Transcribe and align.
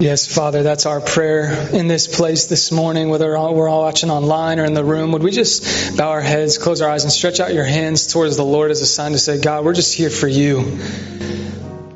Yes, 0.00 0.32
Father, 0.32 0.62
that's 0.62 0.86
our 0.86 1.00
prayer 1.00 1.50
in 1.72 1.88
this 1.88 2.06
place 2.06 2.46
this 2.46 2.70
morning, 2.70 3.08
whether 3.08 3.30
we're 3.30 3.68
all 3.68 3.80
watching 3.80 4.10
online 4.10 4.60
or 4.60 4.64
in 4.64 4.72
the 4.72 4.84
room. 4.84 5.10
Would 5.10 5.24
we 5.24 5.32
just 5.32 5.96
bow 5.96 6.10
our 6.10 6.20
heads, 6.20 6.56
close 6.56 6.80
our 6.80 6.88
eyes, 6.88 7.02
and 7.02 7.12
stretch 7.12 7.40
out 7.40 7.52
your 7.52 7.64
hands 7.64 8.06
towards 8.06 8.36
the 8.36 8.44
Lord 8.44 8.70
as 8.70 8.80
a 8.80 8.86
sign 8.86 9.10
to 9.10 9.18
say, 9.18 9.40
God, 9.40 9.64
we're 9.64 9.74
just 9.74 9.92
here 9.92 10.08
for 10.08 10.28
you. 10.28 10.78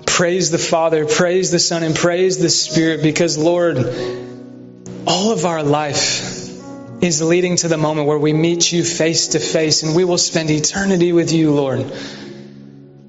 Praise 0.04 0.51
the 0.51 0.58
Father, 0.58 1.06
praise 1.06 1.53
the 1.53 1.60
Son, 1.60 1.85
and 1.85 1.94
praise 1.94 2.38
the 2.38 2.51
Spirit 2.51 3.04
because, 3.04 3.38
Lord, 3.38 3.78
all 5.06 5.30
of 5.30 5.46
our 5.46 5.62
life 5.62 6.50
is 7.04 7.22
leading 7.22 7.54
to 7.58 7.69
the 7.69 7.78
moment 7.78 8.08
where 8.08 8.19
we 8.19 8.32
meet 8.32 8.72
you 8.72 8.82
face 8.82 9.28
to 9.28 9.38
face 9.38 9.84
and 9.84 9.94
we 9.94 10.04
will 10.04 10.19
spend 10.19 10.50
eternity 10.50 11.12
with 11.12 11.32
you, 11.32 11.53
Lord, 11.53 11.78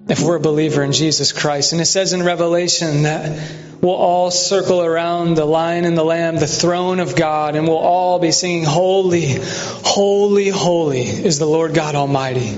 if 0.08 0.22
we're 0.22 0.36
a 0.36 0.40
believer 0.40 0.84
in 0.84 0.92
Jesus 0.92 1.32
Christ. 1.32 1.72
And 1.72 1.82
it 1.82 1.86
says 1.86 2.14
in 2.14 2.24
Revelation 2.24 3.04
that 3.04 3.40
we'll 3.82 3.94
all 3.94 4.32
circle 4.32 4.82
around 4.82 5.36
the 5.36 5.46
lion 5.46 5.86
and 5.86 5.98
the 5.98 6.04
lamb, 6.04 6.36
the 6.36 6.48
throne 6.48 7.00
of 7.00 7.16
God, 7.16 7.56
and 7.56 7.68
we'll 7.68 7.78
all 7.78 8.20
be 8.20 8.32
singing, 8.32 8.66
Holy, 8.66 9.38
holy, 9.40 10.50
holy 10.50 11.02
is 11.02 11.40
the 11.40 11.46
Lord 11.46 11.74
God 11.74 11.96
Almighty. 11.96 12.50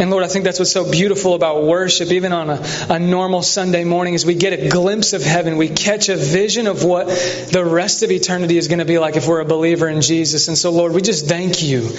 And 0.00 0.10
Lord, 0.10 0.22
I 0.22 0.28
think 0.28 0.44
that's 0.44 0.60
what's 0.60 0.70
so 0.70 0.88
beautiful 0.88 1.34
about 1.34 1.64
worship, 1.64 2.12
even 2.12 2.32
on 2.32 2.50
a, 2.50 2.64
a 2.88 2.98
normal 3.00 3.42
Sunday 3.42 3.82
morning, 3.82 4.14
is 4.14 4.24
we 4.24 4.36
get 4.36 4.52
a 4.52 4.68
glimpse 4.68 5.12
of 5.12 5.24
heaven. 5.24 5.56
We 5.56 5.68
catch 5.68 6.08
a 6.08 6.16
vision 6.16 6.68
of 6.68 6.84
what 6.84 7.08
the 7.08 7.64
rest 7.64 8.04
of 8.04 8.12
eternity 8.12 8.56
is 8.56 8.68
going 8.68 8.78
to 8.78 8.84
be 8.84 8.98
like 8.98 9.16
if 9.16 9.26
we're 9.26 9.40
a 9.40 9.44
believer 9.44 9.88
in 9.88 10.00
Jesus. 10.00 10.46
And 10.46 10.56
so, 10.56 10.70
Lord, 10.70 10.92
we 10.92 11.02
just 11.02 11.26
thank 11.26 11.62
you 11.64 11.90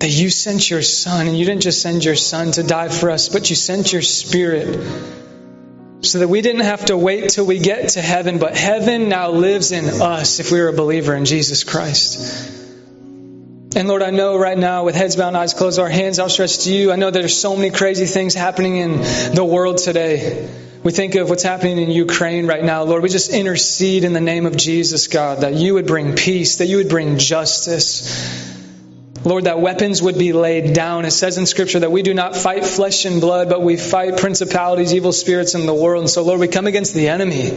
that 0.00 0.08
you 0.08 0.30
sent 0.30 0.68
your 0.68 0.82
Son, 0.82 1.28
and 1.28 1.38
you 1.38 1.44
didn't 1.44 1.62
just 1.62 1.82
send 1.82 2.04
your 2.04 2.16
Son 2.16 2.52
to 2.52 2.62
die 2.62 2.88
for 2.88 3.10
us, 3.10 3.28
but 3.28 3.48
you 3.48 3.56
sent 3.56 3.92
your 3.92 4.02
Spirit 4.02 4.82
so 6.02 6.20
that 6.20 6.28
we 6.28 6.40
didn't 6.40 6.62
have 6.62 6.86
to 6.86 6.96
wait 6.96 7.28
till 7.30 7.44
we 7.44 7.58
get 7.58 7.90
to 7.90 8.00
heaven, 8.00 8.38
but 8.38 8.56
heaven 8.56 9.10
now 9.10 9.30
lives 9.30 9.72
in 9.72 10.00
us 10.00 10.40
if 10.40 10.50
we 10.50 10.60
are 10.60 10.68
a 10.68 10.72
believer 10.72 11.14
in 11.14 11.26
Jesus 11.26 11.64
Christ. 11.64 12.50
And 13.76 13.86
Lord, 13.86 14.02
I 14.02 14.10
know 14.10 14.38
right 14.38 14.56
now 14.56 14.84
with 14.84 14.94
heads 14.94 15.16
bowed, 15.16 15.34
eyes 15.34 15.52
closed, 15.52 15.78
our 15.78 15.90
hands 15.90 16.18
outstretched 16.18 16.62
to 16.62 16.72
you, 16.72 16.90
I 16.90 16.96
know 16.96 17.10
there's 17.10 17.36
so 17.36 17.54
many 17.54 17.70
crazy 17.70 18.06
things 18.06 18.34
happening 18.34 18.78
in 18.78 19.02
the 19.34 19.44
world 19.44 19.78
today. 19.78 20.48
We 20.82 20.92
think 20.92 21.14
of 21.16 21.28
what's 21.28 21.42
happening 21.42 21.78
in 21.78 21.90
Ukraine 21.90 22.46
right 22.46 22.64
now. 22.64 22.84
Lord, 22.84 23.02
we 23.02 23.10
just 23.10 23.30
intercede 23.30 24.04
in 24.04 24.14
the 24.14 24.20
name 24.20 24.46
of 24.46 24.56
Jesus, 24.56 25.08
God, 25.08 25.42
that 25.42 25.52
you 25.52 25.74
would 25.74 25.86
bring 25.86 26.16
peace, 26.16 26.56
that 26.56 26.66
you 26.66 26.78
would 26.78 26.88
bring 26.88 27.18
justice. 27.18 28.56
Lord, 29.22 29.44
that 29.44 29.60
weapons 29.60 30.00
would 30.00 30.18
be 30.18 30.32
laid 30.32 30.74
down. 30.74 31.04
It 31.04 31.10
says 31.10 31.36
in 31.36 31.44
Scripture 31.46 31.80
that 31.80 31.92
we 31.92 32.02
do 32.02 32.14
not 32.14 32.34
fight 32.34 32.64
flesh 32.64 33.04
and 33.04 33.20
blood, 33.20 33.50
but 33.50 33.60
we 33.60 33.76
fight 33.76 34.16
principalities, 34.16 34.94
evil 34.94 35.12
spirits 35.12 35.54
in 35.54 35.66
the 35.66 35.74
world. 35.74 36.02
And 36.02 36.10
so, 36.10 36.22
Lord, 36.22 36.40
we 36.40 36.48
come 36.48 36.66
against 36.66 36.94
the 36.94 37.08
enemy 37.08 37.50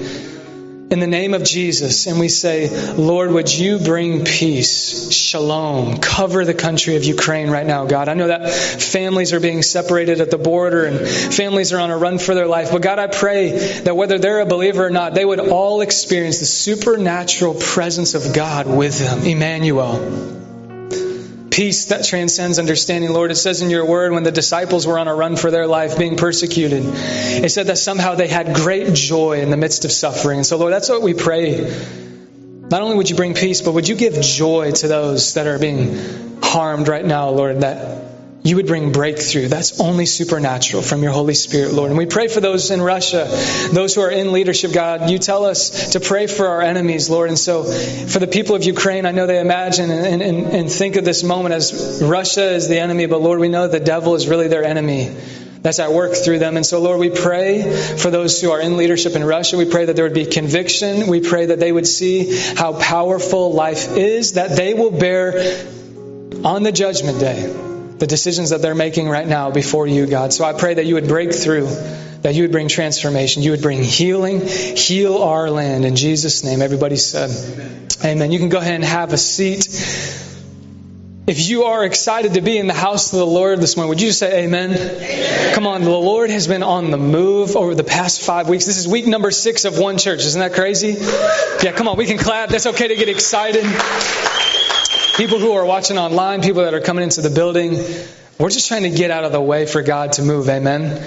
in 0.94 1.00
the 1.00 1.08
name 1.08 1.33
of 1.33 1.44
Jesus 1.44 2.05
and 2.05 2.20
we 2.20 2.30
say, 2.30 2.70
Lord, 2.94 3.31
would 3.31 3.52
you 3.52 3.80
bring 3.80 4.25
peace, 4.25 5.11
shalom, 5.11 5.97
cover 5.97 6.45
the 6.45 6.53
country 6.53 6.97
of 6.97 7.03
Ukraine 7.03 7.50
right 7.50 7.66
now, 7.66 7.86
God. 7.86 8.09
I 8.09 8.14
know 8.14 8.27
that 8.27 8.52
families 8.52 9.33
are 9.33 9.39
being 9.39 9.64
separated 9.64 10.22
at 10.22 10.30
the 10.30 10.38
border 10.38 10.86
and 10.86 11.00
families 11.08 11.73
are 11.73 11.80
on 11.80 11.89
a 11.89 11.98
run 11.98 12.20
for 12.20 12.36
their 12.36 12.45
life. 12.45 12.72
But 12.72 12.83
God, 12.83 13.00
I 13.00 13.08
pray 13.08 13.80
that 13.86 13.95
whether 13.95 14.20
they're 14.20 14.42
a 14.42 14.45
believer 14.45 14.86
or 14.86 14.92
not, 14.92 15.16
they 15.16 15.25
would 15.25 15.39
all 15.39 15.81
experience 15.81 16.39
the 16.39 16.45
supernatural 16.45 17.55
presence 17.55 18.14
of 18.14 18.36
God 18.36 18.67
with 18.67 19.00
them. 19.00 19.23
Emmanuel 19.23 20.42
peace 21.54 21.86
that 21.86 22.04
transcends 22.04 22.58
understanding. 22.58 23.14
Lord, 23.14 23.30
it 23.30 23.36
says 23.36 23.62
in 23.62 23.70
your 23.70 23.86
word 23.86 24.12
when 24.12 24.23
the 24.23 24.32
disciples 24.32 24.88
were 24.88 24.98
on 24.98 25.08
a 25.08 25.14
run 25.14 25.36
for 25.36 25.52
their 25.52 25.68
life 25.68 26.00
being 26.00 26.18
persecuted, 26.18 26.84
it 26.84 27.52
said 27.52 27.68
that 27.68 27.78
somehow 27.78 28.16
they 28.16 28.28
had 28.28 28.56
great 28.56 28.94
joy 28.94 29.40
in 29.40 29.52
the 29.52 29.58
midst 29.58 29.86
of 29.86 29.92
suffering. 29.92 30.40
And 30.40 30.45
so, 30.45 30.58
Lord, 30.58 30.73
that's 30.73 30.90
what 30.90 31.04
we 31.04 31.14
pray. 31.14 31.62
Not 31.62 32.82
only 32.82 32.98
would 32.98 33.10
you 33.10 33.16
bring 33.16 33.36
peace, 33.36 33.62
but 33.62 33.73
would 33.73 33.88
you 33.88 33.95
give 33.95 34.20
joy 34.20 34.72
to 34.72 34.88
those 34.88 35.36
that 35.36 35.45
are 35.45 35.60
being 35.60 36.42
harmed 36.42 36.88
right 36.88 37.05
now, 37.05 37.30
Lord, 37.30 37.61
that 37.61 38.13
you 38.43 38.58
would 38.58 38.67
bring 38.67 38.92
breakthrough. 38.92 39.48
That's 39.48 39.80
only 39.80 40.05
supernatural 40.05 40.83
from 40.83 41.02
your 41.02 41.14
Holy 41.14 41.33
Spirit, 41.33 41.73
Lord. 41.73 41.92
And 41.92 41.98
we 41.98 42.05
pray 42.05 42.27
for 42.27 42.42
those 42.42 42.71
in 42.71 42.81
Russia, 42.81 43.26
those 43.71 43.95
who 43.95 44.02
are 44.02 44.11
in 44.11 44.33
leadership, 44.33 44.73
God. 44.73 45.09
You 45.09 45.17
tell 45.17 45.45
us 45.45 45.92
to 45.93 46.02
pray 46.02 46.27
for 46.27 46.48
our 46.48 46.61
enemies, 46.61 47.09
Lord. 47.09 47.30
And 47.30 47.39
so 47.39 47.64
for 47.64 48.20
the 48.20 48.27
people 48.27 48.55
of 48.55 48.64
Ukraine, 48.64 49.05
I 49.05 49.11
know 49.11 49.27
they 49.27 49.39
imagine 49.39 49.89
and, 49.92 50.21
and, 50.21 50.48
and 50.48 50.71
think 50.71 50.98
of 50.98 51.05
this 51.05 51.23
moment 51.23 51.55
as 51.55 52.02
Russia 52.03 52.52
is 52.52 52.67
the 52.67 52.80
enemy, 52.80 53.05
but 53.05 53.21
Lord, 53.21 53.39
we 53.39 53.48
know 53.48 53.67
the 53.67 53.80
devil 53.80 54.15
is 54.15 54.27
really 54.27 54.49
their 54.49 54.65
enemy 54.65 55.15
that's 55.61 55.80
at 55.80 55.93
work 55.93 56.14
through 56.14 56.39
them. 56.39 56.58
And 56.58 56.65
so, 56.65 56.82
Lord, 56.82 56.99
we 56.99 57.09
pray 57.09 57.61
for 57.95 58.11
those 58.11 58.42
who 58.42 58.52
are 58.52 58.59
in 58.59 58.76
leadership 58.76 59.15
in 59.15 59.23
Russia. 59.23 59.55
We 59.55 59.64
pray 59.64 59.86
that 59.86 59.95
there 59.95 60.03
would 60.03 60.14
be 60.14 60.26
conviction. 60.26 61.08
We 61.08 61.21
pray 61.21 61.45
that 61.45 61.61
they 61.61 61.71
would 61.71 61.87
see 61.87 62.36
how 62.55 62.73
powerful 62.73 63.53
life 63.53 63.95
is, 63.95 64.33
that 64.33 64.58
they 64.58 64.73
will 64.73 64.92
bear 64.92 65.65
on 66.43 66.64
the 66.64 66.73
judgment 66.73 67.21
day 67.21 67.73
the 68.03 68.08
decisions 68.08 68.49
that 68.49 68.61
they're 68.61 68.75
making 68.75 69.08
right 69.08 69.25
now 69.25 69.49
before 69.49 69.87
you, 69.87 70.05
God. 70.05 70.33
So 70.33 70.43
I 70.43 70.52
pray 70.52 70.73
that 70.73 70.86
you 70.86 70.95
would 70.95 71.08
break 71.08 71.33
through, 71.33 71.67
that 72.23 72.36
you 72.36 72.41
would 72.41 72.52
bring 72.52 72.67
transformation, 72.67 73.43
you 73.43 73.52
would 73.52 73.61
bring 73.61 73.81
healing, 73.81 74.41
heal 74.45 75.19
our 75.19 75.49
land. 75.49 75.86
In 75.86 75.95
Jesus' 75.95 76.43
name, 76.43 76.61
everybody 76.61 76.97
said, 76.97 77.30
Amen. 77.30 77.87
Amen. 78.03 78.31
You 78.33 78.39
can 78.39 78.49
go 78.49 78.58
ahead 78.58 78.75
and 78.75 78.83
have 78.83 79.14
a 79.14 79.17
seat. 79.17 79.67
If 81.27 81.47
you 81.47 81.64
are 81.64 81.86
excited 81.86 82.33
to 82.33 82.41
be 82.41 82.58
in 82.58 82.67
the 82.67 82.73
house 82.73 83.14
of 83.14 83.19
the 83.19 83.25
Lord 83.25 83.61
this 83.61 83.77
morning, 83.77 83.87
would 83.87 84.02
you 84.02 84.11
say 84.11 84.43
amen? 84.43 84.73
amen? 84.73 85.55
Come 85.55 85.65
on, 85.65 85.83
the 85.83 85.89
Lord 85.89 86.30
has 86.30 86.45
been 86.45 86.61
on 86.61 86.91
the 86.91 86.97
move 86.97 87.55
over 87.55 87.73
the 87.73 87.85
past 87.85 88.21
five 88.21 88.49
weeks. 88.49 88.65
This 88.65 88.80
is 88.80 88.85
week 88.85 89.08
number 89.08 89.31
six 89.31 89.64
of 89.64 89.80
one 89.80 89.97
church. 89.97 90.25
Isn't 90.25 90.41
that 90.41 90.52
crazy? 90.52 90.97
Yeah, 91.64 91.71
come 91.71 91.87
on, 91.87 91.95
we 91.95 92.05
can 92.05 92.17
clap. 92.17 92.49
That's 92.49 92.65
okay 92.65 92.89
to 92.89 92.95
get 92.97 93.08
excited 93.08 93.64
people 95.18 95.40
who 95.40 95.54
are 95.54 95.66
watching 95.66 95.98
online, 95.98 96.42
people 96.42 96.64
that 96.64 96.74
are 96.74 96.82
coming 96.82 97.04
into 97.04 97.22
the 97.22 97.30
building. 97.30 97.74
We're 98.40 98.50
just 98.50 98.68
trying 98.68 98.84
to 98.84 98.90
get 98.90 99.12
out 99.12 99.24
of 99.24 99.32
the 99.32 99.42
way 99.42 99.66
for 99.66 99.82
God 99.82 100.14
to 100.14 100.24
move. 100.24 100.50
Amen. 100.50 101.02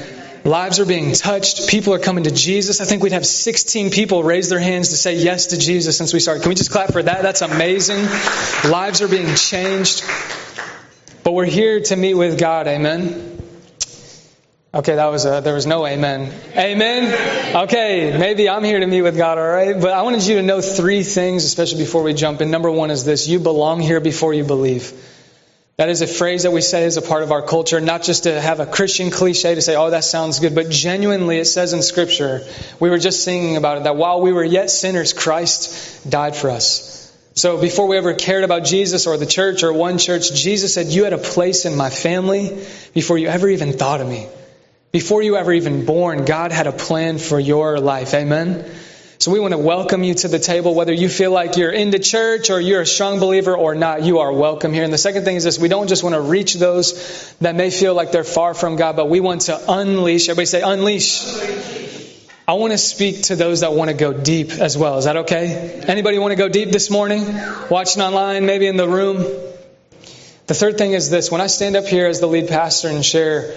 Lives 0.44 0.78
are 0.78 0.86
being 0.86 1.12
touched. 1.12 1.68
People 1.68 1.92
are 1.92 1.98
coming 1.98 2.24
to 2.24 2.30
Jesus. 2.30 2.80
I 2.80 2.84
think 2.84 3.02
we'd 3.02 3.12
have 3.12 3.26
16 3.26 3.90
people 3.90 4.22
raise 4.22 4.48
their 4.48 4.60
hands 4.60 4.90
to 4.90 4.96
say 4.96 5.16
yes 5.16 5.46
to 5.46 5.58
Jesus 5.58 5.98
since 5.98 6.12
we 6.12 6.20
started. 6.20 6.42
Can 6.42 6.50
we 6.50 6.54
just 6.54 6.70
clap 6.70 6.92
for 6.92 7.02
that? 7.02 7.22
That's 7.22 7.42
amazing. 7.42 8.00
Lives 8.70 9.02
are 9.02 9.08
being 9.08 9.34
changed. 9.34 10.04
But 11.24 11.32
we're 11.32 11.44
here 11.46 11.80
to 11.80 11.96
meet 11.96 12.14
with 12.14 12.38
God. 12.38 12.68
Amen. 12.68 13.35
Okay, 14.76 14.96
that 14.96 15.06
was 15.06 15.24
a, 15.24 15.40
there 15.40 15.54
was 15.54 15.66
no 15.66 15.86
amen. 15.86 16.30
Amen? 16.54 17.56
Okay, 17.64 18.14
maybe 18.18 18.46
I'm 18.46 18.62
here 18.62 18.78
to 18.78 18.86
meet 18.86 19.00
with 19.00 19.16
God, 19.16 19.38
all 19.38 19.48
right? 19.48 19.74
But 19.80 19.94
I 19.94 20.02
wanted 20.02 20.26
you 20.26 20.34
to 20.34 20.42
know 20.42 20.60
three 20.60 21.02
things, 21.02 21.44
especially 21.44 21.78
before 21.78 22.02
we 22.02 22.12
jump 22.12 22.42
in. 22.42 22.50
Number 22.50 22.70
one 22.70 22.90
is 22.90 23.02
this 23.02 23.26
you 23.26 23.38
belong 23.38 23.80
here 23.80 24.00
before 24.00 24.34
you 24.34 24.44
believe. 24.44 24.92
That 25.78 25.88
is 25.88 26.02
a 26.02 26.06
phrase 26.06 26.42
that 26.42 26.50
we 26.50 26.60
say 26.60 26.84
as 26.84 26.98
a 26.98 27.02
part 27.02 27.22
of 27.22 27.32
our 27.32 27.40
culture, 27.40 27.80
not 27.80 28.02
just 28.02 28.24
to 28.24 28.38
have 28.38 28.60
a 28.60 28.66
Christian 28.66 29.10
cliche 29.10 29.54
to 29.54 29.62
say, 29.62 29.76
oh, 29.76 29.88
that 29.88 30.04
sounds 30.04 30.40
good, 30.40 30.54
but 30.54 30.68
genuinely 30.68 31.38
it 31.38 31.46
says 31.46 31.72
in 31.72 31.82
Scripture, 31.82 32.46
we 32.78 32.90
were 32.90 32.98
just 32.98 33.24
singing 33.24 33.56
about 33.56 33.78
it, 33.78 33.84
that 33.84 33.96
while 33.96 34.20
we 34.20 34.34
were 34.34 34.44
yet 34.44 34.70
sinners, 34.70 35.14
Christ 35.14 36.10
died 36.10 36.36
for 36.36 36.50
us. 36.50 37.10
So 37.32 37.58
before 37.58 37.88
we 37.88 37.96
ever 37.96 38.12
cared 38.12 38.44
about 38.44 38.64
Jesus 38.64 39.06
or 39.06 39.16
the 39.16 39.24
church 39.24 39.62
or 39.62 39.72
one 39.72 39.96
church, 39.96 40.34
Jesus 40.34 40.74
said, 40.74 40.88
You 40.88 41.04
had 41.04 41.14
a 41.14 41.18
place 41.18 41.64
in 41.64 41.76
my 41.76 41.88
family 41.88 42.62
before 42.92 43.16
you 43.16 43.28
ever 43.28 43.48
even 43.48 43.72
thought 43.72 44.02
of 44.02 44.08
me. 44.08 44.26
Before 44.92 45.22
you 45.22 45.36
ever 45.36 45.52
even 45.52 45.84
born, 45.84 46.24
God 46.24 46.52
had 46.52 46.66
a 46.66 46.72
plan 46.72 47.18
for 47.18 47.38
your 47.38 47.78
life. 47.78 48.14
Amen. 48.14 48.64
So 49.18 49.30
we 49.30 49.40
want 49.40 49.52
to 49.52 49.58
welcome 49.58 50.04
you 50.04 50.14
to 50.14 50.28
the 50.28 50.38
table, 50.38 50.74
whether 50.74 50.92
you 50.92 51.08
feel 51.08 51.30
like 51.30 51.56
you're 51.56 51.72
into 51.72 51.98
church 51.98 52.50
or 52.50 52.60
you're 52.60 52.82
a 52.82 52.86
strong 52.86 53.18
believer 53.18 53.56
or 53.56 53.74
not, 53.74 54.04
you 54.04 54.18
are 54.18 54.32
welcome 54.32 54.72
here. 54.72 54.84
And 54.84 54.92
the 54.92 54.98
second 54.98 55.24
thing 55.24 55.36
is 55.36 55.44
this, 55.44 55.58
we 55.58 55.68
don't 55.68 55.88
just 55.88 56.02
want 56.02 56.14
to 56.14 56.20
reach 56.20 56.54
those 56.54 57.34
that 57.40 57.54
may 57.54 57.70
feel 57.70 57.94
like 57.94 58.12
they're 58.12 58.24
far 58.24 58.52
from 58.52 58.76
God, 58.76 58.94
but 58.94 59.08
we 59.08 59.20
want 59.20 59.42
to 59.42 59.58
unleash. 59.72 60.28
Everybody 60.28 60.46
say 60.46 60.60
unleash. 60.60 61.24
I 62.46 62.52
want 62.52 62.72
to 62.72 62.78
speak 62.78 63.22
to 63.24 63.36
those 63.36 63.60
that 63.60 63.72
want 63.72 63.90
to 63.90 63.96
go 63.96 64.12
deep 64.12 64.52
as 64.52 64.78
well. 64.78 64.98
Is 64.98 65.06
that 65.06 65.16
okay? 65.16 65.82
Anybody 65.88 66.18
want 66.18 66.32
to 66.32 66.36
go 66.36 66.48
deep 66.48 66.70
this 66.70 66.90
morning? 66.90 67.24
Watching 67.70 68.02
online, 68.02 68.46
maybe 68.46 68.66
in 68.66 68.76
the 68.76 68.86
room? 68.86 69.16
The 70.46 70.54
third 70.54 70.78
thing 70.78 70.92
is 70.92 71.10
this, 71.10 71.30
when 71.30 71.40
I 71.40 71.48
stand 71.48 71.74
up 71.74 71.86
here 71.86 72.06
as 72.06 72.20
the 72.20 72.28
lead 72.28 72.48
pastor 72.48 72.88
and 72.88 73.04
share 73.04 73.56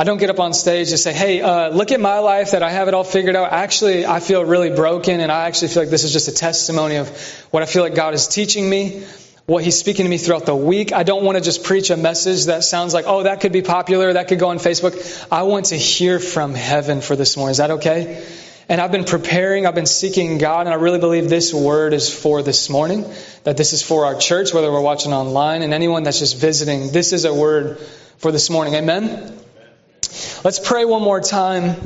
I 0.00 0.04
don't 0.04 0.18
get 0.18 0.30
up 0.30 0.38
on 0.38 0.52
stage 0.52 0.90
and 0.90 1.00
say, 1.00 1.12
hey, 1.12 1.40
uh, 1.40 1.70
look 1.70 1.90
at 1.90 2.00
my 2.00 2.20
life 2.20 2.52
that 2.52 2.62
I 2.62 2.70
have 2.70 2.86
it 2.86 2.94
all 2.94 3.02
figured 3.02 3.34
out. 3.34 3.50
Actually, 3.50 4.06
I 4.06 4.20
feel 4.20 4.44
really 4.44 4.70
broken, 4.70 5.18
and 5.18 5.32
I 5.32 5.46
actually 5.46 5.68
feel 5.68 5.82
like 5.82 5.90
this 5.90 6.04
is 6.04 6.12
just 6.12 6.28
a 6.28 6.32
testimony 6.32 6.96
of 6.96 7.08
what 7.50 7.64
I 7.64 7.66
feel 7.66 7.82
like 7.82 7.96
God 7.96 8.14
is 8.14 8.28
teaching 8.28 8.70
me, 8.70 9.02
what 9.46 9.64
He's 9.64 9.76
speaking 9.76 10.04
to 10.04 10.08
me 10.08 10.16
throughout 10.16 10.46
the 10.46 10.54
week. 10.54 10.92
I 10.92 11.02
don't 11.02 11.24
want 11.24 11.36
to 11.36 11.42
just 11.42 11.64
preach 11.64 11.90
a 11.90 11.96
message 11.96 12.44
that 12.44 12.62
sounds 12.62 12.94
like, 12.94 13.06
oh, 13.08 13.24
that 13.24 13.40
could 13.40 13.50
be 13.50 13.62
popular, 13.62 14.12
that 14.12 14.28
could 14.28 14.38
go 14.38 14.50
on 14.50 14.58
Facebook. 14.58 15.26
I 15.32 15.42
want 15.42 15.66
to 15.66 15.76
hear 15.76 16.20
from 16.20 16.54
heaven 16.54 17.00
for 17.00 17.16
this 17.16 17.36
morning. 17.36 17.50
Is 17.50 17.56
that 17.56 17.72
okay? 17.72 18.24
And 18.68 18.80
I've 18.80 18.92
been 18.92 19.04
preparing, 19.04 19.66
I've 19.66 19.74
been 19.74 19.86
seeking 19.86 20.38
God, 20.38 20.68
and 20.68 20.68
I 20.68 20.74
really 20.74 21.00
believe 21.00 21.28
this 21.28 21.52
word 21.52 21.92
is 21.92 22.08
for 22.08 22.40
this 22.40 22.70
morning, 22.70 23.04
that 23.42 23.56
this 23.56 23.72
is 23.72 23.82
for 23.82 24.04
our 24.04 24.14
church, 24.14 24.54
whether 24.54 24.70
we're 24.70 24.80
watching 24.80 25.12
online, 25.12 25.62
and 25.62 25.74
anyone 25.74 26.04
that's 26.04 26.20
just 26.20 26.38
visiting. 26.38 26.92
This 26.92 27.12
is 27.12 27.24
a 27.24 27.34
word 27.34 27.80
for 28.18 28.30
this 28.30 28.48
morning. 28.48 28.76
Amen? 28.76 29.46
Let's 30.44 30.58
pray 30.58 30.84
one 30.84 31.02
more 31.02 31.20
time. 31.20 31.76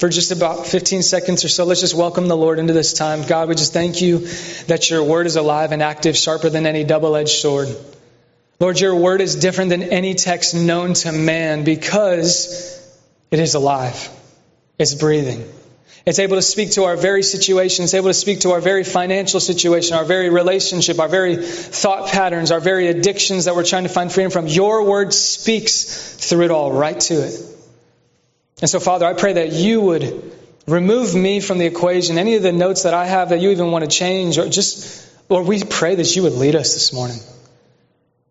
for 0.00 0.08
just 0.08 0.30
about 0.32 0.66
15 0.66 1.02
seconds 1.02 1.44
or 1.44 1.50
so, 1.50 1.66
let's 1.66 1.80
just 1.80 1.94
welcome 1.94 2.26
the 2.26 2.36
Lord 2.36 2.58
into 2.58 2.72
this 2.72 2.94
time. 2.94 3.26
God, 3.26 3.50
we 3.50 3.54
just 3.54 3.74
thank 3.74 4.00
you 4.00 4.20
that 4.66 4.88
your 4.88 5.04
word 5.04 5.26
is 5.26 5.36
alive 5.36 5.72
and 5.72 5.82
active, 5.82 6.16
sharper 6.16 6.48
than 6.48 6.64
any 6.64 6.84
double 6.84 7.14
edged 7.16 7.38
sword. 7.38 7.68
Lord, 8.58 8.80
your 8.80 8.94
word 8.94 9.20
is 9.20 9.36
different 9.36 9.68
than 9.68 9.82
any 9.82 10.14
text 10.14 10.54
known 10.54 10.94
to 10.94 11.12
man 11.12 11.64
because 11.64 12.80
it 13.30 13.40
is 13.40 13.54
alive, 13.54 14.08
it's 14.78 14.94
breathing. 14.94 15.44
It's 16.10 16.18
able 16.18 16.34
to 16.34 16.42
speak 16.42 16.72
to 16.72 16.86
our 16.86 16.96
very 16.96 17.22
situation. 17.22 17.84
It's 17.84 17.94
able 17.94 18.08
to 18.08 18.14
speak 18.14 18.40
to 18.40 18.50
our 18.50 18.60
very 18.60 18.82
financial 18.82 19.38
situation, 19.38 19.96
our 19.96 20.04
very 20.04 20.28
relationship, 20.28 20.98
our 20.98 21.06
very 21.06 21.36
thought 21.36 22.08
patterns, 22.08 22.50
our 22.50 22.58
very 22.58 22.88
addictions 22.88 23.44
that 23.44 23.54
we're 23.54 23.62
trying 23.62 23.84
to 23.84 23.88
find 23.88 24.10
freedom 24.10 24.32
from. 24.32 24.48
Your 24.48 24.82
word 24.82 25.14
speaks 25.14 25.84
through 26.16 26.46
it 26.46 26.50
all, 26.50 26.72
right 26.72 26.98
to 26.98 27.14
it. 27.14 27.40
And 28.60 28.68
so, 28.68 28.80
Father, 28.80 29.06
I 29.06 29.12
pray 29.12 29.34
that 29.34 29.52
you 29.52 29.82
would 29.82 30.32
remove 30.66 31.14
me 31.14 31.38
from 31.38 31.58
the 31.58 31.66
equation, 31.66 32.18
any 32.18 32.34
of 32.34 32.42
the 32.42 32.50
notes 32.50 32.82
that 32.82 32.92
I 32.92 33.06
have 33.06 33.28
that 33.28 33.40
you 33.40 33.50
even 33.50 33.70
want 33.70 33.88
to 33.88 33.96
change, 33.96 34.36
or 34.36 34.48
just, 34.48 35.08
Lord, 35.28 35.46
we 35.46 35.62
pray 35.62 35.94
that 35.94 36.16
you 36.16 36.24
would 36.24 36.32
lead 36.32 36.56
us 36.56 36.74
this 36.74 36.92
morning. 36.92 37.20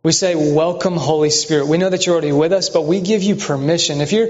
We 0.04 0.12
say, 0.12 0.36
Welcome, 0.36 0.98
Holy 0.98 1.30
Spirit. 1.30 1.68
We 1.68 1.78
know 1.78 1.90
that 1.90 2.06
you're 2.06 2.16
already 2.16 2.34
with 2.34 2.52
us, 2.52 2.68
but 2.70 2.82
we 2.82 3.00
give 3.00 3.24
you 3.24 3.38
permission. 3.38 4.02
If 4.02 4.12
you're 4.12 4.28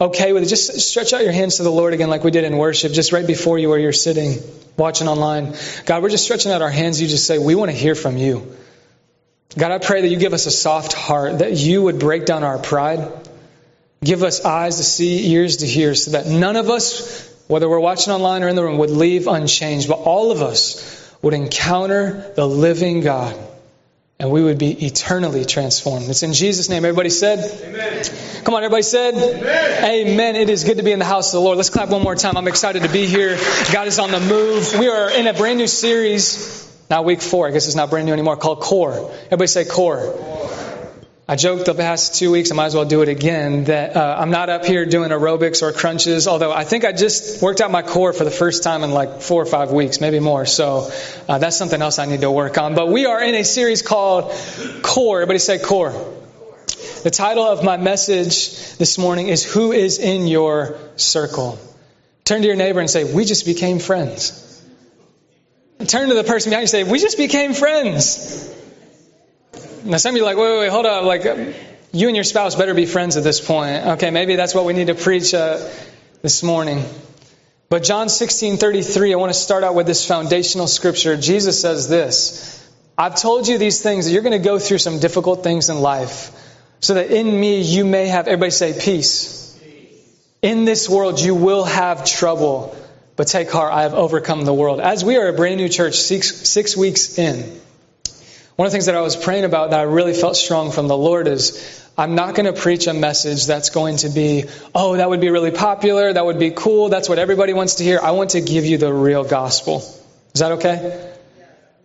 okay 0.00 0.32
with 0.32 0.42
it, 0.42 0.46
just 0.46 0.80
stretch 0.80 1.12
out 1.12 1.22
your 1.22 1.32
hands 1.32 1.56
to 1.56 1.62
the 1.62 1.70
Lord 1.70 1.94
again, 1.94 2.10
like 2.10 2.24
we 2.24 2.30
did 2.30 2.44
in 2.44 2.56
worship, 2.56 2.92
just 2.92 3.12
right 3.12 3.26
before 3.26 3.58
you 3.58 3.68
where 3.68 3.78
you're 3.78 3.92
sitting, 3.92 4.38
watching 4.76 5.08
online. 5.08 5.54
God, 5.86 6.02
we're 6.02 6.10
just 6.10 6.24
stretching 6.24 6.52
out 6.52 6.62
our 6.62 6.70
hands. 6.70 7.00
You 7.00 7.08
just 7.08 7.26
say, 7.26 7.38
We 7.38 7.54
want 7.54 7.70
to 7.70 7.76
hear 7.76 7.94
from 7.94 8.16
you. 8.16 8.54
God, 9.56 9.70
I 9.70 9.78
pray 9.78 10.02
that 10.02 10.08
you 10.08 10.16
give 10.16 10.32
us 10.32 10.46
a 10.46 10.50
soft 10.50 10.92
heart, 10.92 11.38
that 11.38 11.52
you 11.52 11.82
would 11.82 11.98
break 11.98 12.24
down 12.26 12.42
our 12.42 12.58
pride 12.58 13.08
Give 14.04 14.22
us 14.22 14.44
eyes 14.44 14.76
to 14.76 14.84
see, 14.84 15.32
ears 15.32 15.58
to 15.58 15.66
hear, 15.66 15.94
so 15.94 16.10
that 16.10 16.26
none 16.26 16.56
of 16.56 16.68
us, 16.68 17.26
whether 17.46 17.66
we're 17.68 17.80
watching 17.80 18.12
online 18.12 18.42
or 18.42 18.48
in 18.48 18.56
the 18.56 18.62
room, 18.62 18.76
would 18.78 18.90
leave 18.90 19.26
unchanged, 19.26 19.88
but 19.88 19.98
all 19.98 20.30
of 20.30 20.42
us 20.42 21.16
would 21.22 21.32
encounter 21.32 22.32
the 22.36 22.46
living 22.46 23.00
God 23.00 23.34
and 24.18 24.30
we 24.30 24.42
would 24.42 24.58
be 24.58 24.86
eternally 24.86 25.44
transformed. 25.44 26.08
It's 26.08 26.22
in 26.22 26.32
Jesus' 26.32 26.68
name. 26.68 26.84
Everybody 26.84 27.10
said? 27.10 27.38
Amen. 27.64 28.04
Come 28.44 28.54
on, 28.54 28.62
everybody 28.62 28.82
said? 28.82 29.14
Amen. 29.14 30.08
Amen. 30.08 30.36
It 30.36 30.48
is 30.48 30.64
good 30.64 30.76
to 30.76 30.82
be 30.82 30.92
in 30.92 30.98
the 30.98 31.04
house 31.04 31.34
of 31.34 31.38
the 31.38 31.44
Lord. 31.44 31.56
Let's 31.56 31.70
clap 31.70 31.88
one 31.88 32.02
more 32.02 32.14
time. 32.14 32.36
I'm 32.36 32.48
excited 32.48 32.82
to 32.82 32.88
be 32.88 33.06
here. 33.06 33.36
God 33.72 33.88
is 33.88 33.98
on 33.98 34.10
the 34.10 34.20
move. 34.20 34.78
We 34.78 34.88
are 34.88 35.10
in 35.10 35.26
a 35.26 35.34
brand 35.34 35.58
new 35.58 35.66
series, 35.66 36.70
now 36.88 37.02
week 37.02 37.22
four. 37.22 37.48
I 37.48 37.50
guess 37.50 37.66
it's 37.66 37.76
not 37.76 37.90
brand 37.90 38.06
new 38.06 38.12
anymore, 38.12 38.36
called 38.36 38.60
Core. 38.60 39.10
Everybody 39.26 39.48
say 39.48 39.64
Core. 39.64 40.14
I 41.26 41.36
joked 41.36 41.64
the 41.64 41.72
past 41.72 42.16
two 42.16 42.30
weeks, 42.30 42.52
I 42.52 42.54
might 42.54 42.66
as 42.66 42.74
well 42.74 42.84
do 42.84 43.00
it 43.00 43.08
again, 43.08 43.64
that 43.64 43.96
uh, 43.96 44.16
I'm 44.18 44.30
not 44.30 44.50
up 44.50 44.66
here 44.66 44.84
doing 44.84 45.08
aerobics 45.08 45.62
or 45.62 45.72
crunches, 45.72 46.28
although 46.28 46.52
I 46.52 46.64
think 46.64 46.84
I 46.84 46.92
just 46.92 47.40
worked 47.40 47.62
out 47.62 47.70
my 47.70 47.80
core 47.80 48.12
for 48.12 48.24
the 48.24 48.30
first 48.30 48.62
time 48.62 48.84
in 48.84 48.90
like 48.90 49.22
four 49.22 49.40
or 49.40 49.46
five 49.46 49.72
weeks, 49.72 50.02
maybe 50.02 50.20
more. 50.20 50.44
So 50.44 50.90
uh, 51.26 51.38
that's 51.38 51.56
something 51.56 51.80
else 51.80 51.98
I 51.98 52.04
need 52.04 52.20
to 52.20 52.30
work 52.30 52.58
on. 52.58 52.74
But 52.74 52.88
we 52.88 53.06
are 53.06 53.22
in 53.24 53.34
a 53.34 53.42
series 53.42 53.80
called 53.80 54.34
Core. 54.82 55.22
Everybody 55.22 55.38
say 55.38 55.58
Core. 55.58 55.92
The 57.04 57.10
title 57.10 57.44
of 57.44 57.64
my 57.64 57.78
message 57.78 58.76
this 58.76 58.98
morning 58.98 59.28
is 59.28 59.44
Who 59.44 59.72
is 59.72 59.98
in 59.98 60.26
Your 60.26 60.78
Circle? 60.96 61.58
Turn 62.24 62.42
to 62.42 62.46
your 62.46 62.56
neighbor 62.56 62.80
and 62.80 62.90
say, 62.90 63.10
We 63.10 63.24
just 63.24 63.46
became 63.46 63.78
friends. 63.78 64.62
Turn 65.86 66.10
to 66.10 66.14
the 66.14 66.24
person 66.24 66.50
behind 66.50 66.70
you 66.70 66.78
and 66.78 66.86
say, 66.86 66.92
We 66.92 66.98
just 66.98 67.16
became 67.16 67.54
friends. 67.54 68.50
Now, 69.84 69.98
some 69.98 70.14
of 70.14 70.16
you 70.16 70.24
like, 70.24 70.38
wait, 70.38 70.50
wait, 70.50 70.58
wait, 70.60 70.70
hold 70.70 70.86
up. 70.86 71.04
Like, 71.04 71.24
you 71.92 72.08
and 72.08 72.16
your 72.16 72.24
spouse 72.24 72.54
better 72.54 72.72
be 72.72 72.86
friends 72.86 73.18
at 73.18 73.22
this 73.22 73.38
point. 73.38 73.86
Okay, 73.86 74.10
maybe 74.10 74.34
that's 74.34 74.54
what 74.54 74.64
we 74.64 74.72
need 74.72 74.86
to 74.86 74.94
preach 74.94 75.34
uh, 75.34 75.58
this 76.22 76.42
morning. 76.42 76.82
But 77.68 77.82
John 77.82 78.08
16 78.08 78.56
33, 78.56 79.12
I 79.12 79.16
want 79.16 79.30
to 79.30 79.38
start 79.38 79.62
out 79.62 79.74
with 79.74 79.86
this 79.86 80.06
foundational 80.06 80.68
scripture. 80.68 81.18
Jesus 81.18 81.60
says 81.60 81.86
this 81.86 82.66
I've 82.96 83.16
told 83.16 83.46
you 83.46 83.58
these 83.58 83.82
things 83.82 84.06
that 84.06 84.12
you're 84.12 84.22
going 84.22 84.40
to 84.40 84.48
go 84.48 84.58
through 84.58 84.78
some 84.78 85.00
difficult 85.00 85.42
things 85.42 85.68
in 85.68 85.80
life, 85.80 86.30
so 86.80 86.94
that 86.94 87.10
in 87.10 87.38
me 87.38 87.60
you 87.60 87.84
may 87.84 88.06
have, 88.06 88.26
everybody 88.26 88.52
say, 88.52 88.78
peace. 88.78 89.42
In 90.40 90.64
this 90.64 90.88
world 90.88 91.20
you 91.20 91.34
will 91.34 91.64
have 91.64 92.06
trouble, 92.06 92.74
but 93.16 93.26
take 93.26 93.50
heart, 93.50 93.72
I 93.72 93.82
have 93.82 93.92
overcome 93.92 94.46
the 94.46 94.54
world. 94.54 94.80
As 94.80 95.04
we 95.04 95.18
are 95.18 95.28
a 95.28 95.34
brand 95.34 95.58
new 95.58 95.68
church, 95.68 95.96
six, 95.96 96.48
six 96.48 96.74
weeks 96.74 97.18
in, 97.18 97.60
one 98.56 98.66
of 98.66 98.72
the 98.72 98.74
things 98.76 98.86
that 98.86 98.94
I 98.94 99.00
was 99.00 99.16
praying 99.16 99.44
about 99.44 99.70
that 99.70 99.80
I 99.80 99.82
really 99.82 100.14
felt 100.14 100.36
strong 100.36 100.70
from 100.70 100.86
the 100.86 100.96
Lord 100.96 101.26
is 101.26 101.84
I'm 101.98 102.14
not 102.14 102.34
going 102.34 102.46
to 102.46 102.60
preach 102.60 102.86
a 102.86 102.94
message 102.94 103.46
that's 103.46 103.70
going 103.70 103.98
to 103.98 104.08
be, 104.08 104.44
oh, 104.74 104.96
that 104.96 105.08
would 105.08 105.20
be 105.20 105.30
really 105.30 105.50
popular, 105.50 106.12
that 106.12 106.24
would 106.24 106.38
be 106.38 106.50
cool, 106.50 106.88
that's 106.88 107.08
what 107.08 107.18
everybody 107.18 107.52
wants 107.52 107.76
to 107.76 107.84
hear. 107.84 107.98
I 108.00 108.12
want 108.12 108.30
to 108.30 108.40
give 108.40 108.64
you 108.64 108.78
the 108.78 108.92
real 108.92 109.24
gospel. 109.24 109.78
Is 110.34 110.40
that 110.40 110.52
okay? 110.52 111.13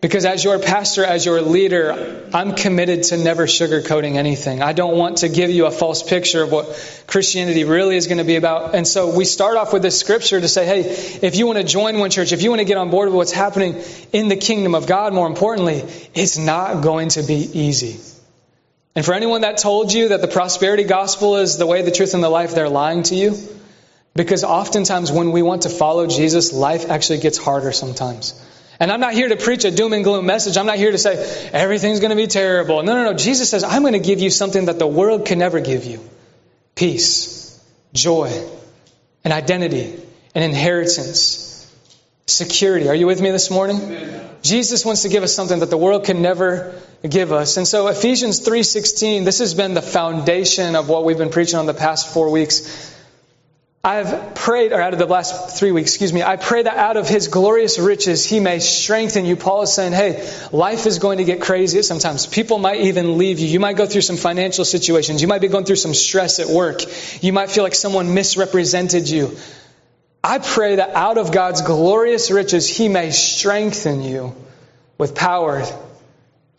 Because 0.01 0.23
as 0.23 0.45
your 0.45 0.59
pastor, 0.59 1.03
as 1.03 1.25
your 1.25 1.41
leader, 1.41 2.25
I'm 2.33 2.55
committed 2.55 3.03
to 3.03 3.17
never 3.17 3.47
sugarcoating 3.47 4.15
anything. 4.15 4.61
I 4.61 4.71
don't 4.71 4.95
want 4.95 5.17
to 5.19 5.29
give 5.29 5.49
you 5.49 5.65
a 5.65 5.71
false 5.71 6.03
picture 6.03 6.41
of 6.41 6.53
what 6.53 7.03
Christianity 7.05 7.65
really 7.65 7.97
is 7.97 8.07
going 8.07 8.19
to 8.19 8.23
be 8.23 8.37
about. 8.37 8.75
And 8.75 8.87
so 8.87 9.13
we 9.13 9.25
start 9.25 9.57
off 9.57 9.73
with 9.73 9.81
this 9.81 9.99
scripture 9.99 10.39
to 10.39 10.47
say, 10.47 10.65
hey, 10.65 10.79
if 11.21 11.35
you 11.35 11.47
want 11.47 11.57
to 11.57 11.65
join 11.65 11.99
one 11.99 12.11
church, 12.11 12.31
if 12.31 12.41
you 12.41 12.49
want 12.49 12.59
to 12.59 12.65
get 12.65 12.77
on 12.77 12.89
board 12.89 13.09
with 13.09 13.15
what's 13.15 13.33
happening 13.33 13.75
in 14.13 14.29
the 14.29 14.37
kingdom 14.37 14.73
of 14.73 14.87
God, 14.87 15.13
more 15.13 15.27
importantly, 15.27 15.83
it's 16.13 16.37
not 16.37 16.81
going 16.81 17.09
to 17.09 17.23
be 17.23 17.49
easy. 17.53 17.99
And 18.95 19.05
for 19.05 19.13
anyone 19.13 19.41
that 19.41 19.57
told 19.57 19.91
you 19.91 20.09
that 20.09 20.21
the 20.21 20.29
prosperity 20.29 20.85
gospel 20.85 21.35
is 21.37 21.57
the 21.57 21.65
way, 21.65 21.81
the 21.81 21.91
truth, 21.91 22.13
and 22.13 22.23
the 22.23 22.29
life, 22.29 22.55
they're 22.55 22.69
lying 22.69 23.03
to 23.03 23.15
you. 23.15 23.37
Because 24.13 24.45
oftentimes 24.45 25.11
when 25.11 25.31
we 25.33 25.41
want 25.41 25.63
to 25.63 25.69
follow 25.69 26.07
Jesus, 26.07 26.53
life 26.53 26.89
actually 26.89 27.19
gets 27.19 27.37
harder 27.37 27.73
sometimes. 27.73 28.33
And 28.79 28.91
I'm 28.91 29.01
not 29.01 29.13
here 29.13 29.27
to 29.27 29.35
preach 29.35 29.65
a 29.65 29.71
doom 29.71 29.91
and 29.93 30.03
gloom 30.03 30.25
message. 30.25 30.55
I'm 30.55 30.65
not 30.65 30.77
here 30.77 30.91
to 30.91 30.97
say 30.97 31.49
everything's 31.51 31.99
going 31.99 32.11
to 32.11 32.15
be 32.15 32.27
terrible. 32.27 32.81
No, 32.81 32.93
no, 32.93 33.11
no. 33.11 33.13
Jesus 33.13 33.49
says, 33.49 33.63
I'm 33.63 33.81
going 33.81 33.93
to 33.93 33.99
give 33.99 34.19
you 34.19 34.29
something 34.29 34.65
that 34.65 34.79
the 34.79 34.87
world 34.87 35.25
can 35.25 35.37
never 35.37 35.59
give 35.59 35.83
you 35.83 35.99
peace, 36.75 37.61
joy, 37.93 38.31
an 39.25 39.33
identity, 39.33 39.99
an 40.33 40.43
inheritance, 40.43 41.45
security. 42.25 42.87
Are 42.87 42.95
you 42.95 43.05
with 43.05 43.19
me 43.21 43.31
this 43.31 43.51
morning? 43.51 43.81
Amen. 43.81 44.29
Jesus 44.43 44.85
wants 44.85 45.01
to 45.01 45.09
give 45.09 45.23
us 45.23 45.33
something 45.35 45.59
that 45.59 45.69
the 45.69 45.77
world 45.77 46.05
can 46.05 46.21
never 46.21 46.73
give 47.07 47.33
us. 47.33 47.57
And 47.57 47.67
so 47.67 47.87
Ephesians 47.87 48.39
3:16, 48.39 49.25
this 49.25 49.39
has 49.39 49.53
been 49.53 49.73
the 49.73 49.81
foundation 49.81 50.77
of 50.77 50.87
what 50.87 51.03
we've 51.03 51.17
been 51.17 51.31
preaching 51.31 51.59
on 51.59 51.65
the 51.65 51.73
past 51.73 52.13
4 52.13 52.29
weeks. 52.29 52.88
I've 53.81 54.35
prayed, 54.35 54.73
or 54.73 54.81
out 54.81 54.91
of 54.91 54.99
the 54.99 55.05
last 55.05 55.57
three 55.57 55.71
weeks, 55.71 55.91
excuse 55.91 56.11
me, 56.11 56.21
I 56.21 56.35
pray 56.35 56.63
that 56.63 56.75
out 56.75 56.97
of 56.97 57.07
his 57.07 57.29
glorious 57.29 57.79
riches 57.79 58.25
he 58.25 58.41
may 58.41 58.59
strengthen 58.59 59.25
you. 59.25 59.37
Paul 59.37 59.61
is 59.61 59.73
saying, 59.73 59.93
hey, 59.93 60.29
life 60.51 60.85
is 60.85 60.99
going 60.99 61.19
to 61.19 61.23
get 61.23 61.39
crazy 61.39 61.81
sometimes. 61.81 62.27
People 62.27 62.57
might 62.57 62.81
even 62.81 63.17
leave 63.17 63.39
you. 63.39 63.47
You 63.47 63.61
might 63.61 63.77
go 63.77 63.85
through 63.85 64.01
some 64.01 64.17
financial 64.17 64.65
situations. 64.65 65.21
You 65.21 65.29
might 65.29 65.39
be 65.39 65.47
going 65.47 65.63
through 65.63 65.77
some 65.77 65.93
stress 65.93 66.39
at 66.39 66.47
work. 66.47 66.81
You 67.23 67.31
might 67.31 67.51
feel 67.51 67.63
like 67.63 67.73
someone 67.73 68.13
misrepresented 68.13 69.09
you. 69.09 69.37
I 70.21 70.39
pray 70.39 70.75
that 70.75 70.89
out 70.89 71.17
of 71.17 71.31
God's 71.31 71.61
glorious 71.61 72.31
riches 72.31 72.67
he 72.67 72.89
may 72.89 73.11
strengthen 73.11 74.01
you 74.01 74.35
with 74.97 75.15
power 75.15 75.63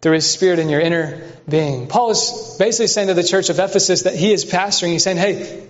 through 0.01 0.13
his 0.13 0.31
spirit 0.31 0.59
in 0.59 0.71
your 0.71 0.81
inner 0.81 1.23
being. 1.47 1.87
Paul 1.87 2.13
is 2.13 2.57
basically 2.59 2.87
saying 2.87 3.09
to 3.09 3.15
the 3.15 3.23
church 3.23 3.51
of 3.51 3.59
Ephesus 3.59 4.03
that 4.03 4.15
he 4.15 4.33
is 4.33 4.47
pastoring. 4.47 4.93
He's 4.93 5.05
saying, 5.05 5.19
hey, 5.19 5.67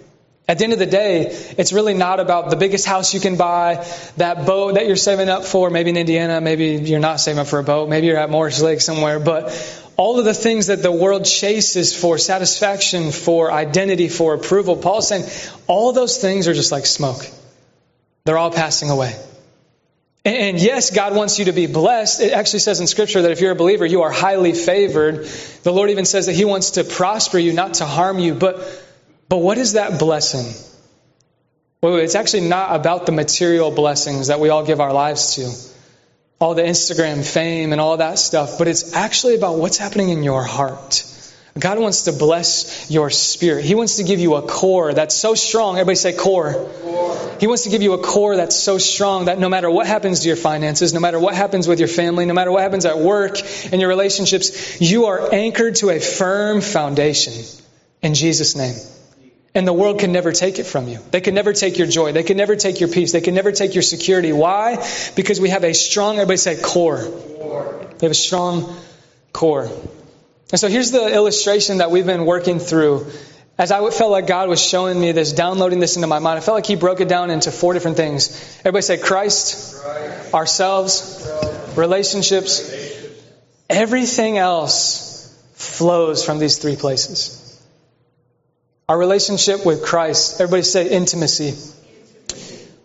at 0.51 0.59
the 0.59 0.65
end 0.65 0.73
of 0.73 0.81
the 0.81 0.87
day, 0.87 1.27
it's 1.59 1.73
really 1.73 1.95
not 1.95 2.19
about 2.19 2.51
the 2.51 2.57
biggest 2.57 2.85
house 2.85 3.15
you 3.15 3.21
can 3.21 3.37
buy, 3.37 3.87
that 4.17 4.47
boat 4.47 4.75
that 4.75 4.89
you're 4.89 4.97
saving 4.97 5.29
up 5.29 5.45
for, 5.45 5.71
maybe 5.71 5.91
in 5.91 5.97
Indiana, 5.97 6.41
maybe 6.41 6.71
you're 6.75 6.99
not 6.99 7.21
saving 7.21 7.39
up 7.39 7.47
for 7.47 7.61
a 7.61 7.63
boat, 7.63 7.89
maybe 7.89 8.09
you're 8.09 8.19
at 8.19 8.31
Morse 8.31 8.61
Lake 8.61 8.81
somewhere, 8.81 9.21
but 9.21 9.55
all 9.97 10.19
of 10.19 10.25
the 10.25 10.35
things 10.35 10.67
that 10.67 10.83
the 10.83 10.91
world 10.91 11.25
chases 11.25 11.95
for 11.95 12.19
satisfaction, 12.19 13.13
for 13.13 13.53
identity, 13.53 14.09
for 14.09 14.35
approval, 14.35 14.77
Paul's 14.77 15.07
saying 15.07 15.25
all 15.69 15.93
those 15.93 16.19
things 16.19 16.49
are 16.49 16.55
just 16.55 16.73
like 16.73 16.85
smoke. 16.85 17.25
They're 18.25 18.39
all 18.39 18.51
passing 18.51 18.91
away. 18.91 19.15
And 20.25 20.61
yes, 20.61 20.91
God 20.91 21.15
wants 21.15 21.39
you 21.39 21.45
to 21.45 21.53
be 21.53 21.69
blessed. 21.69 22.23
It 22.23 22.33
actually 22.33 22.59
says 22.59 22.81
in 22.81 22.89
Scripture 22.89 23.23
that 23.23 23.31
if 23.31 23.41
you're 23.41 23.53
a 23.53 23.55
believer, 23.55 23.87
you 23.87 24.03
are 24.03 24.11
highly 24.11 24.53
favored. 24.53 25.27
The 25.63 25.73
Lord 25.73 25.91
even 25.91 26.07
says 26.07 26.27
that 26.27 26.35
He 26.35 26.45
wants 26.45 26.73
to 26.73 26.83
prosper 26.83 27.39
you, 27.39 27.53
not 27.53 27.75
to 27.75 27.87
harm 27.87 28.19
you. 28.19 28.35
But 28.35 28.59
but 29.31 29.39
what 29.39 29.59
is 29.59 29.75
that 29.75 30.01
blessing? 30.01 30.53
Well, 31.81 31.97
it's 31.97 32.17
actually 32.17 32.49
not 32.49 32.75
about 32.75 33.07
the 33.07 33.13
material 33.13 33.71
blessings 33.71 34.27
that 34.27 34.41
we 34.41 34.49
all 34.49 34.67
give 34.67 34.81
our 34.81 34.93
lives 34.93 35.37
to, 35.37 35.51
all 36.41 36.55
the 36.55 36.63
Instagram 36.63 37.25
fame 37.25 37.71
and 37.71 37.81
all 37.81 37.97
that 37.99 38.19
stuff, 38.19 38.59
but 38.59 38.67
it's 38.67 38.93
actually 38.93 39.37
about 39.37 39.57
what's 39.57 39.79
happening 39.79 40.11
in 40.11 40.25
your 40.25 40.43
heart. 40.43 41.07
God 41.57 41.79
wants 41.79 42.03
to 42.03 42.13
bless 42.13 42.91
your 42.91 43.09
spirit. 43.09 43.65
He 43.65 43.77
wants 43.77 43.97
to 43.97 44.03
give 44.03 44.19
you 44.19 44.35
a 44.35 44.43
core 44.43 44.93
that's 44.93 45.15
so 45.15 45.37
strong. 45.37 45.77
Everybody 45.77 45.97
say 45.97 46.13
core. 46.13 46.55
core. 46.83 47.37
He 47.39 47.47
wants 47.47 47.65
to 47.65 47.71
give 47.71 47.83
you 47.83 47.93
a 47.93 47.99
core 47.99 48.35
that's 48.37 48.57
so 48.57 48.79
strong 48.79 49.27
that 49.27 49.39
no 49.39 49.49
matter 49.49 49.71
what 49.71 49.87
happens 49.87 50.21
to 50.21 50.27
your 50.27 50.37
finances, 50.37 50.93
no 50.93 51.01
matter 51.01 51.21
what 51.21 51.35
happens 51.35 51.69
with 51.69 51.79
your 51.79 51.89
family, 51.89 52.27
no 52.27 52.35
matter 52.35 52.51
what 52.51 52.63
happens 52.63 52.85
at 52.85 52.99
work 52.99 53.39
and 53.71 53.81
your 53.81 53.89
relationships, 53.89 54.81
you 54.81 55.07
are 55.07 55.33
anchored 55.33 55.77
to 55.77 55.91
a 55.91 56.01
firm 56.01 56.61
foundation 56.61 57.35
in 58.03 58.15
Jesus' 58.15 58.57
name. 58.57 58.77
And 59.55 59.67
the 59.67 59.73
world 59.73 59.99
can 59.99 60.13
never 60.13 60.31
take 60.31 60.61
it 60.61 60.65
from 60.65 60.87
you. 60.87 61.01
They 61.11 61.21
can 61.21 61.35
never 61.35 61.53
take 61.53 61.77
your 61.77 61.89
joy. 61.89 62.13
They 62.13 62.23
can 62.23 62.37
never 62.37 62.55
take 62.55 62.79
your 62.79 62.89
peace. 62.89 63.11
They 63.13 63.21
can 63.21 63.35
never 63.35 63.51
take 63.51 63.75
your 63.75 63.83
security. 63.83 64.33
Why? 64.33 64.87
Because 65.17 65.41
we 65.41 65.49
have 65.49 65.65
a 65.65 65.75
strong, 65.75 66.17
everybody 66.17 66.37
say 66.37 66.61
core. 66.61 67.05
We 67.05 68.05
have 68.05 68.13
a 68.13 68.15
strong 68.15 68.77
core. 69.33 69.69
And 70.53 70.61
so 70.61 70.69
here's 70.69 70.93
the 70.93 71.13
illustration 71.13 71.79
that 71.79 71.91
we've 71.91 72.07
been 72.07 72.27
working 72.27 72.61
through. 72.61 73.07
As 73.59 73.73
I 73.73 73.91
felt 73.91 74.11
like 74.11 74.27
God 74.27 74.49
was 74.49 74.63
showing 74.65 74.99
me 75.01 75.13
this, 75.13 75.33
downloading 75.33 75.81
this 75.81 75.97
into 75.97 76.07
my 76.07 76.19
mind, 76.19 76.39
I 76.39 76.41
felt 76.41 76.55
like 76.55 76.67
He 76.67 76.77
broke 76.77 77.01
it 77.01 77.09
down 77.09 77.31
into 77.31 77.51
four 77.51 77.75
different 77.75 77.97
things. 77.97 78.31
Everybody 78.61 78.83
say 78.83 78.99
Christ, 78.99 79.83
Christ. 79.83 80.35
ourselves, 80.35 81.31
relationships, 81.77 82.73
everything 83.69 84.39
else 84.39 85.37
flows 85.55 86.25
from 86.25 86.39
these 86.39 86.59
three 86.59 86.77
places. 86.77 87.40
Our 88.91 88.99
relationship 88.99 89.65
with 89.65 89.85
Christ. 89.85 90.41
Everybody 90.41 90.65
say 90.65 90.91
intimacy. 90.91 91.55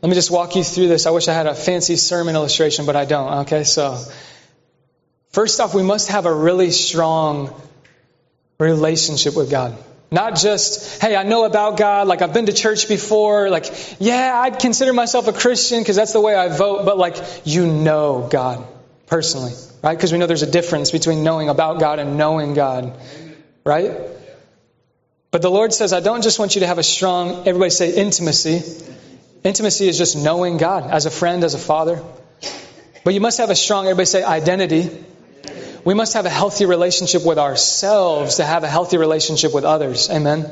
Let 0.03 0.07
me 0.07 0.13
just 0.13 0.29
walk 0.29 0.55
you 0.55 0.63
through 0.63 0.87
this. 0.87 1.07
I 1.07 1.09
wish 1.09 1.27
I 1.27 1.33
had 1.33 1.47
a 1.47 1.55
fancy 1.55 1.95
sermon 1.95 2.35
illustration, 2.35 2.85
but 2.85 2.95
I 2.95 3.05
don't. 3.05 3.39
Okay, 3.39 3.63
so 3.63 3.99
first 5.29 5.59
off, 5.59 5.73
we 5.73 5.81
must 5.81 6.09
have 6.09 6.27
a 6.27 6.31
really 6.31 6.69
strong 6.69 7.59
relationship 8.59 9.35
with 9.35 9.49
God. 9.49 9.75
Not 10.11 10.35
just, 10.35 11.01
hey, 11.01 11.15
I 11.15 11.23
know 11.23 11.43
about 11.43 11.77
God, 11.77 12.07
like 12.07 12.21
I've 12.21 12.33
been 12.33 12.45
to 12.45 12.53
church 12.53 12.87
before, 12.87 13.49
like, 13.49 13.65
yeah, 13.97 14.31
I'd 14.41 14.59
consider 14.59 14.93
myself 14.93 15.27
a 15.27 15.33
Christian 15.33 15.79
because 15.79 15.95
that's 15.95 16.13
the 16.13 16.21
way 16.21 16.35
I 16.35 16.55
vote, 16.55 16.85
but 16.85 16.99
like, 16.99 17.15
you 17.45 17.65
know 17.65 18.27
God 18.29 18.63
personally, 19.07 19.53
right? 19.81 19.97
Because 19.97 20.11
we 20.11 20.19
know 20.19 20.27
there's 20.27 20.43
a 20.43 20.51
difference 20.51 20.91
between 20.91 21.23
knowing 21.23 21.49
about 21.49 21.79
God 21.79 21.97
and 21.97 22.15
knowing 22.15 22.53
God, 22.53 22.95
right? 23.63 24.14
But 25.35 25.41
the 25.41 25.51
Lord 25.51 25.73
says, 25.73 25.91
I 25.91 25.99
don't 25.99 26.21
just 26.21 26.39
want 26.39 26.55
you 26.55 26.61
to 26.61 26.67
have 26.67 26.77
a 26.77 26.83
strong, 26.83 27.45
everybody 27.45 27.69
say 27.69 27.93
intimacy. 27.93 28.63
Intimacy 29.43 29.89
is 29.89 29.97
just 29.97 30.15
knowing 30.15 30.55
God 30.55 30.89
as 30.89 31.07
a 31.07 31.11
friend, 31.11 31.43
as 31.43 31.55
a 31.55 31.57
father. 31.57 32.01
But 33.03 33.13
you 33.13 33.19
must 33.19 33.39
have 33.39 33.49
a 33.49 33.55
strong, 33.55 33.83
everybody 33.83 34.05
say 34.05 34.23
identity. 34.23 34.89
We 35.83 35.93
must 35.93 36.13
have 36.13 36.25
a 36.25 36.29
healthy 36.29 36.65
relationship 36.65 37.25
with 37.25 37.37
ourselves 37.37 38.35
to 38.35 38.45
have 38.45 38.63
a 38.63 38.69
healthy 38.69 38.95
relationship 38.95 39.53
with 39.53 39.65
others. 39.65 40.09
Amen. 40.09 40.49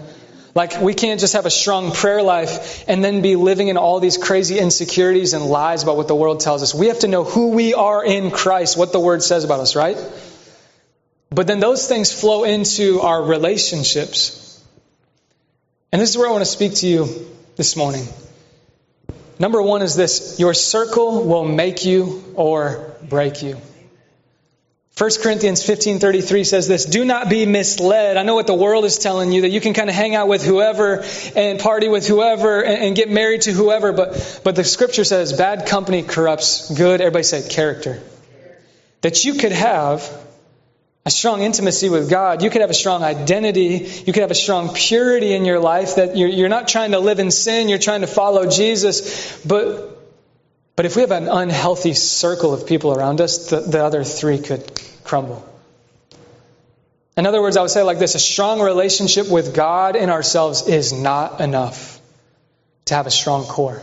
Like, 0.53 0.81
we 0.81 0.93
can't 0.93 1.21
just 1.21 1.31
have 1.31 1.45
a 1.45 1.49
strong 1.49 1.93
prayer 1.93 2.21
life 2.21 2.83
and 2.89 3.01
then 3.01 3.21
be 3.21 3.37
living 3.37 3.69
in 3.69 3.77
all 3.77 4.01
these 4.01 4.17
crazy 4.17 4.59
insecurities 4.59 5.33
and 5.33 5.45
lies 5.45 5.83
about 5.83 5.95
what 5.95 6.09
the 6.09 6.15
world 6.15 6.41
tells 6.41 6.61
us. 6.61 6.75
We 6.75 6.87
have 6.87 6.99
to 6.99 7.07
know 7.07 7.23
who 7.23 7.51
we 7.51 7.73
are 7.73 8.03
in 8.03 8.31
Christ, 8.31 8.75
what 8.75 8.91
the 8.91 8.99
Word 8.99 9.23
says 9.23 9.45
about 9.45 9.61
us, 9.61 9.77
right? 9.77 9.97
But 11.29 11.47
then 11.47 11.61
those 11.61 11.87
things 11.87 12.11
flow 12.11 12.43
into 12.43 12.99
our 12.99 13.23
relationships. 13.23 14.41
And 15.93 16.01
this 16.01 16.09
is 16.09 16.17
where 16.17 16.27
I 16.27 16.31
want 16.31 16.41
to 16.41 16.49
speak 16.49 16.73
to 16.77 16.87
you 16.87 17.07
this 17.55 17.75
morning. 17.75 18.07
Number 19.37 19.61
one 19.61 19.83
is 19.83 19.95
this 19.95 20.39
your 20.39 20.55
circle 20.55 21.23
will 21.23 21.45
make 21.45 21.85
you 21.85 22.23
or 22.33 22.95
break 23.07 23.43
you. 23.43 23.61
1 24.97 25.09
Corinthians 25.21 25.61
15:33 25.61 26.45
says 26.45 26.67
this, 26.67 26.85
"Do 26.85 27.05
not 27.05 27.29
be 27.29 27.45
misled. 27.45 28.17
I 28.17 28.23
know 28.23 28.33
what 28.33 28.47
the 28.47 28.55
world 28.55 28.85
is 28.85 28.97
telling 28.97 29.31
you 29.31 29.41
that 29.41 29.49
you 29.49 29.61
can 29.61 29.75
kind 29.75 29.87
of 29.87 29.95
hang 29.95 30.15
out 30.15 30.27
with 30.27 30.43
whoever 30.43 31.05
and 31.35 31.59
party 31.59 31.89
with 31.89 32.07
whoever 32.07 32.61
and, 32.61 32.85
and 32.85 32.95
get 32.95 33.11
married 33.11 33.43
to 33.43 33.51
whoever, 33.51 33.93
but 33.93 34.39
but 34.43 34.55
the 34.55 34.63
scripture 34.63 35.03
says 35.03 35.33
bad 35.33 35.67
company 35.67 36.01
corrupts 36.01 36.71
good, 36.71 37.01
everybody 37.01 37.23
say 37.23 37.47
character. 37.47 38.01
That 39.01 39.25
you 39.25 39.35
could 39.35 39.51
have 39.51 40.09
a 41.05 41.11
strong 41.11 41.41
intimacy 41.41 41.89
with 41.89 42.09
God. 42.09 42.41
You 42.41 42.49
could 42.49 42.61
have 42.61 42.69
a 42.69 42.75
strong 42.75 43.03
identity. 43.03 43.89
You 44.05 44.13
could 44.13 44.21
have 44.21 44.31
a 44.31 44.35
strong 44.35 44.73
purity 44.73 45.33
in 45.33 45.43
your 45.43 45.59
life 45.59 45.95
that 45.95 46.15
you're, 46.15 46.29
you're 46.29 46.49
not 46.49 46.67
trying 46.67 46.91
to 46.91 46.99
live 46.99 47.19
in 47.19 47.29
sin. 47.29 47.67
You're 47.67 47.79
trying 47.79 48.01
to 48.01 48.07
follow 48.07 48.49
Jesus. 48.49 49.41
But, 49.45 49.99
but 50.75 50.85
if 50.85 50.95
we 50.95 51.01
have 51.01 51.11
an 51.11 51.27
unhealthy 51.27 51.93
circle 51.93 52.53
of 52.53 52.67
people 52.67 52.93
around 52.93 53.19
us, 53.19 53.49
the, 53.49 53.59
the 53.59 53.83
other 53.83 54.05
three 54.05 54.39
could 54.39 54.81
crumble. 55.03 55.47
In 57.17 57.25
other 57.27 57.41
words, 57.41 57.57
I 57.57 57.61
would 57.61 57.69
say 57.69 57.83
like 57.83 57.99
this 57.99 58.15
a 58.15 58.19
strong 58.19 58.61
relationship 58.61 59.29
with 59.29 59.53
God 59.53 59.95
and 59.97 60.09
ourselves 60.09 60.67
is 60.67 60.93
not 60.93 61.41
enough 61.41 61.99
to 62.85 62.95
have 62.95 63.07
a 63.07 63.11
strong 63.11 63.43
core. 63.43 63.81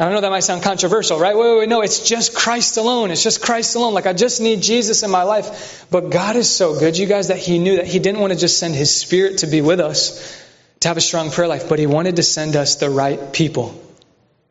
I 0.00 0.10
know 0.10 0.20
that 0.20 0.30
might 0.30 0.40
sound 0.40 0.62
controversial, 0.62 1.18
right? 1.18 1.36
Wait, 1.36 1.44
wait, 1.44 1.58
wait, 1.58 1.68
no, 1.68 1.80
it's 1.80 2.08
just 2.08 2.32
Christ 2.32 2.76
alone. 2.76 3.10
It's 3.10 3.24
just 3.24 3.42
Christ 3.42 3.74
alone. 3.74 3.94
Like, 3.94 4.06
I 4.06 4.12
just 4.12 4.40
need 4.40 4.62
Jesus 4.62 5.02
in 5.02 5.10
my 5.10 5.24
life. 5.24 5.86
But 5.90 6.10
God 6.10 6.36
is 6.36 6.48
so 6.48 6.78
good, 6.78 6.96
you 6.96 7.06
guys, 7.06 7.28
that 7.28 7.38
He 7.38 7.58
knew 7.58 7.76
that 7.76 7.86
He 7.86 7.98
didn't 7.98 8.20
want 8.20 8.32
to 8.32 8.38
just 8.38 8.58
send 8.58 8.76
His 8.76 8.94
Spirit 8.94 9.38
to 9.38 9.48
be 9.48 9.60
with 9.60 9.80
us, 9.80 10.40
to 10.80 10.88
have 10.88 10.96
a 10.96 11.00
strong 11.00 11.32
prayer 11.32 11.48
life, 11.48 11.68
but 11.68 11.80
He 11.80 11.86
wanted 11.86 12.14
to 12.16 12.22
send 12.22 12.54
us 12.54 12.76
the 12.76 12.88
right 12.88 13.32
people. 13.32 13.74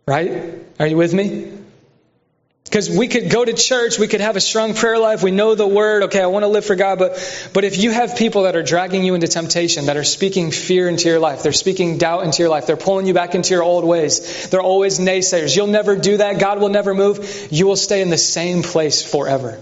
Right? 0.05 0.53
Are 0.79 0.87
you 0.87 0.97
with 0.97 1.13
me? 1.13 1.56
Because 2.77 2.95
we 2.95 3.07
could 3.07 3.31
go 3.31 3.43
to 3.43 3.53
church, 3.53 3.97
we 3.97 4.07
could 4.07 4.21
have 4.21 4.35
a 4.35 4.39
strong 4.39 4.75
prayer 4.75 4.99
life, 4.99 5.23
we 5.23 5.31
know 5.31 5.55
the 5.55 5.65
word, 5.65 6.03
okay, 6.03 6.21
I 6.21 6.27
want 6.27 6.43
to 6.43 6.47
live 6.47 6.63
for 6.63 6.75
God, 6.75 6.99
but, 6.99 7.49
but 7.51 7.63
if 7.63 7.79
you 7.79 7.89
have 7.89 8.15
people 8.15 8.43
that 8.43 8.55
are 8.55 8.61
dragging 8.61 9.03
you 9.03 9.15
into 9.15 9.27
temptation, 9.27 9.87
that 9.87 9.97
are 9.97 10.03
speaking 10.03 10.51
fear 10.51 10.87
into 10.87 11.09
your 11.09 11.17
life, 11.17 11.41
they're 11.41 11.53
speaking 11.53 11.97
doubt 11.97 12.23
into 12.23 12.43
your 12.43 12.49
life, 12.49 12.67
they're 12.67 12.77
pulling 12.77 13.07
you 13.07 13.15
back 13.15 13.33
into 13.33 13.55
your 13.55 13.63
old 13.63 13.83
ways, 13.83 14.47
they're 14.51 14.61
always 14.61 14.99
naysayers, 14.99 15.55
you'll 15.55 15.65
never 15.65 15.95
do 15.95 16.17
that, 16.17 16.39
God 16.39 16.59
will 16.59 16.69
never 16.69 16.93
move, 16.93 17.47
you 17.49 17.65
will 17.65 17.75
stay 17.75 18.03
in 18.03 18.11
the 18.11 18.17
same 18.19 18.61
place 18.61 19.01
forever. 19.01 19.59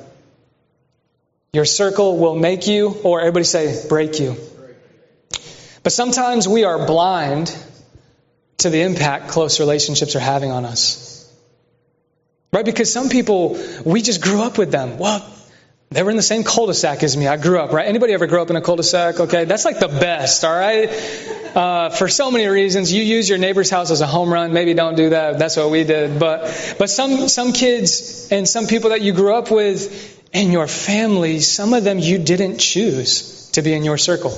Your 1.53 1.63
circle 1.63 2.17
will 2.17 2.35
make 2.35 2.67
you, 2.67 2.97
or 3.01 3.21
everybody 3.21 3.45
say, 3.45 3.87
break 3.87 4.19
you. 4.19 4.35
But 5.83 5.93
sometimes 5.93 6.49
we 6.49 6.65
are 6.65 6.85
blind 6.85 7.55
to 8.57 8.69
the 8.69 8.81
impact 8.81 9.29
close 9.29 9.61
relationships 9.61 10.17
are 10.17 10.19
having 10.19 10.51
on 10.51 10.65
us. 10.65 11.14
Right? 12.55 12.63
Because 12.63 12.89
some 12.91 13.09
people, 13.09 13.59
we 13.83 14.01
just 14.01 14.21
grew 14.21 14.41
up 14.41 14.57
with 14.57 14.71
them. 14.71 14.97
Well, 14.97 15.29
they 15.89 16.03
were 16.03 16.09
in 16.09 16.15
the 16.15 16.21
same 16.21 16.45
cul-de-sac 16.45 17.03
as 17.03 17.17
me. 17.17 17.27
I 17.27 17.35
grew 17.35 17.59
up, 17.59 17.73
right? 17.73 17.85
Anybody 17.85 18.13
ever 18.13 18.27
grew 18.27 18.41
up 18.41 18.49
in 18.49 18.55
a 18.55 18.61
cul-de-sac? 18.61 19.19
Okay, 19.19 19.43
that's 19.43 19.65
like 19.65 19.79
the 19.79 19.89
best, 19.89 20.45
all 20.45 20.57
right? 20.57 20.87
Uh, 21.53 21.89
for 21.89 22.07
so 22.07 22.31
many 22.31 22.47
reasons, 22.47 22.93
you 22.93 23.03
use 23.03 23.27
your 23.27 23.39
neighbor's 23.39 23.69
house 23.69 23.91
as 23.91 23.99
a 23.99 24.07
home 24.07 24.31
run. 24.31 24.53
Maybe 24.53 24.73
don't 24.73 24.95
do 24.95 25.09
that. 25.09 25.37
That's 25.37 25.57
what 25.57 25.69
we 25.69 25.83
did. 25.83 26.17
But, 26.17 26.75
but 26.79 26.89
some, 26.89 27.27
some 27.27 27.51
kids 27.51 28.29
and 28.31 28.47
some 28.47 28.67
people 28.67 28.91
that 28.91 29.01
you 29.01 29.11
grew 29.11 29.35
up 29.35 29.51
with 29.51 30.17
in 30.31 30.53
your 30.53 30.67
family, 30.67 31.41
some 31.41 31.73
of 31.73 31.83
them 31.83 31.99
you 31.99 32.19
didn't 32.19 32.59
choose 32.59 33.49
to 33.51 33.61
be 33.61 33.73
in 33.73 33.83
your 33.83 33.97
circle. 33.97 34.31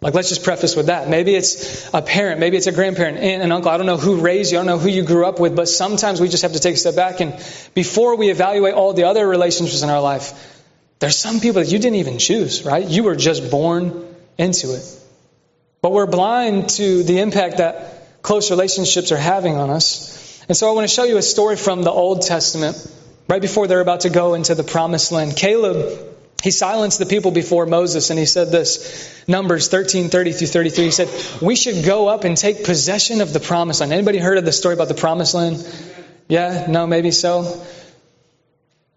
Like, 0.00 0.14
let's 0.14 0.28
just 0.28 0.44
preface 0.44 0.76
with 0.76 0.86
that. 0.86 1.08
Maybe 1.08 1.34
it's 1.34 1.92
a 1.92 2.00
parent, 2.00 2.38
maybe 2.38 2.56
it's 2.56 2.68
a 2.68 2.72
grandparent, 2.72 3.18
aunt 3.18 3.42
and 3.42 3.52
uncle. 3.52 3.70
I 3.70 3.76
don't 3.76 3.86
know 3.86 3.96
who 3.96 4.20
raised 4.20 4.52
you, 4.52 4.58
I 4.58 4.60
don't 4.60 4.66
know 4.66 4.78
who 4.78 4.88
you 4.88 5.02
grew 5.02 5.26
up 5.26 5.40
with, 5.40 5.56
but 5.56 5.68
sometimes 5.68 6.20
we 6.20 6.28
just 6.28 6.42
have 6.42 6.52
to 6.52 6.60
take 6.60 6.74
a 6.74 6.78
step 6.78 6.94
back 6.94 7.20
and 7.20 7.32
before 7.74 8.16
we 8.16 8.30
evaluate 8.30 8.74
all 8.74 8.92
the 8.92 9.04
other 9.04 9.26
relationships 9.26 9.82
in 9.82 9.90
our 9.90 10.00
life, 10.00 10.54
there's 11.00 11.16
some 11.16 11.40
people 11.40 11.62
that 11.62 11.70
you 11.70 11.78
didn't 11.78 11.96
even 11.96 12.18
choose, 12.18 12.64
right? 12.64 12.86
You 12.86 13.02
were 13.04 13.16
just 13.16 13.50
born 13.50 14.14
into 14.36 14.74
it. 14.74 14.84
But 15.80 15.92
we're 15.92 16.06
blind 16.06 16.70
to 16.70 17.02
the 17.02 17.20
impact 17.20 17.58
that 17.58 18.22
close 18.22 18.50
relationships 18.50 19.12
are 19.12 19.16
having 19.16 19.56
on 19.56 19.70
us. 19.70 20.44
And 20.48 20.56
so 20.56 20.68
I 20.68 20.72
want 20.72 20.88
to 20.88 20.94
show 20.94 21.04
you 21.04 21.18
a 21.18 21.22
story 21.22 21.56
from 21.56 21.82
the 21.82 21.90
Old 21.90 22.22
Testament, 22.22 22.76
right 23.28 23.40
before 23.40 23.66
they're 23.66 23.80
about 23.80 24.00
to 24.00 24.10
go 24.10 24.34
into 24.34 24.54
the 24.54 24.64
promised 24.64 25.12
land. 25.12 25.36
Caleb 25.36 26.07
he 26.42 26.52
silenced 26.52 27.00
the 27.00 27.06
people 27.06 27.32
before 27.32 27.66
Moses 27.66 28.10
and 28.10 28.18
he 28.18 28.26
said 28.26 28.50
this 28.50 29.24
Numbers 29.26 29.68
13 29.68 30.08
30 30.08 30.32
through 30.32 30.46
33. 30.46 30.84
He 30.84 30.90
said, 30.90 31.42
We 31.42 31.56
should 31.56 31.84
go 31.84 32.08
up 32.08 32.24
and 32.24 32.36
take 32.36 32.64
possession 32.64 33.20
of 33.20 33.32
the 33.32 33.40
promised 33.40 33.80
land. 33.80 33.92
Anybody 33.92 34.18
heard 34.18 34.38
of 34.38 34.44
the 34.44 34.52
story 34.52 34.74
about 34.74 34.88
the 34.88 34.94
promised 34.94 35.34
land? 35.34 35.66
Yeah? 36.28 36.66
No, 36.68 36.86
maybe 36.86 37.10
so. 37.10 37.64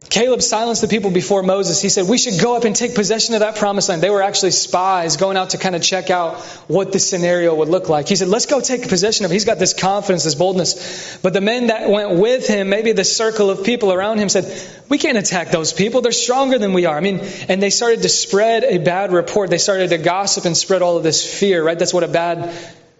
Caleb 0.09 0.41
silenced 0.41 0.81
the 0.81 0.87
people 0.87 1.11
before 1.11 1.43
Moses. 1.43 1.79
He 1.81 1.87
said, 1.87 2.07
We 2.09 2.17
should 2.17 2.41
go 2.41 2.57
up 2.57 2.65
and 2.65 2.75
take 2.75 2.95
possession 2.95 3.35
of 3.35 3.41
that 3.41 3.55
promised 3.55 3.87
land. 3.87 4.01
They 4.01 4.09
were 4.09 4.23
actually 4.23 4.51
spies 4.51 5.15
going 5.15 5.37
out 5.37 5.51
to 5.51 5.59
kind 5.59 5.75
of 5.75 5.83
check 5.83 6.09
out 6.09 6.41
what 6.67 6.91
the 6.91 6.99
scenario 6.99 7.53
would 7.55 7.69
look 7.69 7.87
like. 7.87 8.09
He 8.09 8.15
said, 8.15 8.27
Let's 8.27 8.47
go 8.47 8.59
take 8.61 8.89
possession 8.89 9.25
of 9.25 9.31
it. 9.31 9.35
He's 9.35 9.45
got 9.45 9.59
this 9.59 9.73
confidence, 9.73 10.23
this 10.23 10.35
boldness. 10.35 11.19
But 11.21 11.33
the 11.33 11.39
men 11.39 11.67
that 11.67 11.87
went 11.87 12.19
with 12.19 12.47
him, 12.47 12.67
maybe 12.69 12.93
the 12.93 13.05
circle 13.05 13.51
of 13.51 13.63
people 13.63 13.93
around 13.93 14.17
him, 14.17 14.27
said, 14.27 14.51
We 14.89 14.97
can't 14.97 15.19
attack 15.19 15.51
those 15.51 15.71
people. 15.71 16.01
They're 16.01 16.11
stronger 16.11 16.57
than 16.57 16.73
we 16.73 16.87
are. 16.87 16.97
I 16.97 17.01
mean, 17.01 17.19
and 17.47 17.61
they 17.61 17.69
started 17.69 18.01
to 18.01 18.09
spread 18.09 18.63
a 18.63 18.79
bad 18.79 19.13
report. 19.13 19.51
They 19.51 19.59
started 19.59 19.91
to 19.91 19.99
gossip 19.99 20.45
and 20.45 20.57
spread 20.57 20.81
all 20.81 20.97
of 20.97 21.03
this 21.03 21.39
fear, 21.39 21.63
right? 21.63 21.77
That's 21.77 21.93
what 21.93 22.03
a 22.03 22.09
bad 22.09 22.53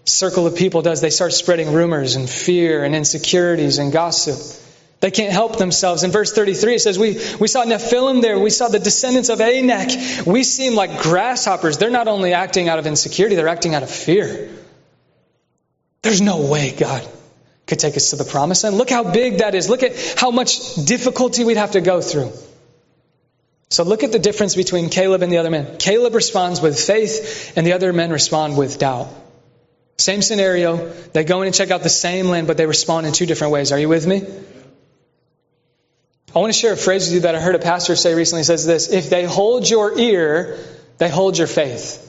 circle 0.05 0.46
of 0.46 0.55
people 0.55 0.84
does. 0.84 1.01
They 1.01 1.10
start 1.10 1.34
spreading 1.34 1.74
rumors 1.74 2.15
and 2.15 2.29
fear 2.29 2.84
and 2.84 2.96
insecurities 2.96 3.79
and 3.79 3.91
gossip. 3.91 4.61
They 5.01 5.10
can't 5.10 5.34
help 5.34 5.58
themselves. 5.58 6.03
In 6.03 6.12
verse 6.12 6.31
33, 6.31 6.75
it 6.75 6.79
says, 6.79 6.98
We, 6.98 7.20
we 7.39 7.48
saw 7.48 7.65
Nephilim 7.65 8.22
there. 8.22 8.38
We 8.38 8.51
saw 8.51 8.67
the 8.67 8.77
descendants 8.77 9.29
of 9.29 9.41
Anak. 9.41 10.27
We 10.27 10.43
seem 10.43 10.75
like 10.75 11.01
grasshoppers. 11.01 11.79
They're 11.79 11.89
not 11.89 12.08
only 12.08 12.34
acting 12.34 12.70
out 12.70 12.77
of 12.77 12.86
insecurity, 12.86 13.36
they're 13.36 13.48
acting 13.48 13.74
out 13.74 13.81
of 13.81 13.89
fear. 13.89 14.50
There's 16.03 16.22
no 16.22 16.46
way 16.46 16.72
God 16.72 17.08
could 17.65 17.79
take 17.79 17.98
us 17.98 18.12
to 18.12 18.15
the 18.15 18.24
promised 18.24 18.63
land. 18.63 18.77
Look 18.77 18.91
how 18.91 19.12
big 19.12 19.39
that 19.39 19.55
is. 19.55 19.70
Look 19.70 19.81
at 19.81 20.15
how 20.17 20.29
much 20.29 20.75
difficulty 20.75 21.46
we'd 21.46 21.58
have 21.58 21.72
to 21.72 21.81
go 21.81 22.00
through. 22.00 22.31
So 23.72 23.84
look 23.84 24.03
at 24.03 24.12
the 24.12 24.20
difference 24.20 24.55
between 24.55 24.89
Caleb 24.89 25.24
and 25.24 25.31
the 25.31 25.38
other 25.38 25.50
men. 25.50 25.77
Caleb 25.79 26.13
responds 26.13 26.62
with 26.62 26.79
faith, 26.79 27.53
and 27.55 27.65
the 27.65 27.74
other 27.74 27.91
men 27.91 28.12
respond 28.12 28.55
with 28.55 28.77
doubt. 28.77 29.08
Same 29.98 30.22
scenario. 30.22 30.89
They 31.13 31.24
go 31.24 31.41
in 31.41 31.48
and 31.48 31.55
check 31.55 31.72
out 31.72 31.81
the 31.81 31.89
same 31.89 32.27
land, 32.27 32.46
but 32.46 32.58
they 32.58 32.65
respond 32.67 33.08
in 33.08 33.13
two 33.13 33.25
different 33.25 33.53
ways. 33.53 33.72
Are 33.72 33.79
you 33.79 33.89
with 33.89 34.05
me? 34.05 34.24
I 36.33 36.39
want 36.39 36.53
to 36.53 36.57
share 36.57 36.73
a 36.73 36.77
phrase 36.77 37.07
with 37.07 37.15
you 37.15 37.19
that 37.21 37.35
I 37.35 37.41
heard 37.41 37.55
a 37.55 37.59
pastor 37.59 37.95
say 37.97 38.15
recently. 38.15 38.41
It 38.41 38.45
says 38.45 38.65
this 38.65 38.89
If 38.89 39.09
they 39.09 39.25
hold 39.25 39.69
your 39.69 39.97
ear, 40.00 40.57
they 40.97 41.09
hold 41.09 41.38
your 41.38 41.47
faith. 41.47 42.07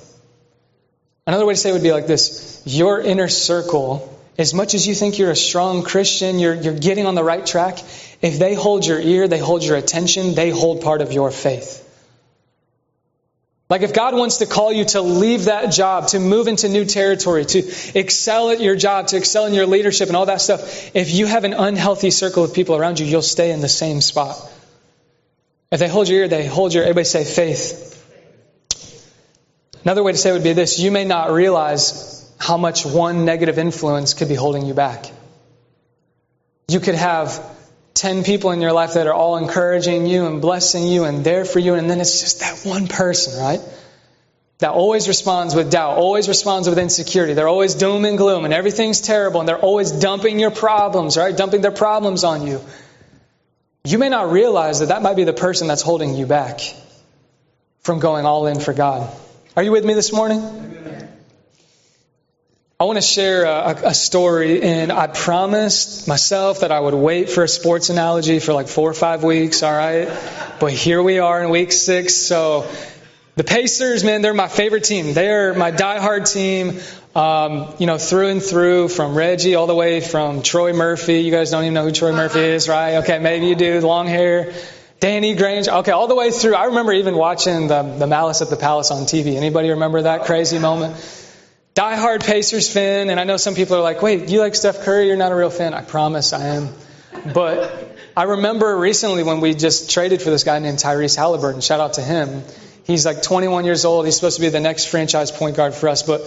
Another 1.27 1.45
way 1.45 1.55
to 1.55 1.61
say 1.61 1.71
it 1.71 1.73
would 1.73 1.83
be 1.83 1.93
like 1.93 2.07
this 2.07 2.63
Your 2.65 3.01
inner 3.01 3.29
circle, 3.29 4.19
as 4.39 4.55
much 4.55 4.75
as 4.75 4.87
you 4.87 4.95
think 4.95 5.19
you're 5.19 5.31
a 5.31 5.37
strong 5.37 5.83
Christian, 5.83 6.39
you're, 6.39 6.55
you're 6.55 6.79
getting 6.79 7.07
on 7.07 7.17
the 7.17 7.25
right 7.25 7.45
track, 7.45 7.79
if 8.21 8.39
they 8.39 8.55
hold 8.55 8.87
your 8.87 9.01
ear, 9.01 9.27
they 9.27 9.39
hold 9.39 9.65
your 9.65 9.77
attention, 9.77 10.35
they 10.35 10.51
hold 10.51 10.83
part 10.83 11.01
of 11.01 11.13
your 11.13 11.31
faith. 11.31 11.81
Like 13.73 13.81
if 13.81 13.95
God 13.95 14.15
wants 14.15 14.37
to 14.37 14.45
call 14.45 14.71
you 14.71 14.85
to 14.85 15.01
leave 15.01 15.47
that 15.47 15.73
job, 15.73 16.09
to 16.09 16.21
move 16.21 16.47
into 16.47 16.69
new 16.69 16.85
territory, 16.85 17.47
to 17.47 17.99
excel 17.99 18.51
at 18.51 18.61
your 18.61 18.77
job, 18.77 19.07
to 19.07 19.17
excel 19.17 19.47
in 19.47 19.55
your 19.55 19.65
leadership 19.65 20.09
and 20.09 20.17
all 20.19 20.27
that 20.27 20.43
stuff, 20.43 20.95
if 20.95 21.11
you 21.11 21.25
have 21.25 21.45
an 21.45 21.55
unhealthy 21.55 22.11
circle 22.11 22.45
of 22.45 22.53
people 22.53 22.77
around 22.77 23.01
you, 23.01 23.07
you'll 23.07 23.23
stay 23.23 23.51
in 23.51 23.63
the 23.63 23.71
same 23.71 24.03
spot. 24.03 24.37
If 25.71 25.81
they 25.81 25.89
hold 25.89 26.11
your 26.11 26.19
ear, 26.19 26.29
they 26.29 26.45
hold 26.45 26.75
your, 26.75 26.83
everybody 26.83 27.05
say 27.05 27.25
faith. 27.25 27.89
Another 29.85 30.03
way 30.03 30.13
to 30.13 30.19
say 30.19 30.29
it 30.29 30.33
would 30.35 30.45
be 30.45 30.53
this 30.53 30.79
you 30.79 30.91
may 30.91 31.07
not 31.07 31.31
realize 31.31 32.31
how 32.39 32.59
much 32.59 32.85
one 32.85 33.25
negative 33.25 33.59
influence 33.59 34.13
could 34.13 34.29
be 34.29 34.35
holding 34.35 34.67
you 34.67 34.75
back. 34.75 35.11
You 36.69 36.81
could 36.81 36.97
have 36.97 37.43
10 37.95 38.25
people 38.25 38.51
in 38.51 38.61
your 38.61 38.73
life 38.73 38.95
that 38.95 39.07
are 39.07 39.13
all 39.15 39.37
encouraging 39.37 40.07
you 40.07 40.27
and 40.27 40.41
blessing 40.41 40.87
you 40.87 41.05
and 41.05 41.25
there 41.25 41.45
for 41.45 41.59
you, 41.59 41.75
and 41.75 41.91
then 41.91 42.01
it's 42.01 42.21
just 42.21 42.41
that 42.41 42.69
one 42.69 42.89
person, 42.89 43.39
right? 43.39 43.61
That 44.59 44.71
always 44.71 45.09
responds 45.09 45.55
with 45.55 45.71
doubt, 45.71 45.99
always 45.99 46.29
responds 46.29 46.69
with 46.69 46.79
insecurity. 46.79 47.35
They're 47.35 47.49
always 47.49 47.75
doom 47.75 48.05
and 48.05 48.17
gloom, 48.17 48.45
and 48.45 48.55
everything's 48.55 49.01
terrible, 49.01 49.41
and 49.41 49.49
they're 49.49 49.59
always 49.59 49.91
dumping 49.91 50.39
your 50.39 50.51
problems, 50.51 51.17
right? 51.17 51.37
Dumping 51.37 51.61
their 51.61 51.73
problems 51.73 52.25
on 52.25 52.47
you. 52.47 52.61
You 53.85 53.99
may 53.99 54.09
not 54.09 54.31
realize 54.31 54.79
that 54.79 54.87
that 54.87 55.03
might 55.03 55.17
be 55.17 55.25
the 55.25 55.33
person 55.33 55.67
that's 55.67 55.83
holding 55.83 56.15
you 56.15 56.27
back 56.27 56.61
from 57.81 57.99
going 57.99 58.25
all 58.25 58.47
in 58.47 58.61
for 58.61 58.73
God. 58.73 59.11
Are 59.57 59.63
you 59.63 59.73
with 59.73 59.85
me 59.85 59.95
this 59.95 60.13
morning? 60.13 60.82
I 62.83 62.85
want 62.85 62.97
to 62.97 63.01
share 63.01 63.45
a, 63.45 63.91
a, 63.91 63.95
story, 63.95 64.61
and 64.61 64.91
I 64.91 65.07
promised 65.07 66.09
myself 66.09 66.63
that 66.63 66.73
I 66.73 66.81
would 66.81 66.95
wait 66.95 67.31
for 67.31 67.45
a 67.45 67.49
sports 67.49 67.91
analogy 67.91 68.41
for 68.41 68.55
like 68.55 68.67
four 68.67 68.91
or 68.91 68.93
five 68.93 69.23
weeks, 69.23 69.63
all 69.63 69.71
right? 69.71 70.09
But 70.59 70.73
here 70.73 71.01
we 71.01 71.21
are 71.21 71.45
in 71.45 71.51
week 71.51 71.71
six. 71.71 72.17
So 72.17 72.69
the 73.37 73.45
Pacers, 73.45 74.03
man, 74.03 74.21
they're 74.21 74.35
my 74.35 74.49
favorite 74.49 74.83
team. 74.83 75.15
They're 75.15 75.55
my 75.55 75.71
diehard 75.71 76.29
team, 76.33 76.81
um, 77.15 77.73
you 77.79 77.87
know, 77.87 77.99
through 77.99 78.31
and 78.31 78.43
through, 78.43 78.89
from 78.89 79.15
Reggie 79.15 79.55
all 79.55 79.69
the 79.69 79.77
way 79.77 80.01
from 80.01 80.43
Troy 80.43 80.73
Murphy. 80.73 81.21
You 81.21 81.31
guys 81.31 81.53
don't 81.53 81.63
even 81.63 81.75
know 81.75 81.85
who 81.85 81.93
Troy 81.93 82.11
Murphy 82.11 82.41
is, 82.41 82.69
right? 82.69 82.97
Okay, 82.97 83.21
maybe 83.21 83.47
you 83.47 83.55
do. 83.55 83.81
Long 83.81 84.09
hair. 84.09 84.55
Danny 84.99 85.37
Granger. 85.37 85.71
Okay, 85.71 85.93
all 85.93 86.09
the 86.09 86.17
way 86.17 86.33
through. 86.33 86.57
I 86.57 86.65
remember 86.65 86.93
even 86.95 87.15
watching 87.15 87.69
the, 87.69 87.83
the 87.85 88.09
Malice 88.09 88.43
at 88.43 88.51
the 88.51 88.57
Palace 88.57 88.91
on 88.91 89.05
TV. 89.05 89.37
Anybody 89.37 89.71
remember 89.71 90.03
that 90.03 90.25
crazy 90.25 90.59
moment? 90.59 90.97
Diehard 91.75 92.25
Pacers 92.25 92.73
fan, 92.73 93.11
and 93.11 93.19
I 93.19 93.25
know 93.25 93.37
some 93.37 93.55
people 93.55 93.77
are 93.77 93.83
like, 93.83 94.03
wait, 94.03 94.29
you 94.29 94.41
like 94.41 94.55
Steph 94.55 94.83
Curry? 94.83 95.07
You're 95.07 95.17
not 95.17 95.33
a 95.33 95.37
real 95.37 95.51
fan. 95.51 95.75
I 95.75 95.83
promise 95.83 96.33
I 96.33 96.57
am. 96.57 96.69
But 97.33 97.97
I 98.17 98.25
remember 98.25 98.77
recently 98.77 99.23
when 99.23 99.41
we 99.41 99.55
just 99.55 99.91
traded 99.91 100.23
for 100.23 100.31
this 100.31 100.45
guy 100.45 100.59
named 100.59 100.79
Tyrese 100.79 101.17
Halliburton. 101.17 101.61
Shout 101.61 101.81
out 101.81 101.95
to 101.95 102.03
him. 102.03 102.43
He's 102.85 103.07
like 103.07 103.23
21 103.23 103.65
years 103.65 103.85
old. 103.85 104.07
He's 104.07 104.17
supposed 104.17 104.37
to 104.37 104.43
be 104.43 104.49
the 104.49 104.61
next 104.61 104.87
franchise 104.87 105.31
point 105.31 105.57
guard 105.57 105.75
for 105.75 105.89
us. 105.89 106.03
But 106.03 106.21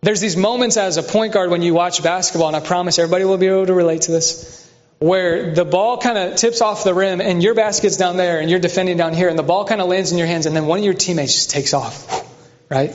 there's 0.00 0.20
these 0.20 0.36
moments 0.36 0.76
as 0.76 0.96
a 0.96 1.02
point 1.02 1.32
guard 1.32 1.50
when 1.50 1.62
you 1.62 1.74
watch 1.74 2.02
basketball, 2.02 2.48
and 2.48 2.56
I 2.56 2.60
promise 2.60 2.98
everybody 2.98 3.24
will 3.24 3.38
be 3.38 3.46
able 3.46 3.66
to 3.66 3.74
relate 3.74 4.02
to 4.02 4.12
this, 4.12 4.70
where 4.98 5.54
the 5.54 5.64
ball 5.64 5.98
kind 5.98 6.18
of 6.18 6.36
tips 6.36 6.60
off 6.60 6.84
the 6.84 6.94
rim, 6.94 7.20
and 7.20 7.42
your 7.42 7.54
basket's 7.54 7.96
down 7.96 8.16
there, 8.16 8.40
and 8.40 8.50
you're 8.50 8.60
defending 8.60 8.96
down 8.96 9.14
here, 9.14 9.28
and 9.28 9.38
the 9.38 9.42
ball 9.42 9.64
kind 9.64 9.80
of 9.80 9.88
lands 9.88 10.12
in 10.12 10.18
your 10.18 10.26
hands, 10.26 10.46
and 10.46 10.56
then 10.56 10.66
one 10.66 10.78
of 10.78 10.84
your 10.84 10.94
teammates 10.94 11.34
just 11.34 11.50
takes 11.50 11.74
off, 11.74 12.26
right? 12.70 12.94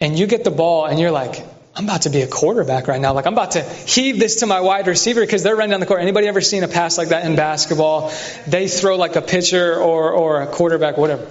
And 0.00 0.18
you 0.18 0.26
get 0.26 0.44
the 0.44 0.50
ball 0.50 0.86
and 0.86 0.98
you're 0.98 1.10
like, 1.10 1.44
I'm 1.74 1.84
about 1.84 2.02
to 2.02 2.10
be 2.10 2.22
a 2.22 2.26
quarterback 2.26 2.88
right 2.88 3.00
now. 3.00 3.12
Like 3.12 3.26
I'm 3.26 3.32
about 3.32 3.52
to 3.52 3.62
heave 3.62 4.18
this 4.18 4.36
to 4.36 4.46
my 4.46 4.60
wide 4.60 4.86
receiver 4.88 5.20
because 5.20 5.44
they're 5.44 5.54
running 5.54 5.70
down 5.70 5.80
the 5.80 5.86
court. 5.86 6.00
Anybody 6.00 6.26
ever 6.26 6.40
seen 6.40 6.64
a 6.64 6.68
pass 6.68 6.98
like 6.98 7.08
that 7.08 7.24
in 7.24 7.36
basketball? 7.36 8.12
They 8.48 8.66
throw 8.66 8.96
like 8.96 9.14
a 9.14 9.22
pitcher 9.22 9.76
or, 9.76 10.10
or 10.12 10.42
a 10.42 10.46
quarterback, 10.48 10.96
whatever. 10.96 11.26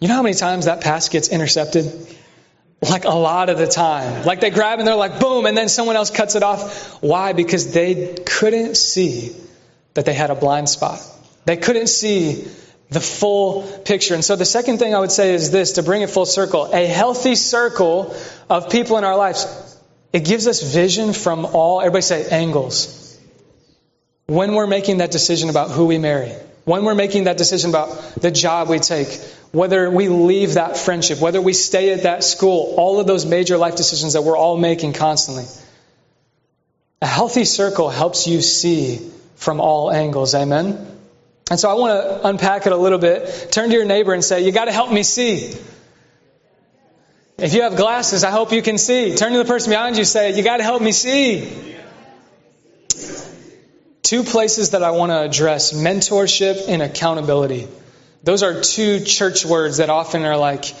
You 0.00 0.08
know 0.08 0.14
how 0.14 0.22
many 0.22 0.36
times 0.36 0.66
that 0.66 0.80
pass 0.80 1.08
gets 1.08 1.28
intercepted? 1.28 1.90
Like 2.82 3.04
a 3.04 3.10
lot 3.10 3.48
of 3.48 3.58
the 3.58 3.66
time. 3.66 4.24
Like 4.24 4.40
they 4.40 4.50
grab 4.50 4.78
and 4.78 4.86
they're 4.86 4.94
like, 4.94 5.18
boom, 5.18 5.46
and 5.46 5.56
then 5.56 5.68
someone 5.68 5.96
else 5.96 6.10
cuts 6.10 6.36
it 6.36 6.42
off. 6.42 7.02
Why? 7.02 7.32
Because 7.32 7.72
they 7.72 8.14
couldn't 8.26 8.76
see 8.76 9.34
that 9.94 10.04
they 10.04 10.14
had 10.14 10.30
a 10.30 10.34
blind 10.34 10.68
spot. 10.68 11.00
They 11.46 11.56
couldn't 11.56 11.88
see 11.88 12.46
the 12.90 13.00
full 13.00 13.62
picture. 13.84 14.14
And 14.14 14.24
so 14.24 14.36
the 14.36 14.44
second 14.44 14.78
thing 14.78 14.94
I 14.94 15.00
would 15.00 15.12
say 15.12 15.34
is 15.34 15.50
this 15.50 15.72
to 15.72 15.82
bring 15.82 16.02
it 16.02 16.10
full 16.10 16.26
circle 16.26 16.72
a 16.72 16.86
healthy 16.86 17.34
circle 17.34 18.16
of 18.48 18.70
people 18.70 18.96
in 18.98 19.04
our 19.04 19.16
lives. 19.16 19.46
It 20.12 20.24
gives 20.24 20.46
us 20.46 20.62
vision 20.62 21.12
from 21.12 21.44
all, 21.46 21.80
everybody 21.80 22.02
say, 22.02 22.28
angles. 22.30 23.18
When 24.26 24.54
we're 24.54 24.66
making 24.66 24.98
that 24.98 25.10
decision 25.10 25.50
about 25.50 25.70
who 25.70 25.86
we 25.86 25.98
marry, 25.98 26.32
when 26.64 26.84
we're 26.84 26.94
making 26.94 27.24
that 27.24 27.36
decision 27.36 27.70
about 27.70 27.90
the 28.20 28.30
job 28.30 28.68
we 28.68 28.78
take, 28.78 29.08
whether 29.52 29.90
we 29.90 30.08
leave 30.08 30.54
that 30.54 30.76
friendship, 30.76 31.20
whether 31.20 31.40
we 31.40 31.52
stay 31.52 31.92
at 31.92 32.04
that 32.04 32.24
school, 32.24 32.74
all 32.76 32.98
of 32.98 33.06
those 33.06 33.26
major 33.26 33.56
life 33.56 33.76
decisions 33.76 34.14
that 34.14 34.22
we're 34.22 34.36
all 34.36 34.56
making 34.56 34.92
constantly. 34.92 35.44
A 37.02 37.06
healthy 37.06 37.44
circle 37.44 37.88
helps 37.88 38.26
you 38.26 38.40
see 38.40 39.10
from 39.36 39.60
all 39.60 39.92
angles. 39.92 40.34
Amen? 40.34 40.95
And 41.48 41.60
so 41.60 41.70
I 41.70 41.74
want 41.74 41.92
to 41.92 42.28
unpack 42.28 42.66
it 42.66 42.72
a 42.72 42.76
little 42.76 42.98
bit. 42.98 43.52
Turn 43.52 43.70
to 43.70 43.76
your 43.76 43.84
neighbor 43.84 44.12
and 44.12 44.24
say, 44.24 44.44
You 44.44 44.52
got 44.52 44.64
to 44.64 44.72
help 44.72 44.90
me 44.90 45.02
see. 45.04 45.54
If 47.38 47.52
you 47.52 47.62
have 47.62 47.76
glasses, 47.76 48.24
I 48.24 48.30
hope 48.30 48.52
you 48.52 48.62
can 48.62 48.78
see. 48.78 49.14
Turn 49.14 49.32
to 49.32 49.38
the 49.38 49.44
person 49.44 49.70
behind 49.70 49.96
you 49.96 50.00
and 50.00 50.08
say, 50.08 50.36
You 50.36 50.42
got 50.42 50.56
to 50.56 50.64
help 50.64 50.82
me 50.82 50.90
see. 50.90 51.76
Two 54.02 54.24
places 54.24 54.70
that 54.70 54.82
I 54.82 54.92
want 54.92 55.10
to 55.10 55.20
address 55.20 55.72
mentorship 55.72 56.68
and 56.68 56.82
accountability. 56.82 57.68
Those 58.24 58.42
are 58.42 58.60
two 58.60 59.00
church 59.00 59.44
words 59.44 59.76
that 59.76 59.90
often 59.90 60.24
are 60.24 60.36
like, 60.36 60.74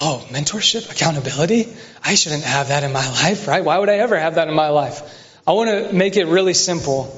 Oh, 0.00 0.26
mentorship, 0.30 0.90
accountability? 0.90 1.68
I 2.02 2.14
shouldn't 2.14 2.44
have 2.44 2.68
that 2.68 2.84
in 2.84 2.92
my 2.92 3.06
life, 3.22 3.48
right? 3.48 3.64
Why 3.64 3.78
would 3.78 3.90
I 3.90 3.96
ever 3.96 4.18
have 4.18 4.36
that 4.36 4.48
in 4.48 4.54
my 4.54 4.68
life? 4.68 5.40
I 5.46 5.52
want 5.52 5.68
to 5.70 5.92
make 5.92 6.16
it 6.16 6.24
really 6.26 6.54
simple. 6.54 7.14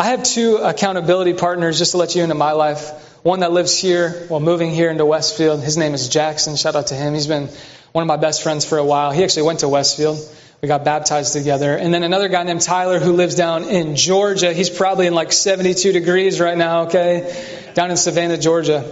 I 0.00 0.04
have 0.04 0.22
two 0.22 0.56
accountability 0.56 1.34
partners 1.34 1.76
just 1.76 1.90
to 1.90 1.98
let 1.98 2.14
you 2.14 2.22
into 2.22 2.34
my 2.34 2.52
life. 2.52 2.90
One 3.22 3.40
that 3.40 3.52
lives 3.52 3.76
here, 3.76 4.26
well, 4.30 4.40
moving 4.40 4.70
here 4.70 4.88
into 4.88 5.04
Westfield. 5.04 5.60
His 5.60 5.76
name 5.76 5.92
is 5.92 6.08
Jackson. 6.08 6.56
Shout 6.56 6.74
out 6.74 6.86
to 6.86 6.94
him. 6.94 7.12
He's 7.12 7.26
been 7.26 7.50
one 7.92 8.00
of 8.00 8.08
my 8.08 8.16
best 8.16 8.42
friends 8.42 8.64
for 8.64 8.78
a 8.78 8.84
while. 8.84 9.10
He 9.10 9.22
actually 9.22 9.42
went 9.42 9.58
to 9.58 9.68
Westfield. 9.68 10.18
We 10.62 10.68
got 10.68 10.86
baptized 10.86 11.34
together. 11.34 11.76
And 11.76 11.92
then 11.92 12.02
another 12.02 12.28
guy 12.28 12.42
named 12.44 12.62
Tyler 12.62 12.98
who 12.98 13.12
lives 13.12 13.34
down 13.34 13.64
in 13.64 13.94
Georgia. 13.94 14.54
He's 14.54 14.70
probably 14.70 15.06
in 15.06 15.12
like 15.12 15.32
72 15.32 15.92
degrees 15.92 16.40
right 16.40 16.56
now, 16.56 16.84
okay? 16.84 17.70
Down 17.74 17.90
in 17.90 17.98
Savannah, 17.98 18.38
Georgia. 18.38 18.90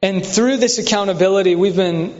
And 0.00 0.24
through 0.24 0.56
this 0.56 0.78
accountability, 0.78 1.54
we've 1.54 1.76
been, 1.76 2.12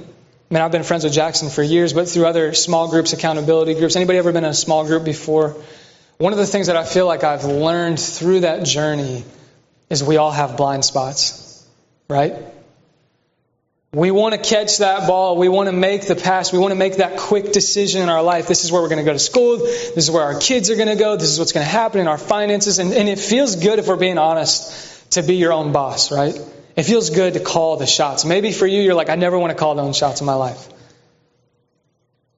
I 0.50 0.54
mean, 0.54 0.62
I've 0.62 0.72
been 0.72 0.82
friends 0.82 1.04
with 1.04 1.14
Jackson 1.14 1.48
for 1.48 1.62
years, 1.62 1.94
but 1.94 2.06
through 2.06 2.26
other 2.26 2.52
small 2.52 2.90
groups, 2.90 3.14
accountability 3.14 3.76
groups. 3.76 3.96
Anybody 3.96 4.18
ever 4.18 4.30
been 4.30 4.44
in 4.44 4.50
a 4.50 4.52
small 4.52 4.84
group 4.84 5.04
before? 5.04 5.56
One 6.18 6.32
of 6.32 6.38
the 6.38 6.46
things 6.46 6.66
that 6.66 6.76
I 6.76 6.84
feel 6.84 7.06
like 7.06 7.22
I've 7.22 7.44
learned 7.44 8.00
through 8.00 8.40
that 8.40 8.64
journey 8.64 9.24
is 9.88 10.02
we 10.02 10.16
all 10.16 10.32
have 10.32 10.56
blind 10.56 10.84
spots, 10.84 11.64
right? 12.10 12.34
We 13.92 14.10
want 14.10 14.34
to 14.34 14.40
catch 14.40 14.78
that 14.78 15.06
ball. 15.06 15.36
We 15.36 15.48
want 15.48 15.68
to 15.68 15.72
make 15.72 16.06
the 16.06 16.16
pass. 16.16 16.52
We 16.52 16.58
want 16.58 16.72
to 16.72 16.78
make 16.78 16.96
that 16.96 17.18
quick 17.18 17.52
decision 17.52 18.02
in 18.02 18.08
our 18.08 18.22
life. 18.22 18.48
This 18.48 18.64
is 18.64 18.72
where 18.72 18.82
we're 18.82 18.88
going 18.88 18.98
to 18.98 19.04
go 19.04 19.12
to 19.12 19.18
school. 19.18 19.58
This 19.58 19.96
is 19.96 20.10
where 20.10 20.24
our 20.24 20.38
kids 20.38 20.70
are 20.70 20.76
going 20.76 20.88
to 20.88 20.96
go. 20.96 21.16
This 21.16 21.30
is 21.30 21.38
what's 21.38 21.52
going 21.52 21.64
to 21.64 21.70
happen 21.70 22.00
in 22.00 22.08
our 22.08 22.18
finances. 22.18 22.80
And, 22.80 22.92
and 22.92 23.08
it 23.08 23.20
feels 23.20 23.54
good, 23.54 23.78
if 23.78 23.86
we're 23.86 23.96
being 23.96 24.18
honest, 24.18 25.12
to 25.12 25.22
be 25.22 25.36
your 25.36 25.52
own 25.52 25.72
boss, 25.72 26.12
right? 26.12 26.38
It 26.76 26.82
feels 26.82 27.10
good 27.10 27.34
to 27.34 27.40
call 27.40 27.76
the 27.76 27.86
shots. 27.86 28.24
Maybe 28.24 28.52
for 28.52 28.66
you, 28.66 28.82
you're 28.82 28.94
like, 28.94 29.08
I 29.08 29.14
never 29.14 29.38
want 29.38 29.52
to 29.52 29.58
call 29.58 29.76
the 29.76 29.82
own 29.82 29.92
shots 29.94 30.20
in 30.20 30.26
my 30.26 30.34
life. 30.34 30.68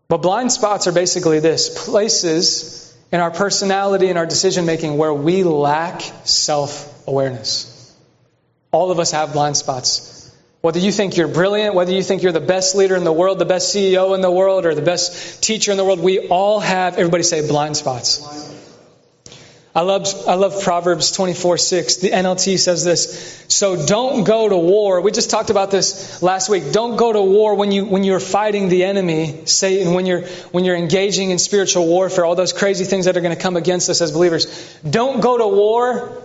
But 0.07 0.19
blind 0.19 0.53
spots 0.53 0.87
are 0.87 0.93
basically 0.93 1.41
this 1.41 1.87
places 1.87 2.80
in 3.13 3.21
our 3.21 3.31
personality 3.31 4.09
and 4.09 4.19
our 4.19 4.27
decision 4.27 4.67
making 4.67 4.97
where 4.97 5.13
we 5.13 5.43
lack 5.43 6.03
self 6.25 7.07
awareness. 7.07 7.95
All 8.73 8.91
of 8.91 8.99
us 8.99 9.11
have 9.11 9.33
blind 9.33 9.57
spots. 9.57 10.17
Whether 10.61 10.79
you 10.79 10.93
think 10.93 11.17
you're 11.17 11.29
brilliant, 11.29 11.75
whether 11.75 11.93
you 11.93 12.03
think 12.03 12.23
you're 12.23 12.33
the 12.33 12.41
best 12.41 12.75
leader 12.75 12.95
in 12.95 13.03
the 13.03 13.13
world, 13.13 13.39
the 13.39 13.47
best 13.47 13.75
CEO 13.75 14.15
in 14.15 14.21
the 14.21 14.31
world, 14.31 14.67
or 14.67 14.75
the 14.75 14.83
best 14.83 15.43
teacher 15.43 15.71
in 15.71 15.79
the 15.79 15.85
world, 15.85 16.01
we 16.01 16.29
all 16.29 16.61
have, 16.61 16.99
everybody 16.99 17.23
say, 17.23 17.47
blind 17.49 17.77
spots. 17.77 18.60
I 19.73 19.83
love, 19.83 20.09
I 20.27 20.35
love 20.35 20.63
Proverbs 20.63 21.13
24 21.13 21.57
6. 21.57 21.97
The 21.97 22.11
NLT 22.11 22.59
says 22.59 22.85
this. 22.85 23.45
So 23.47 23.87
don't 23.87 24.25
go 24.25 24.49
to 24.49 24.57
war. 24.57 25.01
We 25.01 25.13
just 25.13 25.31
talked 25.31 25.51
about 25.51 25.71
this 25.71 26.21
last 26.23 26.49
week. 26.49 26.73
Don't 26.73 26.97
go 26.97 27.13
to 27.13 27.23
war 27.23 27.55
when 27.55 27.71
you, 27.71 27.85
when 27.85 28.03
you're 28.03 28.19
fighting 28.19 28.69
the 28.69 28.83
enemy, 28.83 29.43
Satan, 29.47 29.95
when 29.95 30.07
you're, 30.07 30.23
when 30.51 30.65
you're 30.65 30.77
engaging 30.77 31.31
in 31.31 31.39
spiritual 31.39 31.87
warfare, 31.87 32.25
all 32.25 32.35
those 32.35 32.53
crazy 32.53 32.85
things 32.85 33.05
that 33.05 33.17
are 33.17 33.21
going 33.21 33.35
to 33.35 33.41
come 33.41 33.57
against 33.57 33.89
us 33.89 34.01
as 34.01 34.11
believers. 34.11 34.47
Don't 34.89 35.21
go 35.21 35.39
to 35.39 35.47
war 35.47 36.21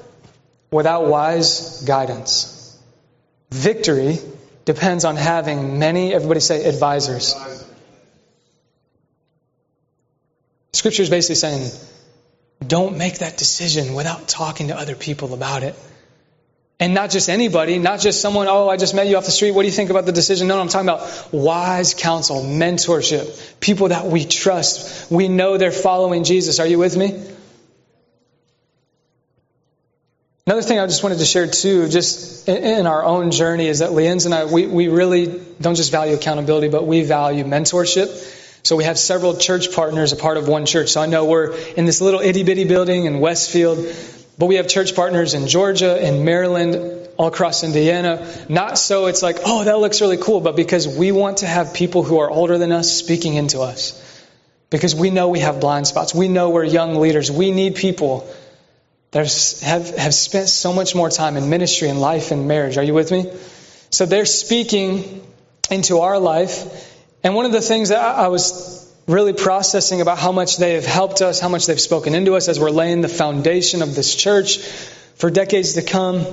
without 0.71 1.05
wise 1.05 1.83
guidance. 1.83 2.79
Victory 3.51 4.17
depends 4.65 5.05
on 5.05 5.17
having 5.17 5.77
many, 5.77 6.15
everybody 6.15 6.39
say, 6.39 6.65
advisors. 6.65 7.35
Scripture 10.73 11.03
is 11.03 11.11
basically 11.11 11.35
saying, 11.35 11.71
don't 12.65 12.97
make 12.97 13.19
that 13.19 13.37
decision 13.37 13.93
without 13.93 14.27
talking 14.27 14.67
to 14.69 14.77
other 14.77 14.95
people 14.95 15.33
about 15.33 15.63
it. 15.63 15.75
And 16.77 16.93
not 16.93 17.09
just 17.09 17.29
anybody, 17.29 17.79
not 17.79 18.01
just 18.01 18.19
someone, 18.19 18.47
oh, 18.49 18.67
I 18.67 18.75
just 18.75 18.93
met 18.93 19.07
you 19.07 19.15
off 19.15 19.25
the 19.25 19.31
street. 19.31 19.51
What 19.51 19.61
do 19.61 19.67
you 19.67 19.73
think 19.73 19.89
about 19.91 20.05
the 20.05 20.11
decision? 20.11 20.47
No, 20.47 20.55
no 20.55 20.61
I'm 20.61 20.67
talking 20.67 20.89
about 20.89 21.31
wise 21.31 21.93
counsel, 21.93 22.41
mentorship, 22.41 23.59
people 23.61 23.89
that 23.89 24.05
we 24.07 24.25
trust. 24.25 25.09
We 25.09 25.29
know 25.29 25.57
they're 25.57 25.71
following 25.71 26.25
Jesus. 26.25 26.59
Are 26.59 26.67
you 26.67 26.77
with 26.77 26.97
me? 26.97 27.23
Another 30.47 30.61
thing 30.61 30.79
I 30.79 30.85
just 30.85 31.01
wanted 31.01 31.19
to 31.19 31.25
share 31.25 31.47
too, 31.47 31.87
just 31.87 32.47
in 32.47 32.85
our 32.85 33.03
own 33.03 33.31
journey, 33.31 33.67
is 33.67 33.79
that 33.79 33.91
Leanne's 33.91 34.25
and 34.25 34.35
I, 34.35 34.45
we, 34.45 34.67
we 34.67 34.89
really 34.89 35.41
don't 35.59 35.73
just 35.73 35.91
value 35.91 36.13
accountability, 36.13 36.67
but 36.67 36.85
we 36.85 37.01
value 37.03 37.43
mentorship. 37.45 38.09
So 38.65 38.75
we 38.75 38.85
have 38.85 38.97
several 38.97 39.37
church 39.37 39.71
partners 39.73 40.11
a 40.11 40.15
part 40.15 40.37
of 40.37 40.47
one 40.47 40.65
church. 40.65 40.89
So 40.89 40.99
I 40.99 41.05
know 41.05 41.25
we're 41.25 41.55
in 41.77 41.85
this 41.85 42.01
little 42.01 42.19
itty 42.19 42.41
bitty 42.41 42.63
building 42.63 43.05
in 43.05 43.19
Westfield, 43.19 43.77
but 44.39 44.47
we 44.47 44.55
have 44.55 44.67
church 44.67 44.95
partners 44.95 45.35
in 45.35 45.47
Georgia, 45.47 46.03
in 46.03 46.25
Maryland, 46.25 47.07
all 47.15 47.27
across 47.27 47.63
Indiana. 47.63 48.27
Not 48.49 48.79
so 48.79 49.05
it's 49.05 49.21
like, 49.21 49.37
oh, 49.45 49.65
that 49.65 49.77
looks 49.77 50.01
really 50.01 50.17
cool, 50.17 50.41
but 50.41 50.55
because 50.55 50.87
we 50.87 51.11
want 51.11 51.37
to 51.37 51.45
have 51.45 51.75
people 51.75 52.01
who 52.01 52.17
are 52.17 52.29
older 52.31 52.57
than 52.57 52.71
us 52.71 52.91
speaking 52.91 53.35
into 53.35 53.61
us. 53.61 54.01
Because 54.71 54.95
we 54.95 55.11
know 55.11 55.29
we 55.29 55.41
have 55.41 55.59
blind 55.59 55.85
spots. 55.85 56.15
We 56.15 56.27
know 56.27 56.49
we're 56.49 56.63
young 56.63 56.95
leaders. 56.95 57.31
We 57.31 57.51
need 57.51 57.75
people 57.75 58.27
that 59.11 59.27
have, 59.61 59.95
have 59.95 60.15
spent 60.15 60.49
so 60.49 60.73
much 60.73 60.95
more 60.95 61.11
time 61.11 61.37
in 61.37 61.51
ministry 61.51 61.89
and 61.89 62.01
life 62.01 62.31
and 62.31 62.47
marriage. 62.47 62.79
Are 62.79 62.83
you 62.83 62.95
with 62.95 63.11
me? 63.11 63.31
So 63.91 64.07
they're 64.07 64.25
speaking 64.25 65.21
into 65.69 65.99
our 65.99 66.17
life 66.17 66.93
and 67.25 67.33
one 67.33 67.47
of 67.47 67.51
the 67.51 67.59
things 67.59 67.89
that 67.89 67.97
I 67.97 68.27
was 68.27 68.87
really 69.07 69.33
processing 69.33 69.99
about 69.99 70.19
how 70.19 70.31
much 70.31 70.57
they 70.57 70.75
have 70.75 70.85
helped 70.85 71.23
us, 71.23 71.39
how 71.39 71.49
much 71.49 71.65
they've 71.65 71.81
spoken 71.81 72.13
into 72.13 72.35
us 72.35 72.47
as 72.47 72.59
we're 72.59 72.69
laying 72.69 73.01
the 73.01 73.09
foundation 73.09 73.81
of 73.81 73.95
this 73.95 74.15
church 74.15 74.59
for 75.15 75.31
decades 75.31 75.73
to 75.73 75.81
come, 75.81 76.23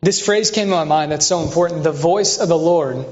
this 0.00 0.24
phrase 0.24 0.50
came 0.50 0.68
to 0.68 0.74
my 0.74 0.84
mind 0.84 1.12
that's 1.12 1.26
so 1.26 1.42
important. 1.42 1.84
The 1.84 1.92
voice 1.92 2.38
of 2.38 2.48
the 2.48 2.56
Lord 2.56 3.04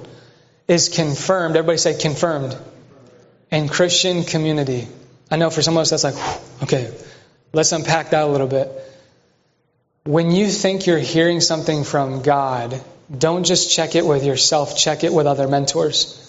is 0.68 0.88
confirmed. 0.88 1.54
Everybody 1.54 1.76
say 1.76 1.98
confirmed. 1.98 2.56
In 3.50 3.68
Christian 3.68 4.24
community. 4.24 4.88
I 5.30 5.36
know 5.36 5.50
for 5.50 5.60
some 5.60 5.76
of 5.76 5.82
us 5.82 5.90
that's 5.90 6.04
like, 6.04 6.62
okay, 6.62 6.90
let's 7.52 7.72
unpack 7.72 8.10
that 8.10 8.24
a 8.24 8.26
little 8.26 8.46
bit. 8.46 8.70
When 10.04 10.30
you 10.30 10.48
think 10.48 10.86
you're 10.86 10.98
hearing 10.98 11.42
something 11.42 11.84
from 11.84 12.22
God, 12.22 12.80
don't 13.14 13.44
just 13.44 13.70
check 13.70 13.96
it 13.96 14.06
with 14.06 14.24
yourself, 14.24 14.78
check 14.78 15.04
it 15.04 15.12
with 15.12 15.26
other 15.26 15.46
mentors. 15.46 16.22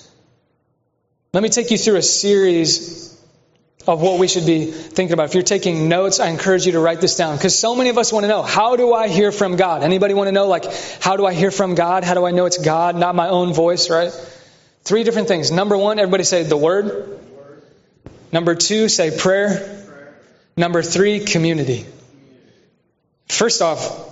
Let 1.38 1.43
me 1.43 1.50
take 1.50 1.69
you 1.69 1.78
through 1.78 1.97
a 1.97 2.02
series 2.02 3.15
of 3.86 4.02
what 4.02 4.17
we 4.17 4.28
should 4.28 4.47
be 4.47 4.65
thinking 4.65 5.13
about. 5.13 5.28
If 5.28 5.36
you're 5.36 5.43
taking 5.43 5.88
notes, 5.88 6.19
I 6.19 6.30
encourage 6.30 6.65
you 6.65 6.71
to 6.71 6.80
write 6.80 7.00
this 7.00 7.15
down 7.15 7.36
because 7.36 7.56
so 7.56 7.76
many 7.76 7.91
of 7.91 8.00
us 8.00 8.12
want 8.12 8.23
to 8.23 8.28
know, 8.28 8.41
how 8.41 8.76
do 8.76 8.91
I 8.91 9.08
hear 9.08 9.32
from 9.32 9.56
God? 9.56 9.84
Anybody 9.84 10.15
want 10.15 10.30
to 10.30 10.32
know, 10.32 10.47
like, 10.47 10.65
how 11.00 11.15
do 11.15 11.28
I 11.28 11.36
hear 11.36 11.52
from 11.52 11.76
God? 11.76 12.04
How 12.04 12.15
do 12.15 12.26
I 12.26 12.32
know 12.32 12.47
it's 12.47 12.58
God, 12.58 12.95
not 12.95 13.13
my 13.13 13.30
own 13.30 13.54
voice, 13.54 13.91
right? 13.91 14.12
Three 14.82 15.04
different 15.04 15.28
things. 15.28 15.52
Number 15.52 15.78
one, 15.78 16.00
everybody 16.00 16.23
say 16.23 16.41
the 16.41 16.58
Word. 16.58 17.19
Number 18.32 18.56
two, 18.56 18.89
say 18.89 19.15
prayer. 19.15 19.86
Number 20.58 20.82
three, 20.82 21.19
community. 21.19 21.86
First 23.28 23.62
off, 23.62 24.07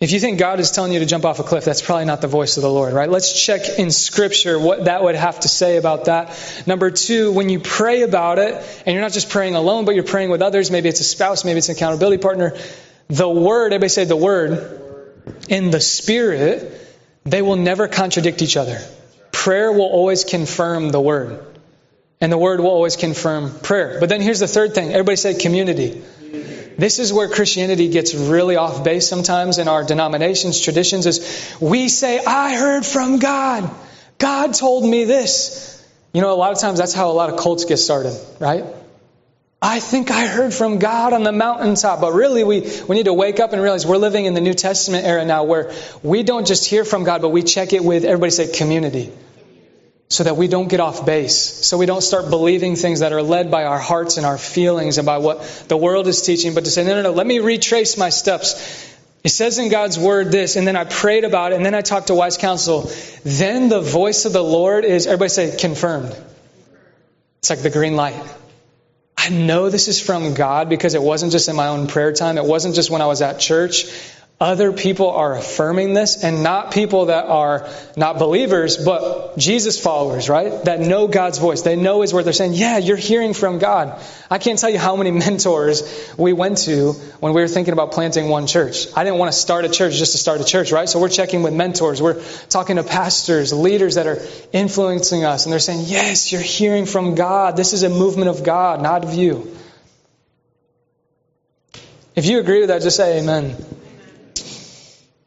if 0.00 0.10
you 0.10 0.20
think 0.20 0.38
God 0.38 0.60
is 0.60 0.70
telling 0.70 0.92
you 0.92 0.98
to 0.98 1.06
jump 1.06 1.24
off 1.24 1.38
a 1.38 1.44
cliff, 1.44 1.64
that's 1.64 1.80
probably 1.80 2.04
not 2.04 2.20
the 2.20 2.26
voice 2.26 2.56
of 2.56 2.62
the 2.62 2.70
Lord, 2.70 2.92
right? 2.92 3.08
Let's 3.08 3.44
check 3.44 3.78
in 3.78 3.90
Scripture 3.90 4.58
what 4.58 4.86
that 4.86 5.02
would 5.02 5.14
have 5.14 5.40
to 5.40 5.48
say 5.48 5.76
about 5.76 6.06
that. 6.06 6.64
Number 6.66 6.90
two, 6.90 7.32
when 7.32 7.48
you 7.48 7.60
pray 7.60 8.02
about 8.02 8.38
it, 8.38 8.54
and 8.84 8.92
you're 8.92 9.02
not 9.02 9.12
just 9.12 9.30
praying 9.30 9.54
alone, 9.54 9.84
but 9.84 9.94
you're 9.94 10.04
praying 10.04 10.30
with 10.30 10.42
others, 10.42 10.70
maybe 10.70 10.88
it's 10.88 11.00
a 11.00 11.04
spouse, 11.04 11.44
maybe 11.44 11.58
it's 11.58 11.68
an 11.68 11.76
accountability 11.76 12.20
partner, 12.20 12.56
the 13.08 13.28
Word, 13.28 13.66
everybody 13.72 13.88
say 13.88 14.04
the 14.04 14.16
Word, 14.16 14.80
in 15.48 15.70
the 15.70 15.80
Spirit, 15.80 16.72
they 17.24 17.40
will 17.40 17.56
never 17.56 17.88
contradict 17.88 18.42
each 18.42 18.56
other. 18.56 18.80
Prayer 19.32 19.72
will 19.72 19.82
always 19.82 20.24
confirm 20.24 20.90
the 20.90 21.00
Word. 21.00 21.53
And 22.24 22.32
the 22.32 22.38
Word 22.38 22.60
will 22.60 22.70
always 22.70 22.96
confirm 22.96 23.50
prayer. 23.58 23.98
But 24.00 24.08
then 24.08 24.22
here's 24.22 24.40
the 24.40 24.48
third 24.48 24.74
thing. 24.74 24.88
Everybody 24.88 25.16
say 25.16 25.34
community. 25.34 26.00
This 26.78 26.98
is 26.98 27.12
where 27.12 27.28
Christianity 27.28 27.90
gets 27.90 28.14
really 28.14 28.56
off 28.56 28.82
base 28.82 29.06
sometimes 29.06 29.58
in 29.58 29.68
our 29.68 29.84
denominations, 29.84 30.58
traditions, 30.58 31.04
is 31.04 31.54
we 31.60 31.90
say, 31.90 32.24
I 32.24 32.56
heard 32.56 32.86
from 32.86 33.18
God. 33.18 33.70
God 34.16 34.54
told 34.54 34.88
me 34.88 35.04
this. 35.04 35.86
You 36.14 36.22
know, 36.22 36.32
a 36.32 36.34
lot 36.34 36.52
of 36.52 36.58
times 36.60 36.78
that's 36.78 36.94
how 36.94 37.10
a 37.10 37.12
lot 37.12 37.28
of 37.28 37.38
cults 37.38 37.66
get 37.66 37.76
started, 37.76 38.18
right? 38.40 38.64
I 39.60 39.80
think 39.80 40.10
I 40.10 40.26
heard 40.26 40.54
from 40.54 40.78
God 40.78 41.12
on 41.12 41.24
the 41.24 41.32
mountaintop. 41.32 42.00
But 42.00 42.14
really, 42.14 42.42
we, 42.42 42.62
we 42.88 42.96
need 42.96 43.04
to 43.04 43.12
wake 43.12 43.38
up 43.38 43.52
and 43.52 43.60
realize 43.60 43.86
we're 43.86 43.98
living 43.98 44.24
in 44.24 44.32
the 44.32 44.40
New 44.40 44.54
Testament 44.54 45.04
era 45.04 45.26
now 45.26 45.44
where 45.44 45.74
we 46.02 46.22
don't 46.22 46.46
just 46.46 46.64
hear 46.64 46.86
from 46.86 47.04
God, 47.04 47.20
but 47.20 47.28
we 47.28 47.42
check 47.42 47.74
it 47.74 47.84
with, 47.84 48.06
everybody 48.06 48.30
say, 48.30 48.50
community 48.50 49.12
so 50.14 50.22
that 50.22 50.36
we 50.36 50.46
don't 50.46 50.68
get 50.68 50.78
off 50.78 51.04
base, 51.04 51.36
so 51.66 51.76
we 51.76 51.86
don't 51.86 52.00
start 52.00 52.30
believing 52.30 52.76
things 52.76 53.00
that 53.00 53.12
are 53.12 53.20
led 53.20 53.50
by 53.50 53.64
our 53.64 53.80
hearts 53.80 54.16
and 54.16 54.24
our 54.24 54.38
feelings 54.38 54.96
and 54.96 55.04
by 55.04 55.18
what 55.18 55.42
the 55.66 55.76
world 55.76 56.06
is 56.06 56.22
teaching, 56.22 56.54
but 56.54 56.64
to 56.64 56.70
say, 56.70 56.84
no, 56.84 56.94
no, 56.94 57.02
no, 57.02 57.10
let 57.10 57.26
me 57.26 57.40
retrace 57.40 57.96
my 57.96 58.10
steps. 58.10 58.54
It 59.24 59.30
says 59.30 59.58
in 59.58 59.70
God's 59.70 59.98
word 59.98 60.30
this, 60.30 60.54
and 60.54 60.68
then 60.68 60.76
I 60.76 60.84
prayed 60.84 61.24
about 61.24 61.50
it, 61.50 61.56
and 61.56 61.66
then 61.66 61.74
I 61.74 61.80
talked 61.80 62.06
to 62.06 62.14
wise 62.14 62.36
counsel. 62.36 62.92
Then 63.24 63.68
the 63.68 63.80
voice 63.80 64.24
of 64.24 64.32
the 64.32 64.44
Lord 64.44 64.84
is, 64.84 65.08
everybody 65.08 65.30
say, 65.30 65.56
confirmed. 65.56 66.16
It's 67.40 67.50
like 67.50 67.62
the 67.62 67.70
green 67.70 67.96
light. 67.96 68.14
I 69.16 69.30
know 69.30 69.68
this 69.68 69.88
is 69.88 70.00
from 70.00 70.34
God 70.34 70.68
because 70.68 70.94
it 70.94 71.02
wasn't 71.02 71.32
just 71.32 71.48
in 71.48 71.56
my 71.56 71.68
own 71.68 71.88
prayer 71.88 72.12
time. 72.12 72.38
It 72.38 72.44
wasn't 72.44 72.76
just 72.76 72.88
when 72.88 73.02
I 73.02 73.06
was 73.06 73.20
at 73.20 73.40
church 73.40 73.86
other 74.40 74.72
people 74.72 75.10
are 75.10 75.36
affirming 75.36 75.94
this 75.94 76.24
and 76.24 76.42
not 76.42 76.72
people 76.72 77.06
that 77.06 77.26
are 77.26 77.68
not 77.96 78.18
believers, 78.18 78.76
but 78.76 79.38
Jesus 79.38 79.80
followers, 79.80 80.28
right? 80.28 80.64
That 80.64 80.80
know 80.80 81.06
God's 81.06 81.38
voice. 81.38 81.62
They 81.62 81.76
know 81.76 82.00
His 82.00 82.12
word. 82.12 82.24
They're 82.24 82.32
saying, 82.32 82.54
yeah, 82.54 82.78
you're 82.78 82.96
hearing 82.96 83.32
from 83.32 83.60
God. 83.60 84.02
I 84.28 84.38
can't 84.38 84.58
tell 84.58 84.70
you 84.70 84.78
how 84.78 84.96
many 84.96 85.10
mentors 85.24 86.12
we 86.18 86.32
went 86.32 86.58
to 86.58 86.92
when 87.20 87.32
we 87.32 87.42
were 87.42 87.48
thinking 87.48 87.72
about 87.72 87.92
planting 87.92 88.28
one 88.28 88.48
church. 88.48 88.88
I 88.96 89.04
didn't 89.04 89.20
want 89.20 89.32
to 89.32 89.38
start 89.38 89.66
a 89.66 89.68
church 89.68 89.94
just 89.94 90.12
to 90.12 90.18
start 90.18 90.40
a 90.40 90.44
church, 90.44 90.72
right? 90.72 90.88
So 90.88 91.00
we're 91.00 91.10
checking 91.10 91.44
with 91.44 91.54
mentors. 91.54 92.02
We're 92.02 92.20
talking 92.48 92.74
to 92.76 92.82
pastors, 92.82 93.52
leaders 93.52 93.94
that 93.94 94.08
are 94.08 94.18
influencing 94.52 95.24
us, 95.24 95.46
and 95.46 95.52
they're 95.52 95.60
saying, 95.60 95.84
yes, 95.86 96.32
you're 96.32 96.42
hearing 96.42 96.86
from 96.86 97.14
God. 97.14 97.56
This 97.56 97.72
is 97.72 97.84
a 97.84 97.88
movement 97.88 98.30
of 98.30 98.42
God, 98.42 98.82
not 98.82 99.04
of 99.04 99.14
you. 99.14 99.56
If 102.16 102.26
you 102.26 102.40
agree 102.40 102.60
with 102.60 102.68
that, 102.68 102.82
just 102.82 102.96
say 102.96 103.20
amen. 103.20 103.56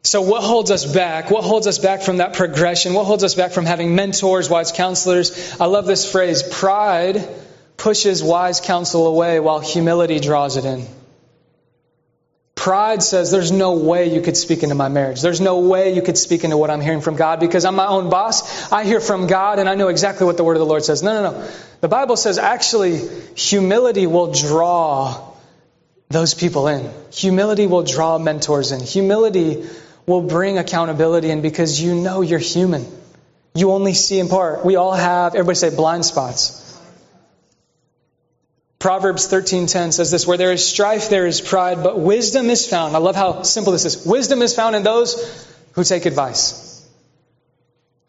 So, 0.08 0.22
what 0.22 0.42
holds 0.42 0.70
us 0.70 0.86
back? 0.86 1.30
What 1.30 1.44
holds 1.44 1.66
us 1.66 1.76
back 1.76 2.00
from 2.00 2.16
that 2.16 2.32
progression? 2.32 2.94
What 2.94 3.04
holds 3.04 3.24
us 3.24 3.34
back 3.34 3.50
from 3.50 3.66
having 3.66 3.94
mentors, 3.94 4.48
wise 4.48 4.72
counselors? 4.72 5.60
I 5.60 5.66
love 5.66 5.84
this 5.84 6.10
phrase 6.10 6.42
pride 6.42 7.28
pushes 7.76 8.24
wise 8.24 8.62
counsel 8.62 9.06
away 9.06 9.38
while 9.38 9.60
humility 9.60 10.18
draws 10.18 10.56
it 10.56 10.64
in. 10.64 10.86
Pride 12.54 13.02
says, 13.02 13.30
There's 13.30 13.52
no 13.52 13.74
way 13.74 14.14
you 14.14 14.22
could 14.22 14.38
speak 14.38 14.62
into 14.62 14.74
my 14.74 14.88
marriage. 14.88 15.20
There's 15.20 15.42
no 15.42 15.58
way 15.58 15.94
you 15.94 16.00
could 16.00 16.16
speak 16.16 16.42
into 16.42 16.56
what 16.56 16.70
I'm 16.70 16.80
hearing 16.80 17.02
from 17.02 17.16
God 17.16 17.38
because 17.38 17.66
I'm 17.66 17.76
my 17.76 17.86
own 17.86 18.08
boss. 18.08 18.72
I 18.72 18.84
hear 18.84 19.00
from 19.00 19.26
God 19.26 19.58
and 19.58 19.68
I 19.68 19.74
know 19.74 19.88
exactly 19.88 20.24
what 20.24 20.38
the 20.38 20.42
word 20.42 20.54
of 20.54 20.60
the 20.60 20.66
Lord 20.66 20.86
says. 20.86 21.02
No, 21.02 21.22
no, 21.22 21.32
no. 21.32 21.48
The 21.82 21.88
Bible 21.88 22.16
says 22.16 22.38
actually, 22.38 23.06
humility 23.36 24.06
will 24.06 24.32
draw 24.32 25.34
those 26.08 26.32
people 26.32 26.66
in. 26.68 26.90
Humility 27.12 27.66
will 27.66 27.82
draw 27.82 28.16
mentors 28.16 28.72
in. 28.72 28.80
Humility 28.80 29.66
will 30.08 30.22
bring 30.22 30.58
accountability 30.58 31.30
in 31.30 31.42
because 31.42 31.80
you 31.80 31.94
know 31.94 32.22
you're 32.22 32.38
human. 32.38 32.86
You 33.54 33.72
only 33.72 33.92
see 33.92 34.18
in 34.18 34.28
part. 34.28 34.64
We 34.64 34.76
all 34.76 34.94
have, 34.94 35.34
everybody 35.34 35.56
say 35.56 35.74
blind 35.74 36.04
spots. 36.04 36.64
Proverbs 38.78 39.26
13:10 39.28 39.92
says 39.92 40.10
this, 40.10 40.26
where 40.26 40.38
there 40.38 40.52
is 40.52 40.64
strife 40.64 41.10
there 41.10 41.26
is 41.26 41.40
pride, 41.40 41.82
but 41.82 41.98
wisdom 41.98 42.48
is 42.48 42.66
found. 42.66 42.94
I 42.96 43.00
love 43.00 43.16
how 43.16 43.42
simple 43.42 43.72
this 43.72 43.84
is. 43.84 44.06
Wisdom 44.06 44.40
is 44.40 44.54
found 44.54 44.76
in 44.76 44.82
those 44.82 45.46
who 45.72 45.84
take 45.84 46.06
advice. 46.06 46.86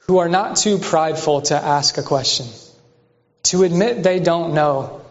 Who 0.08 0.20
are 0.20 0.30
not 0.30 0.58
too 0.58 0.78
prideful 0.78 1.42
to 1.50 1.56
ask 1.56 1.98
a 1.98 2.04
question. 2.04 2.46
To 3.44 3.64
admit 3.64 4.04
they 4.04 4.20
don't 4.20 4.54
know 4.54 5.02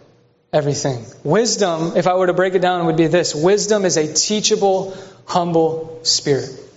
everything. 0.52 1.04
Wisdom, 1.24 1.96
if 1.96 2.06
I 2.06 2.14
were 2.14 2.28
to 2.28 2.32
break 2.32 2.54
it 2.54 2.62
down, 2.62 2.86
would 2.86 2.96
be 2.96 3.08
this 3.08 3.34
wisdom 3.34 3.84
is 3.84 3.96
a 3.96 4.12
teachable, 4.12 4.96
humble 5.26 6.00
spirit. 6.04 6.67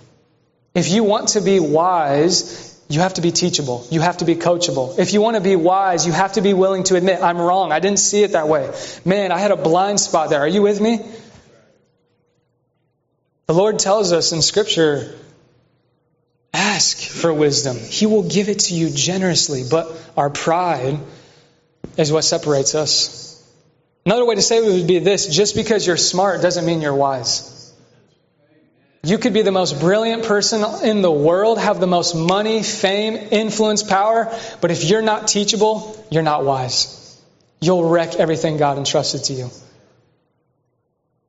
If 0.74 0.88
you 0.88 1.04
want 1.04 1.28
to 1.30 1.40
be 1.40 1.60
wise, 1.60 2.80
you 2.88 3.00
have 3.00 3.14
to 3.14 3.20
be 3.20 3.30
teachable. 3.30 3.86
You 3.90 4.00
have 4.00 4.18
to 4.18 4.24
be 4.24 4.36
coachable. 4.36 4.98
If 4.98 5.12
you 5.12 5.20
want 5.20 5.36
to 5.36 5.42
be 5.42 5.56
wise, 5.56 6.06
you 6.06 6.12
have 6.12 6.34
to 6.34 6.40
be 6.40 6.54
willing 6.54 6.84
to 6.84 6.96
admit, 6.96 7.22
I'm 7.22 7.38
wrong. 7.38 7.72
I 7.72 7.80
didn't 7.80 7.98
see 7.98 8.22
it 8.22 8.32
that 8.32 8.48
way. 8.48 8.70
Man, 9.04 9.32
I 9.32 9.38
had 9.38 9.50
a 9.50 9.56
blind 9.56 10.00
spot 10.00 10.30
there. 10.30 10.40
Are 10.40 10.48
you 10.48 10.62
with 10.62 10.80
me? 10.80 11.00
The 13.46 13.54
Lord 13.54 13.78
tells 13.78 14.12
us 14.12 14.32
in 14.32 14.40
Scripture 14.40 15.14
ask 16.54 16.98
for 16.98 17.32
wisdom. 17.32 17.76
He 17.76 18.06
will 18.06 18.28
give 18.28 18.48
it 18.48 18.60
to 18.60 18.74
you 18.74 18.90
generously, 18.90 19.64
but 19.68 19.94
our 20.16 20.30
pride 20.30 20.98
is 21.96 22.12
what 22.12 22.24
separates 22.24 22.74
us. 22.74 23.28
Another 24.04 24.24
way 24.24 24.34
to 24.34 24.42
say 24.42 24.58
it 24.58 24.64
would 24.64 24.86
be 24.86 24.98
this 24.98 25.26
just 25.26 25.54
because 25.54 25.86
you're 25.86 25.96
smart 25.96 26.42
doesn't 26.42 26.64
mean 26.64 26.80
you're 26.80 26.94
wise. 26.94 27.51
You 29.04 29.18
could 29.18 29.32
be 29.32 29.42
the 29.42 29.50
most 29.50 29.80
brilliant 29.80 30.24
person 30.24 30.64
in 30.84 31.02
the 31.02 31.10
world, 31.10 31.58
have 31.58 31.80
the 31.80 31.88
most 31.88 32.14
money, 32.14 32.62
fame, 32.62 33.16
influence, 33.16 33.82
power, 33.82 34.32
but 34.60 34.70
if 34.70 34.84
you're 34.84 35.02
not 35.02 35.26
teachable, 35.26 36.06
you're 36.10 36.22
not 36.22 36.44
wise. 36.44 37.20
You'll 37.60 37.88
wreck 37.88 38.14
everything 38.14 38.58
God 38.58 38.78
entrusted 38.78 39.24
to 39.24 39.32
you. 39.32 39.50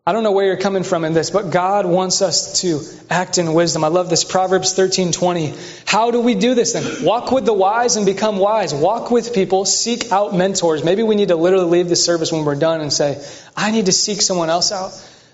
I 0.06 0.12
don't 0.12 0.24
know 0.24 0.34
where 0.34 0.46
you're 0.46 0.58
coming 0.58 0.84
from 0.84 1.06
in 1.06 1.14
this, 1.14 1.30
but 1.30 1.50
God 1.50 1.86
wants 1.86 2.22
us 2.22 2.62
to 2.62 2.82
act 3.10 3.38
in 3.38 3.54
wisdom. 3.54 3.84
I 3.86 3.88
love 3.88 4.10
this 4.10 4.26
Proverbs 4.26 4.74
13:20. 4.74 5.54
How 5.86 6.12
do 6.12 6.20
we 6.20 6.36
do 6.36 6.56
this 6.56 6.74
then? 6.74 7.06
Walk 7.06 7.32
with 7.32 7.46
the 7.46 7.54
wise 7.54 7.96
and 7.96 8.06
become 8.06 8.38
wise. 8.38 8.74
Walk 8.74 9.12
with 9.12 9.34
people, 9.34 9.64
seek 9.64 10.12
out 10.12 10.36
mentors. 10.36 10.84
Maybe 10.84 11.04
we 11.04 11.16
need 11.16 11.30
to 11.30 11.38
literally 11.38 11.70
leave 11.70 11.90
the 11.90 11.96
service 11.96 12.32
when 12.32 12.44
we're 12.44 12.56
done 12.56 12.82
and 12.82 12.92
say, 12.92 13.18
"I 13.56 13.72
need 13.72 13.86
to 13.86 13.94
seek 13.94 14.22
someone 14.22 14.50
else 14.50 14.74
out." 14.74 14.92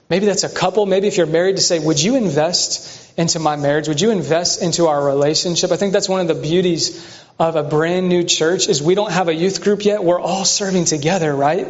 Maybe 0.10 0.26
that's 0.26 0.44
a 0.44 0.50
couple. 0.50 0.86
Maybe 0.86 1.08
if 1.08 1.18
you're 1.18 1.28
married 1.28 1.58
to 1.58 1.62
say, 1.62 1.80
"Would 1.80 2.02
you 2.02 2.16
invest 2.16 3.12
into 3.18 3.40
my 3.40 3.56
marriage? 3.56 3.88
Would 3.88 4.02
you 4.02 4.12
invest 4.12 4.62
into 4.62 4.88
our 4.88 5.04
relationship?" 5.04 5.72
I 5.72 5.78
think 5.78 5.94
that's 5.94 6.10
one 6.10 6.22
of 6.22 6.28
the 6.28 6.42
beauties 6.42 7.06
of 7.38 7.56
a 7.56 7.64
brand 7.64 8.10
new 8.10 8.24
church 8.24 8.68
is 8.68 8.82
we 8.82 8.96
don't 8.96 9.12
have 9.12 9.28
a 9.28 9.34
youth 9.34 9.62
group 9.62 9.86
yet. 9.86 10.04
We're 10.04 10.20
all 10.20 10.46
serving 10.46 10.86
together, 10.86 11.36
right? 11.36 11.68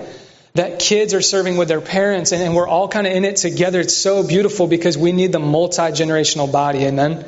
that 0.56 0.80
kids 0.80 1.13
are 1.13 1.21
serving 1.21 1.58
with 1.58 1.67
their 1.67 1.82
parents 1.82 2.32
and, 2.32 2.41
and 2.41 2.56
we're 2.56 2.67
all 2.67 2.88
kind 2.88 3.06
of 3.06 3.13
in 3.13 3.25
it 3.25 3.38
together. 3.38 3.80
It's 3.80 3.95
so 3.95 4.28
beautiful 4.28 4.67
because 4.67 4.97
we 4.97 5.12
need 5.12 5.32
the 5.32 5.39
multi 5.39 5.82
generational 5.84 6.52
body. 6.52 6.86
Amen. 6.86 7.25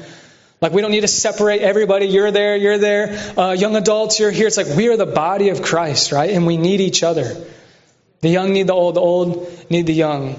Like 0.59 0.73
we 0.73 0.81
don't 0.81 0.91
need 0.91 1.01
to 1.01 1.07
separate 1.07 1.61
everybody. 1.61 2.07
You're 2.07 2.31
there, 2.31 2.55
you're 2.55 2.77
there. 2.77 3.17
Uh, 3.37 3.51
young 3.53 3.75
adults, 3.75 4.19
you're 4.19 4.31
here. 4.31 4.47
It's 4.47 4.57
like 4.57 4.75
we 4.75 4.89
are 4.89 4.97
the 4.97 5.05
body 5.05 5.49
of 5.49 5.61
Christ, 5.61 6.11
right? 6.11 6.29
And 6.29 6.45
we 6.45 6.57
need 6.57 6.81
each 6.81 7.03
other. 7.03 7.45
The 8.21 8.29
young 8.29 8.53
need 8.53 8.67
the 8.67 8.73
old, 8.73 8.95
the 8.95 9.01
old 9.01 9.49
need 9.69 9.87
the 9.87 9.93
young. 9.93 10.35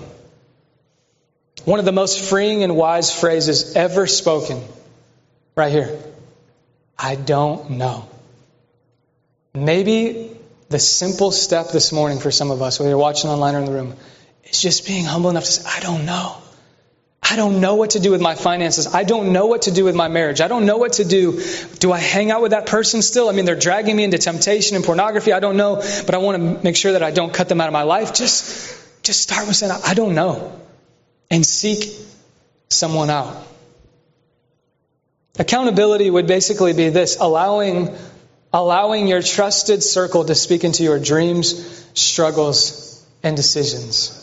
One 1.64 1.78
of 1.78 1.84
the 1.84 1.92
most 1.92 2.20
freeing 2.28 2.64
and 2.64 2.76
wise 2.76 3.14
phrases 3.14 3.76
ever 3.76 4.06
spoken, 4.06 4.62
right 5.54 5.70
here. 5.70 5.96
I 6.98 7.14
don't 7.14 7.70
know. 7.70 8.08
Maybe 9.54 10.36
the 10.68 10.78
simple 10.78 11.30
step 11.30 11.70
this 11.70 11.92
morning 11.92 12.18
for 12.18 12.30
some 12.30 12.50
of 12.50 12.62
us, 12.62 12.78
whether 12.78 12.90
you're 12.90 12.98
watching 12.98 13.30
online 13.30 13.54
or 13.54 13.58
in 13.58 13.64
the 13.66 13.72
room, 13.72 13.94
is 14.44 14.60
just 14.60 14.86
being 14.86 15.04
humble 15.04 15.30
enough 15.30 15.44
to 15.44 15.52
say, 15.52 15.70
I 15.70 15.80
don't 15.80 16.04
know. 16.04 16.36
I 17.22 17.36
don't 17.36 17.60
know 17.60 17.76
what 17.76 17.90
to 17.90 18.00
do 18.00 18.10
with 18.10 18.20
my 18.20 18.34
finances. 18.34 18.92
I 18.92 19.04
don't 19.04 19.32
know 19.32 19.46
what 19.46 19.62
to 19.62 19.70
do 19.70 19.84
with 19.84 19.94
my 19.94 20.08
marriage. 20.08 20.40
I 20.40 20.48
don't 20.48 20.66
know 20.66 20.76
what 20.76 20.94
to 20.94 21.04
do. 21.04 21.40
Do 21.78 21.92
I 21.92 21.98
hang 21.98 22.30
out 22.32 22.42
with 22.42 22.50
that 22.50 22.66
person 22.66 23.00
still? 23.02 23.28
I 23.28 23.32
mean, 23.32 23.44
they're 23.44 23.54
dragging 23.54 23.94
me 23.94 24.02
into 24.02 24.18
temptation 24.18 24.74
and 24.74 24.84
pornography. 24.84 25.32
I 25.32 25.38
don't 25.38 25.56
know, 25.56 25.76
but 25.76 26.14
I 26.14 26.18
want 26.18 26.42
to 26.42 26.64
make 26.64 26.74
sure 26.74 26.92
that 26.92 27.02
I 27.02 27.12
don't 27.12 27.32
cut 27.32 27.48
them 27.48 27.60
out 27.60 27.68
of 27.68 27.72
my 27.72 27.84
life. 27.84 28.12
Just, 28.12 28.76
just 29.04 29.20
start 29.20 29.46
with 29.46 29.54
saying, 29.54 29.72
I 29.86 29.94
don't 29.94 30.14
know. 30.14 30.60
And 31.32 31.44
seek 31.44 31.92
someone 32.68 33.10
out. 33.10 33.44
Accountability 35.38 36.08
would 36.08 36.28
basically 36.28 36.74
be 36.74 36.90
this 36.90 37.16
allowing 37.18 37.96
allowing 38.52 39.06
your 39.06 39.22
trusted 39.22 39.82
circle 39.82 40.26
to 40.26 40.34
speak 40.34 40.62
into 40.62 40.82
your 40.82 40.98
dreams, 40.98 41.86
struggles, 41.94 43.04
and 43.22 43.34
decisions. 43.34 44.18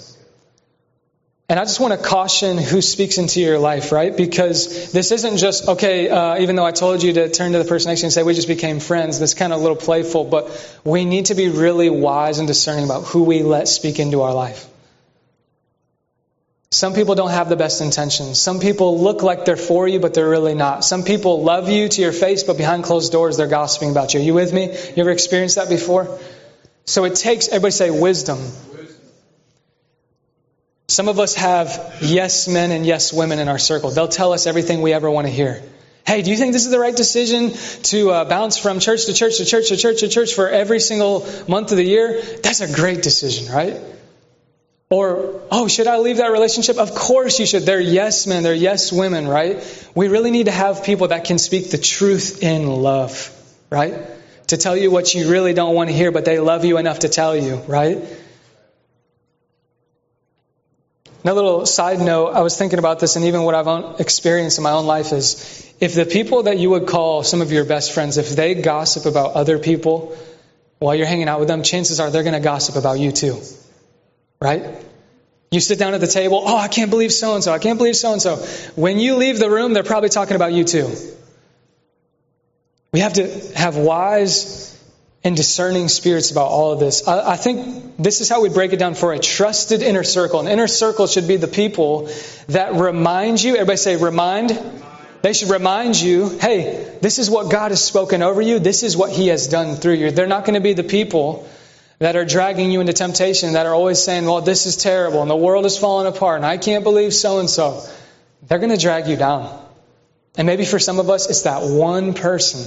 And 1.49 1.59
I 1.59 1.63
just 1.63 1.79
want 1.79 1.99
to 1.99 2.07
caution 2.07 2.59
who 2.59 2.79
speaks 2.79 3.17
into 3.17 3.41
your 3.41 3.57
life, 3.57 3.91
right? 3.91 4.15
Because 4.15 4.91
this 4.91 5.11
isn't 5.11 5.37
just, 5.37 5.67
okay, 5.67 6.07
uh, 6.07 6.37
even 6.37 6.55
though 6.55 6.65
I 6.65 6.71
told 6.71 7.01
you 7.01 7.13
to 7.13 7.27
turn 7.27 7.53
to 7.53 7.57
the 7.57 7.65
person 7.65 7.89
next 7.89 8.01
to 8.01 8.03
you 8.03 8.07
and 8.07 8.13
say, 8.13 8.21
we 8.21 8.35
just 8.35 8.47
became 8.47 8.79
friends, 8.79 9.17
that's 9.17 9.33
kind 9.33 9.51
of 9.51 9.57
a 9.57 9.61
little 9.63 9.75
playful, 9.75 10.25
but 10.25 10.79
we 10.83 11.05
need 11.05 11.25
to 11.25 11.33
be 11.33 11.49
really 11.49 11.89
wise 11.89 12.37
and 12.37 12.47
discerning 12.47 12.85
about 12.85 13.05
who 13.05 13.23
we 13.23 13.41
let 13.41 13.67
speak 13.67 13.97
into 13.97 14.21
our 14.21 14.33
life. 14.33 14.68
Some 16.71 16.93
people 16.93 17.15
don't 17.15 17.31
have 17.31 17.49
the 17.49 17.55
best 17.55 17.81
intentions. 17.81 18.39
Some 18.39 18.59
people 18.59 18.99
look 18.99 19.23
like 19.23 19.43
they're 19.43 19.57
for 19.57 19.87
you, 19.87 19.99
but 19.99 20.13
they're 20.13 20.29
really 20.29 20.53
not. 20.53 20.85
Some 20.85 21.03
people 21.03 21.41
love 21.41 21.67
you 21.67 21.89
to 21.89 22.01
your 22.01 22.11
face, 22.11 22.43
but 22.43 22.57
behind 22.57 22.83
closed 22.83 23.11
doors, 23.11 23.37
they're 23.37 23.47
gossiping 23.47 23.89
about 23.89 24.13
you. 24.13 24.19
Are 24.19 24.23
you 24.23 24.35
with 24.35 24.53
me? 24.53 24.65
You 24.65 24.93
ever 24.97 25.09
experienced 25.09 25.55
that 25.55 25.67
before? 25.67 26.19
So 26.85 27.05
it 27.05 27.15
takes, 27.15 27.47
everybody 27.47 27.71
say 27.71 27.89
wisdom. 27.89 28.37
Some 30.87 31.07
of 31.07 31.19
us 31.19 31.33
have 31.35 31.97
yes 32.01 32.47
men 32.47 32.71
and 32.71 32.85
yes 32.85 33.11
women 33.11 33.39
in 33.39 33.47
our 33.47 33.59
circle. 33.59 33.89
They'll 33.89 34.07
tell 34.07 34.33
us 34.33 34.45
everything 34.45 34.81
we 34.81 34.93
ever 34.93 35.09
want 35.09 35.25
to 35.25 35.33
hear. 35.33 35.63
Hey, 36.05 36.21
do 36.21 36.29
you 36.29 36.37
think 36.37 36.53
this 36.53 36.65
is 36.65 36.71
the 36.71 36.79
right 36.79 36.95
decision 36.95 37.51
to 37.83 38.11
uh, 38.11 38.25
bounce 38.25 38.57
from 38.57 38.79
church 38.79 39.05
to 39.07 39.13
church 39.13 39.37
to 39.37 39.45
church 39.45 39.69
to 39.69 39.77
church 39.77 39.99
to 40.01 40.07
church 40.07 40.33
for 40.35 40.47
every 40.47 40.79
single 40.79 41.27
month 41.47 41.71
of 41.71 41.77
the 41.77 41.83
year? 41.83 42.21
That's 42.43 42.61
a 42.61 42.71
great 42.71 43.01
decision, 43.01 43.51
right? 43.51 43.79
Or, 44.91 45.41
oh, 45.51 45.67
should 45.67 45.85
I 45.85 45.97
leave 45.99 46.17
that 46.17 46.31
relationship? 46.31 46.77
Of 46.77 46.95
course 46.95 47.39
you 47.39 47.45
should. 47.45 47.61
They're 47.61 47.79
yes 47.79 48.25
men, 48.25 48.41
they're 48.41 48.55
yes 48.55 48.91
women, 48.91 49.27
right? 49.27 49.63
We 49.93 50.07
really 50.07 50.31
need 50.31 50.45
to 50.45 50.51
have 50.51 50.83
people 50.83 51.09
that 51.09 51.25
can 51.25 51.37
speak 51.37 51.69
the 51.69 51.77
truth 51.77 52.41
in 52.41 52.65
love, 52.65 53.31
right? 53.69 53.93
To 54.47 54.57
tell 54.57 54.75
you 54.75 54.89
what 54.89 55.13
you 55.13 55.29
really 55.29 55.53
don't 55.53 55.75
want 55.75 55.91
to 55.91 55.95
hear, 55.95 56.11
but 56.11 56.25
they 56.25 56.39
love 56.39 56.65
you 56.65 56.79
enough 56.79 56.99
to 56.99 57.09
tell 57.09 57.35
you, 57.37 57.57
right? 57.67 58.03
Another 61.23 61.41
little 61.41 61.65
side 61.67 61.99
note, 61.99 62.29
I 62.29 62.41
was 62.41 62.57
thinking 62.57 62.79
about 62.79 62.99
this, 62.99 63.15
and 63.15 63.25
even 63.25 63.43
what 63.43 63.53
I've 63.53 63.99
experienced 63.99 64.57
in 64.57 64.63
my 64.63 64.71
own 64.71 64.87
life 64.87 65.11
is 65.11 65.71
if 65.79 65.93
the 65.93 66.05
people 66.05 66.43
that 66.43 66.57
you 66.57 66.71
would 66.71 66.87
call 66.87 67.21
some 67.21 67.41
of 67.41 67.51
your 67.51 67.63
best 67.63 67.91
friends, 67.91 68.17
if 68.17 68.35
they 68.35 68.55
gossip 68.55 69.05
about 69.05 69.33
other 69.33 69.59
people 69.59 70.17
while 70.79 70.95
you're 70.95 71.05
hanging 71.05 71.29
out 71.29 71.37
with 71.37 71.47
them, 71.47 71.61
chances 71.61 71.99
are 71.99 72.09
they're 72.09 72.23
going 72.23 72.33
to 72.33 72.39
gossip 72.39 72.75
about 72.75 72.97
you 72.97 73.11
too 73.11 73.39
right? 74.41 74.63
You 75.51 75.59
sit 75.59 75.79
down 75.79 75.93
at 75.93 76.01
the 76.01 76.07
table, 76.07 76.43
oh, 76.45 76.57
I 76.57 76.67
can't 76.67 76.89
believe 76.89 77.11
so 77.11 77.33
and 77.35 77.43
so, 77.43 77.51
I 77.51 77.59
can't 77.59 77.77
believe 77.77 77.95
so 77.95 78.13
and 78.13 78.21
so. 78.21 78.35
When 78.75 78.99
you 78.99 79.15
leave 79.15 79.39
the 79.39 79.49
room, 79.49 79.73
they're 79.73 79.83
probably 79.83 80.09
talking 80.09 80.35
about 80.35 80.53
you 80.53 80.63
too. 80.63 80.95
We 82.91 82.99
have 82.99 83.13
to 83.13 83.27
have 83.55 83.75
wise 83.75 84.69
and 85.23 85.35
discerning 85.35 85.89
spirits 85.89 86.31
about 86.31 86.47
all 86.47 86.71
of 86.71 86.79
this. 86.79 87.07
I, 87.07 87.31
I, 87.31 87.35
think 87.35 87.97
this 87.97 88.21
is 88.21 88.29
how 88.29 88.41
we 88.41 88.49
break 88.49 88.73
it 88.73 88.77
down 88.77 88.95
for 88.95 89.11
a 89.11 89.19
trusted 89.19 89.81
inner 89.81 90.03
circle. 90.03 90.39
An 90.39 90.47
inner 90.47 90.67
circle 90.67 91.07
should 91.07 91.27
be 91.27 91.35
the 91.35 91.47
people 91.47 92.09
that 92.47 92.75
remind 92.75 93.41
you, 93.43 93.55
everybody 93.55 93.77
say, 93.77 93.95
remind. 93.97 94.57
They 95.21 95.33
should 95.33 95.49
remind 95.49 95.99
you, 95.99 96.29
hey, 96.29 96.97
this 97.01 97.19
is 97.19 97.29
what 97.29 97.51
God 97.51 97.71
has 97.71 97.83
spoken 97.83 98.21
over 98.21 98.41
you. 98.41 98.59
This 98.59 98.83
is 98.83 98.95
what 98.95 99.11
He 99.11 99.27
has 99.27 99.47
done 99.47 99.75
through 99.75 99.95
you. 99.95 100.11
They're 100.11 100.27
not 100.27 100.45
going 100.45 100.53
to 100.53 100.61
be 100.61 100.73
the 100.73 100.83
people 100.83 101.49
that 101.99 102.15
are 102.15 102.25
dragging 102.25 102.71
you 102.71 102.79
into 102.79 102.93
temptation, 102.93 103.53
that 103.53 103.65
are 103.65 103.73
always 103.73 104.01
saying, 104.01 104.25
well, 104.25 104.41
this 104.41 104.65
is 104.65 104.77
terrible 104.77 105.21
and 105.21 105.29
the 105.29 105.35
world 105.35 105.65
is 105.65 105.77
falling 105.77 106.07
apart 106.07 106.37
and 106.37 106.45
I 106.45 106.57
can't 106.57 106.83
believe 106.83 107.13
so 107.13 107.39
and 107.39 107.49
so, 107.49 107.83
they're 108.47 108.59
going 108.59 108.71
to 108.71 108.77
drag 108.77 109.07
you 109.07 109.17
down. 109.17 109.65
And 110.37 110.45
maybe 110.45 110.63
for 110.63 110.79
some 110.79 110.99
of 110.99 111.09
us, 111.09 111.29
it's 111.29 111.41
that 111.41 111.63
one 111.63 112.13
person 112.13 112.61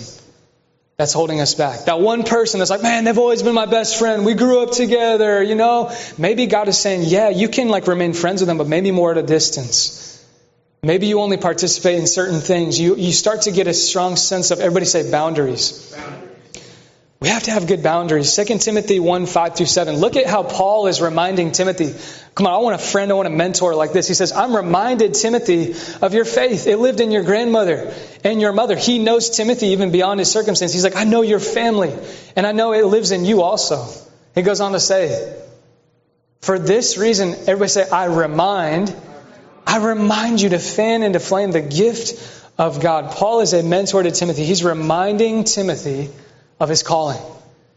that's 0.98 1.14
holding 1.14 1.40
us 1.40 1.54
back. 1.54 1.86
That 1.86 2.00
one 2.00 2.24
person 2.24 2.58
that's 2.58 2.70
like, 2.70 2.82
man, 2.82 3.04
they've 3.04 3.16
always 3.16 3.42
been 3.42 3.54
my 3.54 3.64
best 3.64 3.98
friend. 3.98 4.26
We 4.26 4.34
grew 4.34 4.62
up 4.62 4.72
together, 4.72 5.42
you 5.42 5.54
know? 5.54 5.90
Maybe 6.18 6.46
God 6.46 6.68
is 6.68 6.78
saying, 6.78 7.04
yeah, 7.04 7.30
you 7.30 7.48
can 7.48 7.70
like 7.70 7.86
remain 7.86 8.12
friends 8.12 8.42
with 8.42 8.48
them, 8.48 8.58
but 8.58 8.68
maybe 8.68 8.90
more 8.90 9.12
at 9.12 9.18
a 9.18 9.22
distance. 9.22 10.08
Maybe 10.82 11.06
you 11.06 11.20
only 11.20 11.38
participate 11.38 11.98
in 11.98 12.06
certain 12.06 12.40
things. 12.40 12.78
You, 12.78 12.96
you 12.96 13.12
start 13.12 13.42
to 13.42 13.52
get 13.52 13.66
a 13.68 13.72
strong 13.72 14.16
sense 14.16 14.50
of, 14.50 14.60
everybody 14.60 14.84
say 14.84 15.10
boundaries. 15.10 15.94
boundaries. 15.96 16.31
We 17.22 17.28
have 17.28 17.44
to 17.44 17.52
have 17.52 17.68
good 17.68 17.84
boundaries. 17.84 18.34
2 18.34 18.58
Timothy 18.58 18.98
1 18.98 19.26
5 19.26 19.54
through 19.54 19.66
7. 19.66 19.94
Look 19.94 20.16
at 20.16 20.26
how 20.26 20.42
Paul 20.42 20.88
is 20.88 21.00
reminding 21.00 21.52
Timothy. 21.52 21.94
Come 22.34 22.48
on, 22.48 22.52
I 22.52 22.56
want 22.56 22.74
a 22.74 22.84
friend, 22.84 23.12
I 23.12 23.14
want 23.14 23.28
a 23.28 23.30
mentor 23.30 23.76
like 23.76 23.92
this. 23.92 24.08
He 24.08 24.14
says, 24.14 24.32
I'm 24.32 24.56
reminded, 24.56 25.14
Timothy, 25.14 25.76
of 26.04 26.14
your 26.14 26.24
faith. 26.24 26.66
It 26.66 26.78
lived 26.78 27.00
in 27.00 27.12
your 27.12 27.22
grandmother 27.22 27.94
and 28.24 28.40
your 28.40 28.52
mother. 28.52 28.74
He 28.74 28.98
knows 28.98 29.30
Timothy 29.30 29.68
even 29.68 29.92
beyond 29.92 30.18
his 30.18 30.32
circumstance. 30.32 30.72
He's 30.72 30.82
like, 30.82 30.96
I 30.96 31.04
know 31.04 31.22
your 31.22 31.38
family, 31.38 31.96
and 32.34 32.44
I 32.44 32.50
know 32.50 32.72
it 32.72 32.86
lives 32.86 33.12
in 33.12 33.24
you 33.24 33.42
also. 33.42 33.86
He 34.34 34.42
goes 34.42 34.60
on 34.60 34.72
to 34.72 34.80
say, 34.80 35.40
For 36.40 36.58
this 36.58 36.98
reason, 36.98 37.34
everybody 37.46 37.68
say, 37.68 37.88
I 37.88 38.06
remind, 38.06 38.92
I 39.64 39.76
remind 39.76 40.40
you 40.40 40.48
to 40.48 40.58
fan 40.58 41.04
into 41.04 41.20
flame 41.20 41.52
the 41.52 41.62
gift 41.62 42.18
of 42.58 42.80
God. 42.80 43.12
Paul 43.12 43.42
is 43.42 43.52
a 43.52 43.62
mentor 43.62 44.02
to 44.02 44.10
Timothy. 44.10 44.44
He's 44.44 44.64
reminding 44.64 45.44
Timothy 45.44 46.10
of 46.62 46.68
his 46.68 46.84
calling. 46.84 47.20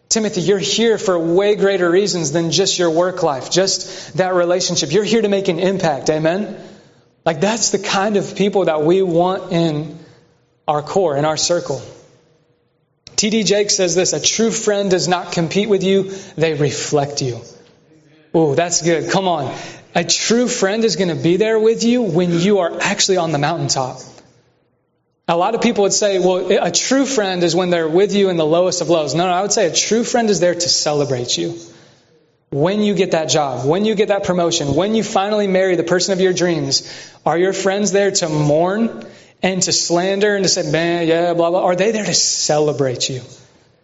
Timothy, 0.10 0.42
you're 0.42 0.60
here 0.60 1.00
for 1.00 1.18
way 1.18 1.56
greater 1.56 1.90
reasons 1.90 2.32
than 2.32 2.52
just 2.52 2.78
your 2.78 2.92
work 2.92 3.24
life, 3.24 3.50
just 3.50 4.16
that 4.18 4.36
relationship. 4.36 4.92
You're 4.92 5.04
here 5.04 5.24
to 5.24 5.28
make 5.28 5.48
an 5.48 5.58
impact. 5.58 6.12
Amen? 6.12 6.56
Like, 7.26 7.42
that's 7.42 7.72
the 7.72 7.80
kind 7.80 8.16
of 8.16 8.36
people 8.36 8.66
that 8.66 8.84
we 8.84 9.02
want 9.02 9.52
in 9.52 9.98
our 10.68 10.84
core, 10.84 11.18
in 11.18 11.26
our 11.26 11.36
circle. 11.36 11.82
T.D. 13.16 13.44
Jake 13.44 13.72
says 13.72 13.96
this 13.96 14.14
a 14.14 14.22
true 14.22 14.52
friend 14.52 14.92
does 14.92 15.08
not 15.08 15.32
compete 15.32 15.68
with 15.68 15.84
you, 15.84 16.12
they 16.38 16.54
reflect 16.54 17.24
you. 17.24 17.42
Oh, 18.36 18.54
that's 18.54 18.84
good. 18.84 19.10
Come 19.10 19.28
on. 19.28 19.52
A 19.96 20.04
true 20.04 20.48
friend 20.48 20.86
is 20.86 20.96
going 20.96 21.10
to 21.10 21.16
be 21.16 21.38
there 21.38 21.58
with 21.58 21.84
you 21.84 22.04
when 22.04 22.40
you 22.40 22.60
are 22.60 22.80
actually 22.80 23.18
on 23.18 23.32
the 23.32 23.40
mountaintop. 23.40 24.00
A 25.28 25.36
lot 25.36 25.56
of 25.56 25.62
people 25.62 25.84
would 25.84 25.94
say, 25.94 26.20
well, 26.20 26.52
a 26.64 26.70
true 26.72 27.06
friend 27.06 27.44
is 27.44 27.56
when 27.56 27.72
they're 27.72 27.90
with 27.90 28.14
you 28.14 28.30
in 28.30 28.38
the 28.38 28.46
lowest 28.46 28.82
of 28.82 28.90
lows. 28.90 29.16
No, 29.16 29.26
no, 29.26 29.34
I 29.34 29.42
would 29.42 29.52
say 29.52 29.66
a 29.66 29.74
true 29.74 30.04
friend 30.04 30.30
is 30.30 30.40
there 30.40 30.54
to 30.54 30.70
celebrate 30.70 31.36
you. 31.36 31.58
When 32.52 32.82
you 32.82 32.94
get 32.94 33.12
that 33.12 33.28
job, 33.30 33.68
when 33.68 33.86
you 33.86 33.96
get 33.96 34.10
that 34.10 34.24
promotion, 34.24 34.76
when 34.76 34.94
you 34.94 35.04
finally 35.04 35.48
marry 35.48 35.76
the 35.76 35.84
person 35.84 36.14
of 36.14 36.22
your 36.22 36.32
dreams, 36.32 37.12
are 37.26 37.38
your 37.40 37.54
friends 37.54 37.92
there 37.92 38.12
to 38.12 38.30
mourn 38.30 39.04
and 39.42 39.64
to 39.64 39.72
slander 39.72 40.36
and 40.36 40.46
to 40.46 40.50
say, 40.50 40.72
man, 40.72 41.08
yeah, 41.08 41.34
blah, 41.34 41.50
blah? 41.50 41.64
Are 41.64 41.76
they 41.76 41.92
there 41.92 42.06
to 42.06 42.14
celebrate 42.14 43.10
you? 43.10 43.22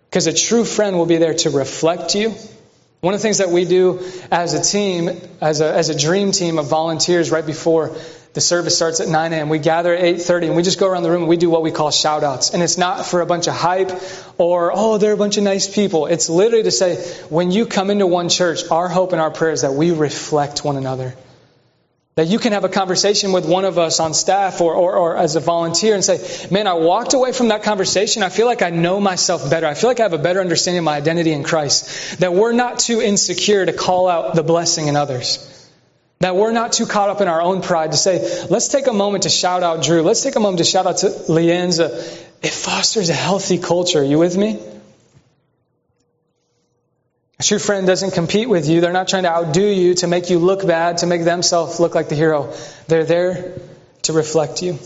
Because 0.10 0.28
a 0.28 0.34
true 0.34 0.64
friend 0.64 0.96
will 0.96 1.08
be 1.08 1.18
there 1.18 1.34
to 1.34 1.50
reflect 1.50 2.14
you. 2.14 2.36
One 3.00 3.16
of 3.16 3.20
the 3.20 3.24
things 3.24 3.40
that 3.40 3.50
we 3.50 3.66
do 3.66 4.00
as 4.32 4.54
a 4.54 4.62
team, 4.62 5.10
as 5.42 5.60
a, 5.60 5.74
as 5.74 5.90
a 5.90 5.98
dream 5.98 6.32
team 6.32 6.60
of 6.60 6.68
volunteers 6.68 7.32
right 7.32 7.46
before 7.46 7.98
the 8.34 8.41
service 8.41 8.76
starts 8.76 9.02
at 9.02 9.10
9 9.10 9.34
a.m. 9.34 9.50
We 9.50 9.60
gather 9.60 9.94
at 9.94 10.04
8.30 10.04 10.48
and 10.48 10.56
we 10.56 10.63
just 10.63 10.80
go 10.80 10.88
around 10.88 11.04
the 11.04 11.12
room 11.12 11.24
and 11.24 11.30
we 11.30 11.36
do 11.36 11.50
what 11.50 11.63
we 11.63 11.72
call 11.72 11.91
shout 11.91 12.24
outs. 12.24 12.52
And 12.52 12.63
it's 12.63 12.78
not 12.78 13.06
for 13.06 13.20
a 13.20 13.26
bunch 13.26 13.48
of 13.48 13.56
hype 13.56 13.91
or, 14.38 14.72
oh, 14.74 14.98
they're 14.98 15.12
a 15.12 15.17
bunch 15.17 15.38
of 15.38 15.44
nice 15.44 15.74
people. 15.74 16.06
It's 16.06 16.30
literally 16.30 16.63
to 16.63 16.72
say, 16.72 16.96
when 17.30 17.52
you 17.52 17.65
come 17.65 17.89
into 17.89 18.08
one 18.08 18.30
church, 18.30 18.62
our 18.72 18.88
hope 18.88 19.12
and 19.12 19.22
our 19.22 19.32
prayer 19.32 19.52
is 19.52 19.63
that 19.63 19.74
we 19.74 19.91
reflect 19.91 20.63
one 20.63 20.78
another. 20.78 21.13
That 22.15 22.28
you 22.28 22.39
can 22.39 22.54
have 22.54 22.63
a 22.63 22.70
conversation 22.70 23.34
with 23.34 23.46
one 23.46 23.65
of 23.65 23.78
us 23.78 24.00
on 24.00 24.13
staff 24.13 24.62
or, 24.62 24.76
or, 24.76 24.96
or, 24.96 25.17
as 25.17 25.36
a 25.36 25.39
volunteer 25.39 25.96
and 25.96 26.04
say, 26.04 26.48
man, 26.52 26.67
I 26.67 26.74
walked 26.74 27.13
away 27.13 27.34
from 27.34 27.50
that 27.50 27.63
conversation. 27.63 28.22
I 28.22 28.30
feel 28.30 28.46
like 28.46 28.62
I 28.62 28.70
know 28.70 29.00
myself 29.00 29.50
better. 29.50 29.65
I 29.65 29.74
feel 29.74 29.89
like 29.89 30.00
I 30.00 30.04
have 30.04 30.13
a 30.13 30.17
better 30.17 30.39
understanding 30.39 30.80
of 30.80 30.86
my 30.86 30.96
identity 30.96 31.32
in 31.32 31.44
Christ. 31.44 32.20
That 32.20 32.34
we're 32.34 32.52
not 32.52 32.80
too 32.80 33.02
insecure 33.02 33.65
to 33.65 33.74
call 33.74 34.08
out 34.08 34.36
the 34.36 34.44
blessing 34.44 34.88
in 34.88 34.96
others. 34.96 35.48
That 36.22 36.36
we're 36.36 36.52
not 36.52 36.74
too 36.74 36.86
caught 36.86 37.10
up 37.10 37.20
in 37.22 37.28
our 37.28 37.42
own 37.42 37.64
pride 37.64 37.94
to 37.94 37.98
say, 37.98 38.46
let's 38.48 38.68
take 38.68 38.86
a 38.86 38.94
moment 38.94 39.24
to 39.24 39.30
shout 39.30 39.64
out 39.64 39.84
Drew. 39.84 40.04
Let's 40.04 40.22
take 40.22 40.36
a 40.36 40.40
moment 40.40 40.60
to 40.60 40.64
shout 40.64 40.86
out 40.86 40.98
to 40.98 41.10
Lienza. 41.30 41.86
It 42.44 42.54
fosters 42.54 43.10
a 43.10 43.14
healthy 43.14 43.58
culture. 43.58 44.02
Are 44.02 44.04
you 44.04 44.20
with 44.20 44.38
me? 44.38 44.60
A 47.40 47.44
true 47.44 47.58
friend 47.58 47.88
doesn't 47.88 48.12
compete 48.12 48.48
with 48.48 48.70
you. 48.70 48.82
They're 48.82 48.94
not 48.94 49.08
trying 49.08 49.24
to 49.24 49.32
outdo 49.32 49.66
you 49.66 49.96
to 49.96 50.06
make 50.06 50.30
you 50.30 50.38
look 50.38 50.66
bad, 50.66 51.00
to 51.00 51.08
make 51.08 51.24
themselves 51.24 51.80
look 51.80 51.96
like 51.96 52.08
the 52.08 52.16
hero. 52.16 52.54
They're 52.88 53.04
there 53.04 53.60
to 54.04 54.14
reflect 54.14 54.62
you. 54.62 54.78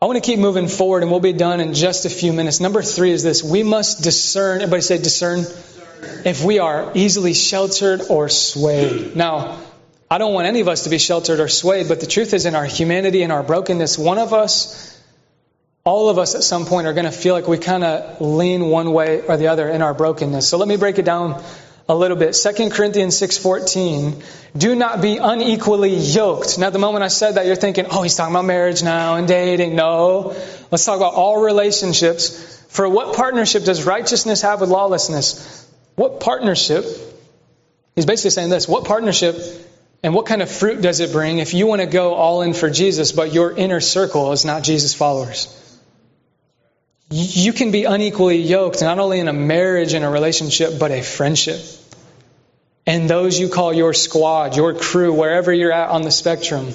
I 0.00 0.06
want 0.06 0.16
to 0.16 0.22
keep 0.22 0.38
moving 0.38 0.68
forward 0.68 1.02
and 1.02 1.10
we'll 1.10 1.20
be 1.20 1.34
done 1.34 1.60
in 1.60 1.74
just 1.74 2.06
a 2.06 2.10
few 2.10 2.32
minutes. 2.32 2.58
Number 2.58 2.80
three 2.80 3.10
is 3.10 3.22
this. 3.22 3.42
We 3.42 3.62
must 3.62 4.02
discern. 4.02 4.62
Everybody 4.62 4.80
say 4.80 4.96
discern 4.96 5.44
if 6.24 6.44
we 6.44 6.58
are 6.58 6.92
easily 6.94 7.34
sheltered 7.34 8.02
or 8.08 8.28
swayed. 8.28 9.16
Now, 9.16 9.58
I 10.10 10.18
don't 10.18 10.34
want 10.34 10.46
any 10.46 10.60
of 10.60 10.68
us 10.68 10.84
to 10.84 10.90
be 10.90 10.98
sheltered 10.98 11.40
or 11.40 11.48
swayed, 11.48 11.88
but 11.88 12.00
the 12.00 12.06
truth 12.06 12.34
is, 12.34 12.46
in 12.46 12.54
our 12.54 12.64
humanity 12.64 13.22
and 13.22 13.32
our 13.32 13.42
brokenness, 13.42 13.98
one 13.98 14.18
of 14.18 14.32
us, 14.32 14.90
all 15.84 16.08
of 16.08 16.18
us 16.18 16.34
at 16.34 16.42
some 16.42 16.66
point 16.66 16.86
are 16.86 16.92
going 16.92 17.04
to 17.04 17.12
feel 17.12 17.34
like 17.34 17.48
we 17.48 17.58
kind 17.58 17.84
of 17.84 18.20
lean 18.20 18.66
one 18.66 18.92
way 18.92 19.22
or 19.22 19.36
the 19.36 19.48
other 19.48 19.68
in 19.68 19.82
our 19.82 19.92
brokenness. 19.94 20.48
So 20.48 20.56
let 20.56 20.68
me 20.68 20.76
break 20.76 20.98
it 20.98 21.04
down 21.04 21.42
a 21.88 21.94
little 21.94 22.16
bit. 22.16 22.34
2 22.34 22.70
Corinthians 22.70 23.20
6:14, 23.20 24.22
do 24.56 24.74
not 24.74 25.02
be 25.02 25.18
unequally 25.18 25.94
yoked. 25.94 26.58
Now 26.58 26.70
the 26.70 26.78
moment 26.78 27.04
I 27.04 27.08
said 27.08 27.34
that 27.34 27.46
you're 27.46 27.56
thinking, 27.56 27.86
"Oh, 27.90 28.02
he's 28.02 28.14
talking 28.14 28.34
about 28.34 28.46
marriage 28.46 28.82
now 28.82 29.16
and 29.16 29.28
dating." 29.28 29.74
No. 29.76 30.34
Let's 30.70 30.84
talk 30.84 30.96
about 30.96 31.14
all 31.14 31.42
relationships. 31.42 32.30
For 32.68 32.88
what 32.88 33.14
partnership 33.14 33.64
does 33.64 33.84
righteousness 33.84 34.42
have 34.42 34.60
with 34.60 34.70
lawlessness? 34.70 35.63
What 35.96 36.20
partnership, 36.20 36.84
he's 37.94 38.06
basically 38.06 38.30
saying 38.30 38.50
this, 38.50 38.66
what 38.66 38.84
partnership 38.84 39.36
and 40.02 40.14
what 40.14 40.26
kind 40.26 40.42
of 40.42 40.50
fruit 40.50 40.82
does 40.82 41.00
it 41.00 41.12
bring 41.12 41.38
if 41.38 41.54
you 41.54 41.66
want 41.66 41.80
to 41.80 41.86
go 41.86 42.14
all 42.14 42.42
in 42.42 42.52
for 42.52 42.68
Jesus, 42.68 43.12
but 43.12 43.32
your 43.32 43.52
inner 43.56 43.80
circle 43.80 44.32
is 44.32 44.44
not 44.44 44.62
Jesus 44.62 44.94
followers? 44.94 45.48
You 47.10 47.52
can 47.52 47.70
be 47.70 47.84
unequally 47.84 48.38
yoked, 48.38 48.80
not 48.80 48.98
only 48.98 49.20
in 49.20 49.28
a 49.28 49.32
marriage 49.32 49.92
and 49.92 50.04
a 50.04 50.08
relationship, 50.08 50.78
but 50.78 50.90
a 50.90 51.02
friendship. 51.02 51.60
And 52.86 53.08
those 53.08 53.38
you 53.38 53.48
call 53.48 53.72
your 53.72 53.94
squad, 53.94 54.56
your 54.56 54.74
crew, 54.74 55.12
wherever 55.12 55.52
you're 55.52 55.72
at 55.72 55.90
on 55.90 56.02
the 56.02 56.10
spectrum. 56.10 56.74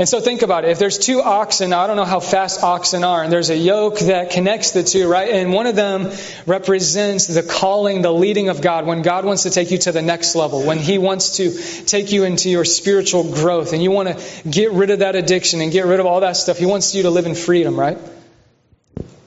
And 0.00 0.08
so 0.08 0.18
think 0.18 0.40
about 0.40 0.64
it. 0.64 0.70
If 0.70 0.78
there's 0.78 0.96
two 0.96 1.20
oxen, 1.20 1.74
I 1.74 1.86
don't 1.86 1.96
know 1.96 2.06
how 2.06 2.20
fast 2.20 2.62
oxen 2.62 3.04
are, 3.04 3.22
and 3.22 3.30
there's 3.30 3.50
a 3.50 3.56
yoke 3.56 3.98
that 3.98 4.30
connects 4.30 4.70
the 4.70 4.82
two, 4.82 5.06
right? 5.06 5.28
And 5.28 5.52
one 5.52 5.66
of 5.66 5.76
them 5.76 6.10
represents 6.46 7.26
the 7.26 7.42
calling, 7.42 8.00
the 8.00 8.10
leading 8.10 8.48
of 8.48 8.62
God. 8.62 8.86
When 8.86 9.02
God 9.02 9.26
wants 9.26 9.42
to 9.42 9.50
take 9.50 9.70
you 9.70 9.76
to 9.76 9.92
the 9.92 10.00
next 10.00 10.34
level, 10.34 10.62
when 10.62 10.78
He 10.78 10.96
wants 10.96 11.36
to 11.36 11.52
take 11.84 12.12
you 12.12 12.24
into 12.24 12.48
your 12.48 12.64
spiritual 12.64 13.24
growth, 13.24 13.74
and 13.74 13.82
you 13.82 13.90
want 13.90 14.08
to 14.08 14.48
get 14.48 14.72
rid 14.72 14.88
of 14.88 15.00
that 15.00 15.16
addiction 15.16 15.60
and 15.60 15.70
get 15.70 15.84
rid 15.84 16.00
of 16.00 16.06
all 16.06 16.20
that 16.20 16.38
stuff, 16.38 16.56
He 16.56 16.64
wants 16.64 16.94
you 16.94 17.02
to 17.02 17.10
live 17.10 17.26
in 17.26 17.34
freedom, 17.34 17.78
right? 17.78 17.98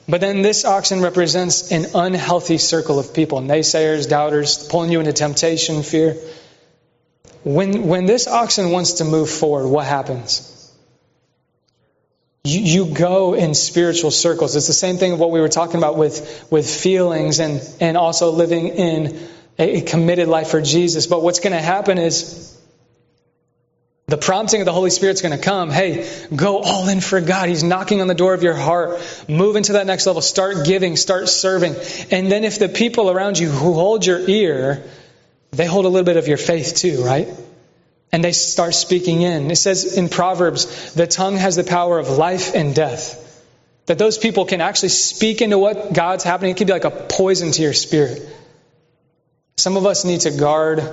But 0.09 0.21
then 0.21 0.41
this 0.41 0.65
oxen 0.65 1.01
represents 1.01 1.71
an 1.71 1.86
unhealthy 1.93 2.57
circle 2.57 2.97
of 2.97 3.13
people 3.13 3.41
naysayers, 3.41 4.09
doubters, 4.09 4.67
pulling 4.69 4.91
you 4.91 5.01
into 5.01 5.13
temptation, 5.13 5.83
fear. 5.83 6.17
When, 7.43 7.86
when 7.88 8.07
this 8.07 8.27
oxen 8.27 8.71
wants 8.71 8.93
to 8.93 9.05
move 9.05 9.29
forward, 9.29 9.67
what 9.67 9.86
happens? 9.86 10.49
You, 12.45 12.60
you 12.60 12.93
go 12.93 13.36
in 13.36 13.53
spiritual 13.53 14.12
circles. 14.12 14.58
It's 14.58 14.67
the 14.67 14.73
same 14.73 14.97
thing 14.97 15.13
of 15.13 15.19
what 15.19 15.32
we 15.32 15.39
were 15.39 15.47
talking 15.47 15.77
about 15.77 15.97
with, 15.97 16.45
with 16.51 16.69
feelings 16.69 17.39
and, 17.39 17.62
and 17.79 17.95
also 17.95 18.32
living 18.32 18.67
in 18.67 19.17
a 19.58 19.79
committed 19.79 20.27
life 20.27 20.49
for 20.49 20.62
Jesus. 20.62 21.08
But 21.08 21.21
what's 21.21 21.39
going 21.39 21.53
to 21.53 21.62
happen 21.62 21.97
is 21.97 22.60
the 24.08 24.17
prompting 24.17 24.60
of 24.60 24.65
the 24.65 24.73
Holy 24.73 24.89
Spirit's 24.89 25.21
going 25.21 25.38
to 25.38 25.41
come. 25.41 25.69
Hey, 25.69 26.06
go 26.36 26.60
all 26.60 26.89
in 26.89 26.99
for 26.99 27.21
God. 27.21 27.47
He's 27.47 27.63
knocking 27.63 28.01
on 28.01 28.08
the 28.08 28.13
door 28.13 28.34
of 28.34 28.43
your 28.43 28.56
heart. 28.56 28.99
Move 29.29 29.56
into 29.56 29.73
that 29.73 29.88
next 29.88 30.06
level. 30.06 30.21
Start 30.21 30.65
giving. 30.65 30.97
Start 30.97 31.29
serving. 31.29 31.75
And 32.12 32.29
then 32.29 32.43
if 32.43 32.60
the 32.60 32.67
people 32.67 33.10
around 33.10 33.39
you 33.39 33.49
who 33.49 33.73
hold 33.73 34.06
your 34.06 34.19
ear, 34.19 34.84
they 35.51 35.65
hold 35.65 35.86
a 35.86 35.88
little 35.88 36.06
bit 36.06 36.17
of 36.17 36.27
your 36.27 36.38
faith 36.38 36.75
too, 36.75 37.06
right? 37.06 37.29
And 38.13 38.23
they 38.23 38.32
start 38.32 38.76
speaking 38.76 39.23
in. 39.23 39.49
It 39.49 39.56
says 39.56 39.97
in 39.97 40.08
Proverbs, 40.08 40.93
the 40.93 41.08
tongue 41.08 41.36
has 41.36 41.56
the 41.56 41.63
power 41.63 41.97
of 41.97 42.10
life 42.10 42.54
and 42.54 42.73
death. 42.73 43.19
That 43.88 43.97
those 43.97 44.19
people 44.19 44.45
can 44.45 44.62
actually 44.62 44.89
speak 44.89 45.41
into 45.41 45.58
what 45.58 45.91
God's 45.91 46.23
happening. 46.23 46.52
It 46.52 46.58
could 46.58 46.67
be 46.67 46.73
like 46.73 46.86
a 46.86 46.91
poison 46.91 47.52
to 47.52 47.62
your 47.63 47.73
spirit. 47.73 48.21
Some 49.58 49.78
of 49.78 49.86
us 49.88 50.06
need 50.06 50.21
to 50.21 50.32
guard 50.32 50.84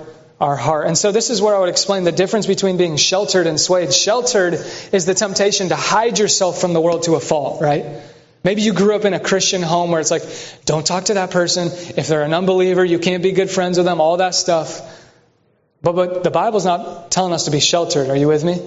our 0.41 0.57
heart. 0.57 0.87
And 0.87 0.97
so 0.97 1.13
this 1.13 1.29
is 1.29 1.43
where 1.43 1.55
I 1.55 1.61
would 1.61 1.69
explain 1.69 2.05
the 2.05 2.13
difference 2.13 2.47
between 2.47 2.79
being 2.79 2.97
sheltered 2.97 3.47
and 3.47 3.61
swayed. 3.61 3.93
Sheltered 3.93 4.55
is 4.91 5.05
the 5.05 5.15
temptation 5.15 5.69
to 5.69 5.77
hide 5.77 6.19
yourself 6.19 6.59
from 6.59 6.73
the 6.73 6.81
world 6.81 7.03
to 7.03 7.17
a 7.17 7.21
fault, 7.21 7.61
right? 7.61 7.85
Maybe 8.43 8.63
you 8.63 8.73
grew 8.73 8.97
up 8.97 9.05
in 9.05 9.13
a 9.13 9.21
Christian 9.21 9.61
home 9.61 9.91
where 9.91 10.01
it's 10.01 10.11
like, 10.11 10.23
don't 10.65 10.87
talk 10.87 11.05
to 11.05 11.15
that 11.15 11.31
person. 11.31 11.67
If 11.69 12.09
they're 12.09 12.23
an 12.23 12.33
unbeliever, 12.33 12.83
you 12.83 12.99
can't 12.99 13.23
be 13.23 13.33
good 13.33 13.51
friends 13.51 13.77
with 13.77 13.85
them, 13.85 14.01
all 14.01 14.17
that 14.17 14.35
stuff. 14.35 15.00
But, 15.83 15.93
but 15.93 16.23
the 16.25 16.31
Bible's 16.31 16.65
not 16.65 17.11
telling 17.11 17.33
us 17.33 17.47
to 17.47 17.51
be 17.51 17.61
sheltered. 17.61 18.11
Are 18.11 18.17
you 18.17 18.29
with 18.29 18.45
me? 18.45 18.61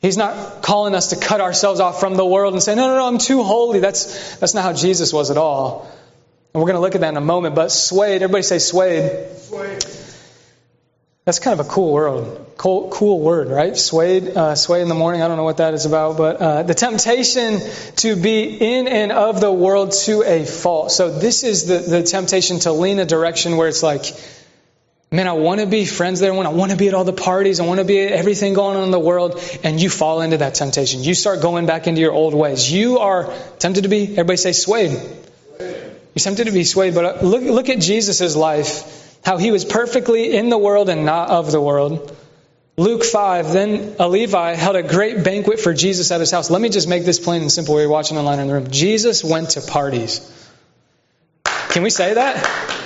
He's 0.00 0.16
not 0.16 0.62
calling 0.62 0.94
us 0.94 1.08
to 1.08 1.16
cut 1.16 1.40
ourselves 1.40 1.80
off 1.80 1.98
from 1.98 2.14
the 2.14 2.24
world 2.24 2.54
and 2.54 2.62
say, 2.62 2.76
no, 2.76 2.86
no, 2.86 2.96
no, 2.96 3.06
I'm 3.08 3.18
too 3.18 3.42
holy. 3.42 3.80
That's, 3.80 4.36
that's 4.36 4.54
not 4.54 4.62
how 4.62 4.72
Jesus 4.72 5.12
was 5.12 5.32
at 5.32 5.36
all. 5.36 5.90
And 6.54 6.62
we're 6.62 6.68
going 6.68 6.76
to 6.76 6.80
look 6.80 6.94
at 6.94 7.00
that 7.00 7.08
in 7.08 7.16
a 7.16 7.20
moment. 7.20 7.56
But 7.56 7.72
swayed, 7.72 8.22
everybody 8.22 8.42
say 8.42 8.58
swayed. 8.58 9.36
Swayed. 9.38 9.84
That's 11.24 11.40
kind 11.40 11.58
of 11.58 11.66
a 11.66 11.68
cool 11.68 11.92
word. 11.92 12.40
Cool, 12.56 12.88
cool 12.90 13.20
word, 13.20 13.48
right? 13.48 13.76
Swayed, 13.76 14.36
uh, 14.36 14.54
in 14.70 14.88
the 14.88 14.94
morning. 14.94 15.20
I 15.20 15.28
don't 15.28 15.36
know 15.36 15.44
what 15.44 15.58
that 15.58 15.74
is 15.74 15.84
about, 15.84 16.16
but 16.16 16.36
uh, 16.36 16.62
the 16.62 16.74
temptation 16.74 17.60
to 17.96 18.16
be 18.16 18.44
in 18.44 18.88
and 18.88 19.12
of 19.12 19.40
the 19.40 19.52
world 19.52 19.92
to 20.04 20.22
a 20.22 20.44
fault. 20.44 20.92
So 20.92 21.10
this 21.10 21.42
is 21.42 21.66
the, 21.66 21.78
the 21.78 22.02
temptation 22.02 22.60
to 22.60 22.72
lean 22.72 22.98
a 22.98 23.04
direction 23.04 23.56
where 23.56 23.68
it's 23.68 23.82
like, 23.82 24.06
Man, 25.10 25.26
I 25.26 25.32
want 25.32 25.60
to 25.60 25.66
be 25.66 25.86
friends 25.86 26.20
there. 26.20 26.32
I 26.34 26.48
want 26.48 26.70
to 26.70 26.76
be 26.76 26.88
at 26.88 26.94
all 26.94 27.04
the 27.04 27.14
parties. 27.14 27.60
I 27.60 27.64
want 27.64 27.80
to 27.80 27.84
be 27.84 27.98
at 28.00 28.12
everything 28.12 28.52
going 28.52 28.76
on 28.76 28.84
in 28.84 28.90
the 28.90 28.98
world. 28.98 29.40
And 29.64 29.80
you 29.80 29.88
fall 29.88 30.20
into 30.20 30.36
that 30.38 30.54
temptation. 30.54 31.02
You 31.02 31.14
start 31.14 31.40
going 31.40 31.64
back 31.64 31.86
into 31.86 32.02
your 32.02 32.12
old 32.12 32.34
ways. 32.34 32.70
You 32.70 32.98
are 32.98 33.32
tempted 33.58 33.84
to 33.84 33.88
be, 33.88 34.02
everybody 34.02 34.36
say 34.36 34.52
swayed. 34.52 34.90
You're 35.60 36.14
tempted 36.16 36.44
to 36.44 36.52
be 36.52 36.64
swayed. 36.64 36.94
But 36.94 37.24
look, 37.24 37.42
look 37.42 37.70
at 37.70 37.80
Jesus' 37.80 38.36
life. 38.36 39.18
How 39.24 39.38
he 39.38 39.50
was 39.50 39.64
perfectly 39.64 40.36
in 40.36 40.50
the 40.50 40.58
world 40.58 40.90
and 40.90 41.06
not 41.06 41.30
of 41.30 41.50
the 41.52 41.60
world. 41.60 42.14
Luke 42.76 43.02
5, 43.02 43.52
then 43.52 43.96
a 43.98 44.08
Levi 44.08 44.54
held 44.54 44.76
a 44.76 44.82
great 44.82 45.24
banquet 45.24 45.58
for 45.58 45.72
Jesus 45.72 46.12
at 46.12 46.20
his 46.20 46.30
house. 46.30 46.50
Let 46.50 46.60
me 46.60 46.68
just 46.68 46.86
make 46.86 47.04
this 47.04 47.18
plain 47.18 47.40
and 47.40 47.50
simple. 47.50 47.74
We're 47.74 47.88
watching 47.88 48.18
online 48.18 48.40
in 48.40 48.46
the 48.46 48.52
room. 48.52 48.70
Jesus 48.70 49.24
went 49.24 49.50
to 49.50 49.62
parties. 49.62 50.20
Can 51.70 51.82
we 51.82 51.90
say 51.90 52.14
that? 52.14 52.77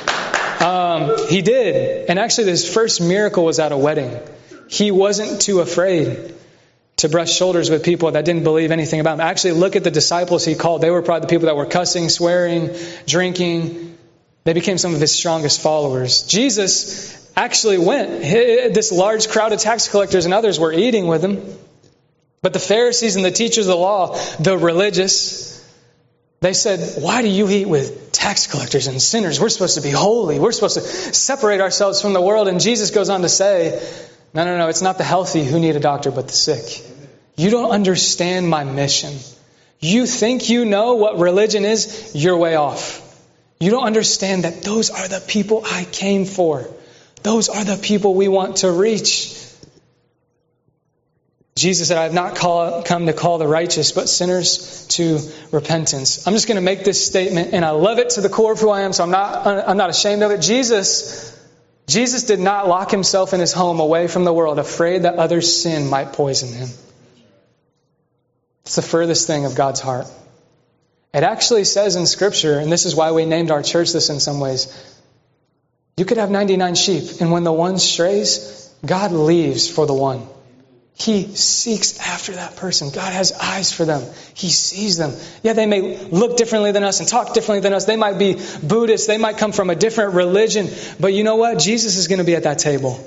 Um, 0.63 1.29
he 1.29 1.43
did. 1.43 2.09
And 2.09 2.19
actually, 2.19 2.51
his 2.51 2.73
first 2.73 3.01
miracle 3.01 3.45
was 3.45 3.59
at 3.59 3.73
a 3.73 3.77
wedding. 3.77 4.19
He 4.69 4.91
wasn't 4.91 5.43
too 5.43 5.61
afraid 5.61 6.35
to 6.99 7.09
brush 7.09 7.33
shoulders 7.33 7.69
with 7.69 7.83
people 7.83 8.11
that 8.13 8.25
didn't 8.25 8.45
believe 8.45 8.71
anything 8.71 9.01
about 9.01 9.15
him. 9.15 9.23
Actually, 9.23 9.53
look 9.53 9.77
at 9.77 9.83
the 9.83 9.91
disciples 9.91 10.45
he 10.45 10.55
called. 10.55 10.81
They 10.81 10.91
were 10.91 11.03
probably 11.03 11.23
the 11.23 11.31
people 11.31 11.47
that 11.47 11.57
were 11.57 11.67
cussing, 11.67 12.09
swearing, 12.09 12.71
drinking. 13.07 13.99
They 14.45 14.53
became 14.53 14.79
some 14.79 14.95
of 14.95 15.01
his 15.01 15.13
strongest 15.13 15.61
followers. 15.61 16.23
Jesus 16.23 17.31
actually 17.37 17.79
went. 17.79 18.23
This 18.75 18.93
large 18.93 19.29
crowd 19.29 19.53
of 19.53 19.61
tax 19.61 19.89
collectors 19.89 20.27
and 20.27 20.35
others 20.35 20.61
were 20.61 20.73
eating 20.73 21.07
with 21.07 21.25
him. 21.25 21.43
But 22.41 22.53
the 22.53 22.59
Pharisees 22.59 23.17
and 23.17 23.25
the 23.25 23.31
teachers 23.31 23.67
of 23.67 23.73
the 23.73 23.77
law, 23.77 24.17
the 24.41 24.59
religious, 24.59 25.52
they 26.43 26.55
said, 26.55 27.01
Why 27.01 27.23
do 27.23 27.29
you 27.29 27.49
eat 27.49 27.67
with 27.67 28.11
tax 28.11 28.49
collectors 28.49 28.89
and 28.89 29.01
sinners? 29.01 29.41
We're 29.41 29.49
supposed 29.49 29.77
to 29.77 29.81
be 29.81 29.91
holy. 29.91 30.41
We're 30.41 30.51
supposed 30.51 30.75
to 30.75 30.81
separate 30.83 31.61
ourselves 31.61 32.03
from 32.03 32.15
the 32.15 32.21
world. 32.21 32.49
And 32.49 32.61
Jesus 32.61 32.91
goes 32.91 33.11
on 33.11 33.23
to 33.23 33.29
say, 33.29 33.81
No, 34.35 34.45
no, 34.45 34.59
no, 34.59 34.67
it's 34.67 34.83
not 34.83 34.99
the 34.99 35.05
healthy 35.05 35.45
who 35.45 35.61
need 35.61 35.77
a 35.77 35.81
doctor, 35.81 36.11
but 36.11 36.27
the 36.27 36.33
sick. 36.33 36.85
You 37.37 37.51
don't 37.51 37.71
understand 37.71 38.49
my 38.49 38.65
mission. 38.65 39.15
You 39.79 40.05
think 40.05 40.51
you 40.51 40.65
know 40.65 40.95
what 40.95 41.19
religion 41.19 41.65
is, 41.65 42.11
you're 42.13 42.37
way 42.37 42.57
off. 42.57 42.99
You 43.61 43.71
don't 43.71 43.85
understand 43.85 44.43
that 44.43 44.63
those 44.63 44.91
are 44.91 45.07
the 45.07 45.21
people 45.21 45.63
I 45.65 45.85
came 45.85 46.25
for. 46.25 46.69
Those 47.23 47.49
are 47.49 47.65
the 47.65 47.77
people 47.77 48.15
we 48.15 48.27
want 48.27 48.57
to 48.59 48.71
reach. 48.73 49.39
Jesus 51.55 51.89
said, 51.89 51.99
I 51.99 52.05
have 52.05 52.15
not 52.15 52.35
call, 52.37 52.83
come 52.83 53.07
to 53.07 53.13
call 53.13 53.37
the 53.37 53.47
righteous, 53.47 53.93
but 53.93 54.09
sinners 54.09 54.87
to 54.89 55.21
repentance. 55.51 56.27
I'm 56.27 56.33
just 56.33 56.49
going 56.49 56.57
to 56.57 56.63
make 56.63 56.83
this 56.83 57.07
statement, 57.07 57.53
and 57.53 57.65
I 57.65 57.71
love 57.71 57.99
it 57.99 58.11
to 58.11 58.23
the 58.23 58.31
core 58.31 58.53
of 58.53 58.61
who 58.61 58.71
I 58.71 58.83
am, 58.83 58.93
so 58.95 59.05
I'm 59.05 59.11
not, 59.11 59.47
I'm 59.69 59.77
not 59.77 59.91
ashamed 59.91 60.23
of 60.23 60.31
it. 60.31 60.41
Jesus, 60.41 61.39
Jesus 61.87 62.25
did 62.25 62.41
not 62.41 62.69
lock 62.69 62.91
himself 62.91 63.35
in 63.35 63.41
his 63.41 63.53
home 63.53 63.81
away 63.81 64.09
from 64.09 64.25
the 64.25 64.33
world, 64.33 64.59
afraid 64.59 65.03
that 65.03 65.17
others' 65.17 65.63
sin 65.63 65.91
might 65.91 66.15
poison 66.15 66.55
him. 66.55 66.69
It's 68.65 68.77
the 68.77 68.83
furthest 68.83 69.27
thing 69.27 69.45
of 69.45 69.55
God's 69.55 69.81
heart. 69.81 70.07
It 71.13 71.23
actually 71.23 71.65
says 71.65 71.97
in 71.97 72.07
Scripture, 72.07 72.59
and 72.59 72.73
this 72.73 72.87
is 72.87 72.95
why 72.95 73.13
we 73.13 73.27
named 73.27 73.51
our 73.51 73.63
church 73.63 73.93
this 73.93 74.09
in 74.09 74.21
some 74.21 74.41
ways, 74.41 74.73
you 75.99 76.07
could 76.07 76.17
have 76.17 76.31
99 76.31 76.77
sheep, 76.77 77.21
and 77.21 77.31
when 77.31 77.45
the 77.45 77.53
one 77.53 77.79
strays, 77.79 78.75
God 78.87 79.13
leaves 79.13 79.69
for 79.69 79.85
the 79.85 79.93
one. 79.93 80.27
He 80.95 81.35
seeks 81.35 81.99
after 81.99 82.33
that 82.33 82.57
person. 82.57 82.91
God 82.91 83.13
has 83.13 83.33
eyes 83.33 83.73
for 83.73 83.85
them. 83.85 84.03
He 84.35 84.51
sees 84.51 84.99
them. 84.99 85.15
Yeah, 85.43 85.55
they 85.55 85.67
may 85.67 85.99
look 85.99 86.37
differently 86.37 86.73
than 86.73 86.85
us 86.85 87.01
and 87.01 87.09
talk 87.09 87.35
differently 87.35 87.61
than 87.61 87.73
us. 87.73 87.87
They 87.87 87.97
might 87.97 88.19
be 88.19 88.39
Buddhists. 88.63 89.07
They 89.07 89.19
might 89.19 89.39
come 89.39 89.53
from 89.53 89.71
a 89.71 89.75
different 89.75 90.15
religion. 90.15 90.69
But 91.01 91.13
you 91.13 91.25
know 91.25 91.37
what? 91.37 91.59
Jesus 91.59 91.97
is 91.97 92.09
going 92.09 92.19
to 92.19 92.25
be 92.25 92.37
at 92.37 92.45
that 92.45 92.59
table. 92.59 93.05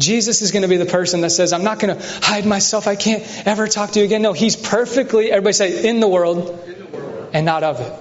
Jesus 0.00 0.42
is 0.42 0.52
going 0.52 0.62
to 0.62 0.68
be 0.68 0.76
the 0.76 0.86
person 0.86 1.22
that 1.22 1.30
says, 1.30 1.52
I'm 1.52 1.64
not 1.64 1.80
going 1.80 1.96
to 1.96 2.04
hide 2.22 2.46
myself. 2.46 2.86
I 2.86 2.94
can't 2.94 3.24
ever 3.46 3.66
talk 3.66 3.92
to 3.92 4.00
you 4.00 4.04
again. 4.04 4.22
No, 4.22 4.32
he's 4.32 4.54
perfectly, 4.54 5.30
everybody 5.30 5.54
say, 5.54 5.88
in 5.88 6.00
the 6.00 6.08
world, 6.08 6.38
in 6.66 6.78
the 6.78 6.86
world. 6.98 7.30
and 7.32 7.46
not 7.46 7.64
of 7.64 7.80
it. 7.80 7.92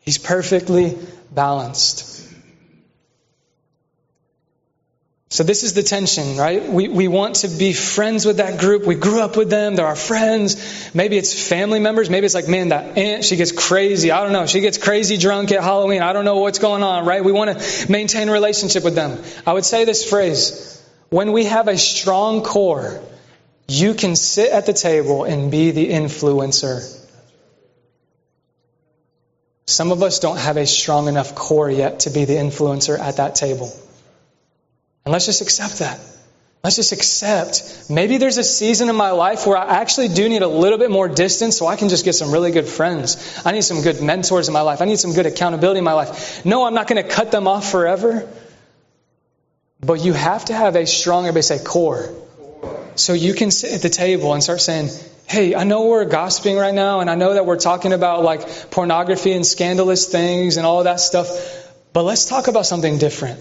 He's 0.00 0.18
perfectly 0.18 0.96
balanced. 1.32 2.15
So 5.36 5.44
this 5.44 5.64
is 5.64 5.74
the 5.74 5.82
tension, 5.82 6.38
right? 6.38 6.66
We, 6.66 6.88
we 6.88 7.08
want 7.08 7.34
to 7.42 7.48
be 7.48 7.74
friends 7.74 8.24
with 8.24 8.38
that 8.38 8.58
group. 8.58 8.86
We 8.86 8.94
grew 8.94 9.20
up 9.20 9.36
with 9.36 9.50
them. 9.50 9.76
They're 9.76 9.86
our 9.86 9.94
friends. 9.94 10.94
Maybe 10.94 11.18
it's 11.18 11.46
family 11.46 11.78
members. 11.78 12.08
Maybe 12.08 12.24
it's 12.24 12.34
like, 12.34 12.48
man, 12.48 12.70
that 12.70 12.96
aunt, 12.96 13.22
she 13.22 13.36
gets 13.36 13.52
crazy. 13.52 14.10
I 14.10 14.22
don't 14.22 14.32
know. 14.32 14.46
She 14.46 14.62
gets 14.62 14.78
crazy 14.78 15.18
drunk 15.18 15.52
at 15.52 15.62
Halloween. 15.62 16.00
I 16.00 16.14
don't 16.14 16.24
know 16.24 16.38
what's 16.38 16.58
going 16.58 16.82
on, 16.82 17.04
right? 17.04 17.22
We 17.22 17.32
want 17.32 17.50
to 17.50 17.92
maintain 17.92 18.30
a 18.30 18.32
relationship 18.32 18.82
with 18.82 18.94
them. 18.94 19.22
I 19.46 19.52
would 19.52 19.66
say 19.66 19.84
this 19.84 20.08
phrase, 20.08 20.82
when 21.10 21.32
we 21.32 21.44
have 21.44 21.68
a 21.68 21.76
strong 21.76 22.42
core, 22.42 22.98
you 23.68 23.92
can 23.92 24.16
sit 24.16 24.50
at 24.52 24.64
the 24.64 24.72
table 24.72 25.24
and 25.24 25.50
be 25.50 25.70
the 25.70 25.90
influencer. 25.90 26.98
Some 29.66 29.92
of 29.92 30.02
us 30.02 30.18
don't 30.18 30.38
have 30.38 30.56
a 30.56 30.66
strong 30.66 31.08
enough 31.08 31.34
core 31.34 31.70
yet 31.70 32.00
to 32.00 32.10
be 32.10 32.24
the 32.24 32.36
influencer 32.36 32.98
at 32.98 33.18
that 33.18 33.34
table. 33.34 33.70
And 35.06 35.12
let's 35.12 35.24
just 35.24 35.40
accept 35.40 35.78
that. 35.78 36.00
Let's 36.64 36.74
just 36.74 36.90
accept. 36.90 37.88
Maybe 37.88 38.18
there's 38.18 38.38
a 38.38 38.42
season 38.42 38.88
in 38.88 38.96
my 38.96 39.12
life 39.12 39.46
where 39.46 39.56
I 39.56 39.76
actually 39.76 40.08
do 40.08 40.28
need 40.28 40.42
a 40.42 40.48
little 40.48 40.78
bit 40.78 40.90
more 40.90 41.08
distance 41.08 41.56
so 41.56 41.68
I 41.68 41.76
can 41.76 41.88
just 41.88 42.04
get 42.04 42.14
some 42.14 42.32
really 42.32 42.50
good 42.50 42.66
friends. 42.66 43.40
I 43.46 43.52
need 43.52 43.62
some 43.62 43.82
good 43.82 44.02
mentors 44.02 44.48
in 44.48 44.52
my 44.52 44.62
life. 44.62 44.82
I 44.82 44.84
need 44.84 44.98
some 44.98 45.12
good 45.12 45.26
accountability 45.26 45.78
in 45.78 45.84
my 45.84 45.92
life. 45.92 46.44
No, 46.44 46.66
I'm 46.66 46.74
not 46.74 46.88
going 46.88 47.00
to 47.00 47.08
cut 47.08 47.30
them 47.30 47.46
off 47.46 47.70
forever. 47.70 48.28
But 49.78 50.04
you 50.04 50.12
have 50.12 50.46
to 50.46 50.54
have 50.54 50.74
a 50.74 50.86
strong, 50.86 51.26
everybody 51.26 51.42
say, 51.42 51.62
core. 51.62 52.12
So 52.96 53.12
you 53.12 53.32
can 53.32 53.52
sit 53.52 53.74
at 53.74 53.82
the 53.82 53.90
table 53.90 54.34
and 54.34 54.42
start 54.42 54.60
saying, 54.60 54.88
hey, 55.28 55.54
I 55.54 55.62
know 55.62 55.86
we're 55.86 56.06
gossiping 56.06 56.56
right 56.56 56.74
now, 56.74 56.98
and 56.98 57.08
I 57.08 57.14
know 57.14 57.34
that 57.34 57.46
we're 57.46 57.58
talking 57.58 57.92
about 57.92 58.24
like 58.24 58.72
pornography 58.72 59.34
and 59.34 59.46
scandalous 59.46 60.06
things 60.06 60.56
and 60.56 60.66
all 60.66 60.82
that 60.82 60.98
stuff, 60.98 61.28
but 61.92 62.02
let's 62.02 62.24
talk 62.26 62.48
about 62.48 62.66
something 62.66 62.98
different. 62.98 63.38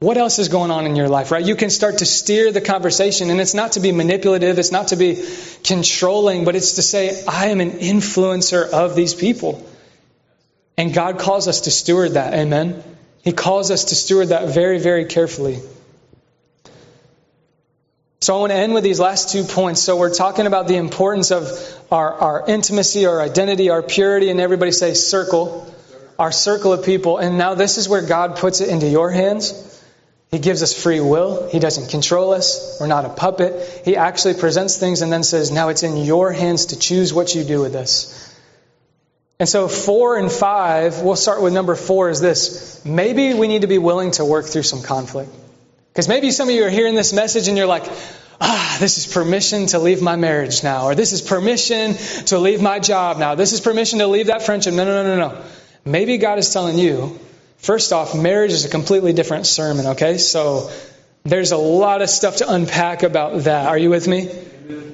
What 0.00 0.16
else 0.16 0.38
is 0.38 0.48
going 0.48 0.70
on 0.70 0.86
in 0.86 0.96
your 0.96 1.10
life, 1.10 1.30
right? 1.30 1.44
You 1.44 1.54
can 1.54 1.68
start 1.68 1.98
to 1.98 2.06
steer 2.06 2.50
the 2.52 2.62
conversation, 2.62 3.28
and 3.28 3.38
it's 3.38 3.52
not 3.52 3.72
to 3.72 3.80
be 3.80 3.92
manipulative, 3.92 4.58
it's 4.58 4.72
not 4.72 4.88
to 4.88 4.96
be 4.96 5.22
controlling, 5.62 6.46
but 6.46 6.56
it's 6.56 6.72
to 6.72 6.82
say, 6.82 7.22
I 7.28 7.48
am 7.48 7.60
an 7.60 7.72
influencer 7.72 8.66
of 8.66 8.96
these 8.96 9.12
people. 9.12 9.62
And 10.78 10.94
God 10.94 11.18
calls 11.18 11.48
us 11.48 11.62
to 11.62 11.70
steward 11.70 12.12
that, 12.12 12.32
amen? 12.32 12.82
He 13.22 13.32
calls 13.32 13.70
us 13.70 13.84
to 13.86 13.94
steward 13.94 14.28
that 14.28 14.54
very, 14.54 14.78
very 14.78 15.04
carefully. 15.04 15.58
So 18.22 18.34
I 18.34 18.40
want 18.40 18.52
to 18.52 18.56
end 18.56 18.72
with 18.72 18.84
these 18.84 19.00
last 19.00 19.28
two 19.32 19.44
points. 19.44 19.82
So 19.82 19.98
we're 19.98 20.14
talking 20.14 20.46
about 20.46 20.66
the 20.66 20.76
importance 20.76 21.30
of 21.30 21.46
our, 21.90 22.14
our 22.14 22.44
intimacy, 22.48 23.04
our 23.04 23.20
identity, 23.20 23.68
our 23.68 23.82
purity, 23.82 24.30
and 24.30 24.40
everybody 24.40 24.72
say 24.72 24.94
circle, 24.94 25.70
our 26.18 26.32
circle 26.32 26.72
of 26.72 26.86
people. 26.86 27.18
And 27.18 27.36
now 27.36 27.52
this 27.52 27.76
is 27.76 27.86
where 27.86 28.00
God 28.00 28.36
puts 28.36 28.62
it 28.62 28.70
into 28.70 28.88
your 28.88 29.10
hands. 29.10 29.66
He 30.30 30.38
gives 30.38 30.62
us 30.62 30.80
free 30.80 31.00
will. 31.00 31.48
He 31.50 31.58
doesn't 31.58 31.90
control 31.90 32.32
us. 32.32 32.78
We're 32.80 32.86
not 32.86 33.04
a 33.04 33.08
puppet. 33.08 33.82
He 33.84 33.96
actually 33.96 34.34
presents 34.34 34.76
things 34.76 35.02
and 35.02 35.12
then 35.12 35.24
says, 35.24 35.50
now 35.50 35.70
it's 35.70 35.82
in 35.82 35.96
your 35.96 36.32
hands 36.32 36.66
to 36.66 36.78
choose 36.78 37.12
what 37.12 37.34
you 37.34 37.42
do 37.42 37.60
with 37.60 37.72
this. 37.72 38.28
And 39.40 39.48
so, 39.48 39.68
four 39.68 40.18
and 40.18 40.30
five, 40.30 41.00
we'll 41.00 41.16
start 41.16 41.42
with 41.42 41.54
number 41.54 41.74
four 41.74 42.10
is 42.10 42.20
this. 42.20 42.84
Maybe 42.84 43.32
we 43.32 43.48
need 43.48 43.62
to 43.62 43.66
be 43.66 43.78
willing 43.78 44.10
to 44.12 44.24
work 44.24 44.44
through 44.44 44.64
some 44.64 44.82
conflict. 44.82 45.30
Because 45.92 46.08
maybe 46.08 46.30
some 46.30 46.48
of 46.48 46.54
you 46.54 46.64
are 46.64 46.70
hearing 46.70 46.94
this 46.94 47.12
message 47.12 47.48
and 47.48 47.56
you're 47.56 47.66
like, 47.66 47.90
ah, 48.40 48.76
this 48.78 48.98
is 48.98 49.12
permission 49.12 49.66
to 49.68 49.78
leave 49.78 50.02
my 50.02 50.16
marriage 50.16 50.62
now, 50.62 50.84
or 50.84 50.94
this 50.94 51.12
is 51.12 51.22
permission 51.22 51.94
to 52.26 52.38
leave 52.38 52.62
my 52.62 52.78
job 52.78 53.18
now, 53.18 53.34
this 53.34 53.52
is 53.52 53.60
permission 53.60 53.98
to 53.98 54.06
leave 54.06 54.26
that 54.26 54.42
friendship. 54.42 54.74
No, 54.74 54.84
no, 54.84 55.02
no, 55.02 55.16
no, 55.16 55.28
no. 55.28 55.42
Maybe 55.84 56.18
God 56.18 56.38
is 56.38 56.52
telling 56.52 56.78
you, 56.78 57.18
First 57.60 57.92
off, 57.92 58.14
marriage 58.14 58.52
is 58.52 58.64
a 58.64 58.70
completely 58.70 59.12
different 59.12 59.46
sermon, 59.46 59.86
okay? 59.88 60.16
So 60.16 60.70
there's 61.24 61.52
a 61.52 61.58
lot 61.58 62.00
of 62.00 62.08
stuff 62.08 62.36
to 62.36 62.50
unpack 62.50 63.02
about 63.02 63.44
that. 63.44 63.66
Are 63.66 63.76
you 63.76 63.90
with 63.90 64.08
me? 64.08 64.30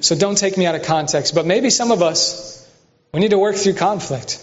So 0.01 0.17
don't 0.17 0.37
take 0.37 0.59
me 0.59 0.67
out 0.67 0.75
of 0.75 0.83
context. 0.83 1.35
But 1.35 1.47
maybe 1.47 1.71
some 1.71 1.93
of 1.93 2.03
us, 2.03 2.69
we 3.13 3.21
need 3.21 3.31
to 3.31 3.39
work 3.39 3.55
through 3.55 3.75
conflict. 3.75 4.43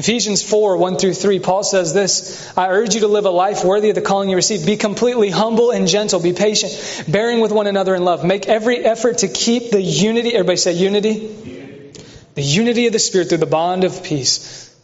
Ephesians 0.00 0.42
4, 0.42 0.76
1 0.76 0.96
through 0.96 1.14
3, 1.14 1.38
Paul 1.38 1.62
says 1.62 1.94
this 1.94 2.52
I 2.58 2.68
urge 2.68 2.94
you 2.94 3.00
to 3.00 3.08
live 3.08 3.24
a 3.24 3.30
life 3.30 3.64
worthy 3.64 3.88
of 3.88 3.94
the 3.94 4.02
calling 4.02 4.28
you 4.28 4.36
received. 4.36 4.66
Be 4.66 4.76
completely 4.76 5.30
humble 5.30 5.70
and 5.70 5.86
gentle. 5.86 6.20
Be 6.20 6.32
patient, 6.32 7.04
bearing 7.08 7.40
with 7.40 7.52
one 7.52 7.68
another 7.68 7.94
in 7.94 8.04
love. 8.04 8.24
Make 8.24 8.48
every 8.48 8.78
effort 8.78 9.18
to 9.18 9.28
keep 9.28 9.70
the 9.70 9.80
unity, 9.80 10.34
everybody 10.34 10.56
say 10.56 10.72
unity? 10.72 11.10
unity. 11.10 11.92
The 12.34 12.42
unity 12.42 12.86
of 12.86 12.92
the 12.92 12.98
Spirit 12.98 13.28
through 13.28 13.38
the 13.38 13.46
bond 13.46 13.84
of 13.84 14.02
peace. 14.02 14.74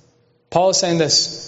Paul 0.50 0.70
is 0.70 0.78
saying 0.78 0.98
this 0.98 1.47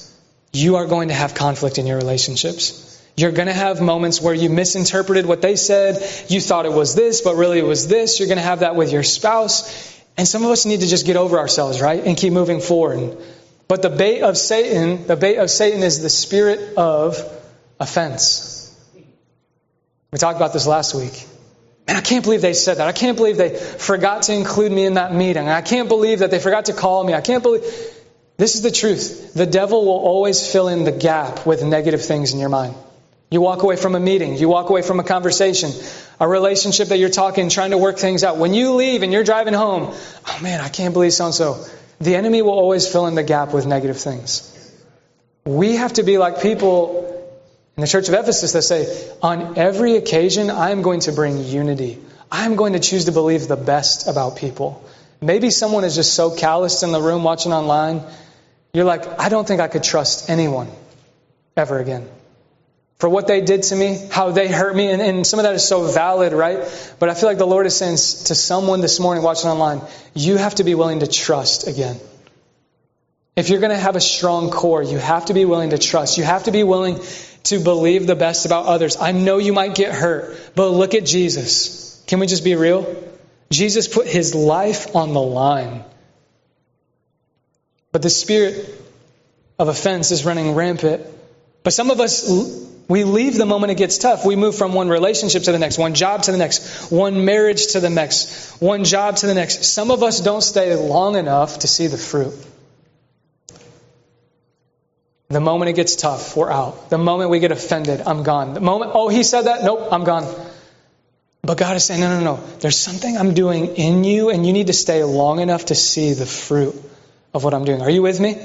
you 0.52 0.76
are 0.76 0.86
going 0.86 1.08
to 1.08 1.14
have 1.14 1.34
conflict 1.34 1.78
in 1.78 1.86
your 1.86 1.96
relationships. 1.96 2.86
You're 3.16 3.32
going 3.32 3.48
to 3.48 3.54
have 3.54 3.80
moments 3.80 4.20
where 4.20 4.34
you 4.34 4.48
misinterpreted 4.50 5.26
what 5.26 5.42
they 5.42 5.56
said. 5.56 6.02
You 6.28 6.40
thought 6.40 6.66
it 6.66 6.72
was 6.72 6.94
this, 6.94 7.20
but 7.20 7.36
really 7.36 7.58
it 7.58 7.66
was 7.66 7.86
this. 7.86 8.18
You're 8.18 8.28
going 8.28 8.38
to 8.38 8.44
have 8.44 8.60
that 8.60 8.76
with 8.76 8.92
your 8.92 9.02
spouse. 9.02 10.00
And 10.16 10.26
some 10.26 10.44
of 10.44 10.50
us 10.50 10.66
need 10.66 10.80
to 10.80 10.86
just 10.86 11.06
get 11.06 11.16
over 11.16 11.38
ourselves, 11.38 11.80
right? 11.80 12.02
And 12.04 12.16
keep 12.16 12.32
moving 12.32 12.60
forward. 12.60 13.18
But 13.68 13.82
the 13.82 13.90
bait 13.90 14.22
of 14.22 14.36
Satan, 14.36 15.06
the 15.06 15.16
bait 15.16 15.36
of 15.36 15.50
Satan 15.50 15.82
is 15.82 16.02
the 16.02 16.10
spirit 16.10 16.76
of 16.76 17.16
offense. 17.78 18.66
We 20.12 20.18
talked 20.18 20.36
about 20.36 20.52
this 20.52 20.66
last 20.66 20.94
week. 20.94 21.26
Man, 21.86 21.96
I 21.96 22.00
can't 22.00 22.24
believe 22.24 22.42
they 22.42 22.54
said 22.54 22.78
that. 22.78 22.88
I 22.88 22.92
can't 22.92 23.16
believe 23.16 23.36
they 23.36 23.56
forgot 23.56 24.22
to 24.24 24.34
include 24.34 24.72
me 24.72 24.86
in 24.86 24.94
that 24.94 25.14
meeting. 25.14 25.48
I 25.48 25.60
can't 25.60 25.88
believe 25.88 26.18
that 26.20 26.30
they 26.30 26.40
forgot 26.40 26.66
to 26.66 26.72
call 26.72 27.04
me. 27.04 27.14
I 27.14 27.20
can't 27.20 27.42
believe. 27.42 27.62
This 28.40 28.54
is 28.54 28.62
the 28.62 28.70
truth. 28.70 29.34
The 29.34 29.44
devil 29.44 29.84
will 29.84 29.98
always 29.98 30.50
fill 30.50 30.68
in 30.68 30.84
the 30.84 30.92
gap 30.92 31.44
with 31.44 31.62
negative 31.62 32.00
things 32.00 32.32
in 32.32 32.38
your 32.38 32.48
mind. 32.48 32.74
You 33.30 33.42
walk 33.42 33.62
away 33.62 33.76
from 33.76 33.94
a 33.94 34.00
meeting, 34.00 34.38
you 34.38 34.48
walk 34.48 34.70
away 34.70 34.80
from 34.80 34.98
a 34.98 35.04
conversation, 35.04 35.72
a 36.18 36.26
relationship 36.26 36.88
that 36.88 36.96
you're 36.96 37.10
talking, 37.10 37.50
trying 37.50 37.72
to 37.72 37.76
work 37.76 37.98
things 37.98 38.24
out. 38.24 38.38
When 38.38 38.54
you 38.54 38.76
leave 38.76 39.02
and 39.02 39.12
you're 39.12 39.24
driving 39.24 39.52
home, 39.52 39.94
oh 40.26 40.38
man, 40.40 40.62
I 40.62 40.70
can't 40.70 40.94
believe 40.94 41.12
so 41.12 41.26
and 41.26 41.34
so. 41.34 41.66
The 42.00 42.16
enemy 42.16 42.40
will 42.40 42.54
always 42.54 42.90
fill 42.90 43.06
in 43.08 43.14
the 43.14 43.22
gap 43.22 43.52
with 43.52 43.66
negative 43.66 43.98
things. 43.98 44.40
We 45.44 45.76
have 45.76 45.92
to 46.00 46.02
be 46.02 46.16
like 46.16 46.40
people 46.40 47.30
in 47.76 47.82
the 47.82 47.86
church 47.86 48.08
of 48.08 48.14
Ephesus 48.14 48.52
that 48.52 48.62
say, 48.62 48.88
on 49.20 49.58
every 49.58 49.96
occasion, 49.96 50.48
I 50.48 50.70
am 50.70 50.80
going 50.80 51.00
to 51.00 51.12
bring 51.12 51.44
unity. 51.44 51.98
I'm 52.32 52.56
going 52.56 52.72
to 52.72 52.80
choose 52.80 53.04
to 53.04 53.12
believe 53.12 53.48
the 53.48 53.56
best 53.56 54.08
about 54.08 54.38
people. 54.38 54.82
Maybe 55.20 55.50
someone 55.50 55.84
is 55.84 55.94
just 55.94 56.14
so 56.14 56.34
calloused 56.34 56.82
in 56.82 56.92
the 56.92 57.02
room 57.02 57.22
watching 57.22 57.52
online, 57.52 58.02
you're 58.72 58.84
like, 58.84 59.20
I 59.20 59.28
don't 59.28 59.46
think 59.46 59.60
I 59.60 59.68
could 59.68 59.82
trust 59.82 60.30
anyone 60.30 60.68
ever 61.56 61.78
again. 61.78 62.08
For 62.98 63.08
what 63.08 63.26
they 63.26 63.40
did 63.40 63.62
to 63.64 63.76
me, 63.76 64.08
how 64.10 64.30
they 64.30 64.48
hurt 64.48 64.76
me, 64.76 64.90
and, 64.90 65.00
and 65.00 65.26
some 65.26 65.38
of 65.38 65.44
that 65.44 65.54
is 65.54 65.66
so 65.66 65.86
valid, 65.86 66.34
right? 66.34 66.58
But 66.98 67.08
I 67.08 67.14
feel 67.14 67.30
like 67.30 67.38
the 67.38 67.46
Lord 67.46 67.64
is 67.66 67.74
saying 67.74 67.96
to 67.96 68.34
someone 68.34 68.82
this 68.82 69.00
morning 69.00 69.24
watching 69.24 69.48
online, 69.48 69.80
you 70.14 70.36
have 70.36 70.56
to 70.56 70.64
be 70.64 70.74
willing 70.74 71.00
to 71.00 71.06
trust 71.06 71.66
again. 71.66 71.98
If 73.36 73.48
you're 73.48 73.60
going 73.60 73.70
to 73.70 73.78
have 73.78 73.96
a 73.96 74.00
strong 74.02 74.50
core, 74.50 74.82
you 74.82 74.98
have 74.98 75.26
to 75.26 75.34
be 75.34 75.46
willing 75.46 75.70
to 75.70 75.78
trust. 75.78 76.18
You 76.18 76.24
have 76.24 76.44
to 76.44 76.50
be 76.50 76.62
willing 76.62 77.00
to 77.44 77.58
believe 77.58 78.06
the 78.06 78.16
best 78.16 78.44
about 78.44 78.66
others. 78.66 78.98
I 79.00 79.12
know 79.12 79.38
you 79.38 79.54
might 79.54 79.74
get 79.74 79.94
hurt, 79.94 80.38
but 80.54 80.68
look 80.68 80.94
at 80.94 81.06
Jesus. 81.06 82.04
Can 82.06 82.20
we 82.20 82.26
just 82.26 82.44
be 82.44 82.54
real? 82.54 82.84
Jesus 83.50 83.88
put 83.88 84.06
his 84.06 84.34
life 84.34 84.94
on 84.94 85.14
the 85.14 85.22
line. 85.22 85.84
But 87.92 88.02
the 88.02 88.10
spirit 88.10 88.68
of 89.58 89.68
offense 89.68 90.10
is 90.10 90.24
running 90.24 90.54
rampant. 90.54 91.04
But 91.62 91.72
some 91.72 91.90
of 91.90 92.00
us, 92.00 92.28
we 92.88 93.04
leave 93.04 93.36
the 93.36 93.46
moment 93.46 93.72
it 93.72 93.78
gets 93.78 93.98
tough. 93.98 94.24
We 94.24 94.36
move 94.36 94.56
from 94.56 94.72
one 94.72 94.88
relationship 94.88 95.42
to 95.44 95.52
the 95.52 95.58
next, 95.58 95.76
one 95.76 95.94
job 95.94 96.22
to 96.22 96.32
the 96.32 96.38
next, 96.38 96.90
one 96.90 97.24
marriage 97.24 97.68
to 97.72 97.80
the 97.80 97.90
next, 97.90 98.60
one 98.60 98.84
job 98.84 99.16
to 99.16 99.26
the 99.26 99.34
next. 99.34 99.64
Some 99.64 99.90
of 99.90 100.02
us 100.02 100.20
don't 100.20 100.42
stay 100.42 100.74
long 100.74 101.16
enough 101.16 101.60
to 101.60 101.68
see 101.68 101.88
the 101.88 101.98
fruit. 101.98 102.34
The 105.28 105.40
moment 105.40 105.68
it 105.68 105.74
gets 105.74 105.94
tough, 105.94 106.36
we're 106.36 106.50
out. 106.50 106.90
The 106.90 106.98
moment 106.98 107.30
we 107.30 107.38
get 107.38 107.52
offended, 107.52 108.02
I'm 108.04 108.24
gone. 108.24 108.54
The 108.54 108.60
moment, 108.60 108.92
oh, 108.94 109.08
he 109.08 109.22
said 109.22 109.42
that? 109.42 109.62
Nope, 109.62 109.88
I'm 109.92 110.02
gone. 110.02 110.26
But 111.42 111.56
God 111.56 111.76
is 111.76 111.84
saying, 111.84 112.00
no, 112.00 112.18
no, 112.18 112.24
no. 112.24 112.42
There's 112.58 112.76
something 112.76 113.16
I'm 113.16 113.32
doing 113.34 113.76
in 113.76 114.02
you, 114.02 114.30
and 114.30 114.44
you 114.44 114.52
need 114.52 114.66
to 114.66 114.72
stay 114.72 115.04
long 115.04 115.38
enough 115.38 115.66
to 115.66 115.74
see 115.74 116.14
the 116.14 116.26
fruit 116.26 116.74
of 117.32 117.44
what 117.44 117.54
I'm 117.54 117.64
doing. 117.64 117.82
Are 117.82 117.90
you 117.90 118.02
with 118.02 118.20
me? 118.20 118.36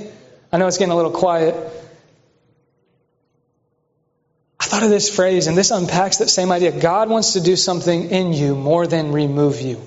I 0.51 0.57
know 0.57 0.67
it's 0.67 0.77
getting 0.77 0.91
a 0.91 0.95
little 0.95 1.11
quiet. 1.11 1.55
I 4.59 4.65
thought 4.65 4.83
of 4.83 4.89
this 4.89 5.13
phrase, 5.13 5.47
and 5.47 5.57
this 5.57 5.71
unpacks 5.71 6.17
that 6.17 6.29
same 6.29 6.51
idea. 6.51 6.71
God 6.71 7.09
wants 7.09 7.33
to 7.33 7.41
do 7.41 7.55
something 7.55 8.09
in 8.09 8.33
you 8.33 8.55
more 8.55 8.87
than 8.87 9.11
remove 9.11 9.61
you. 9.61 9.81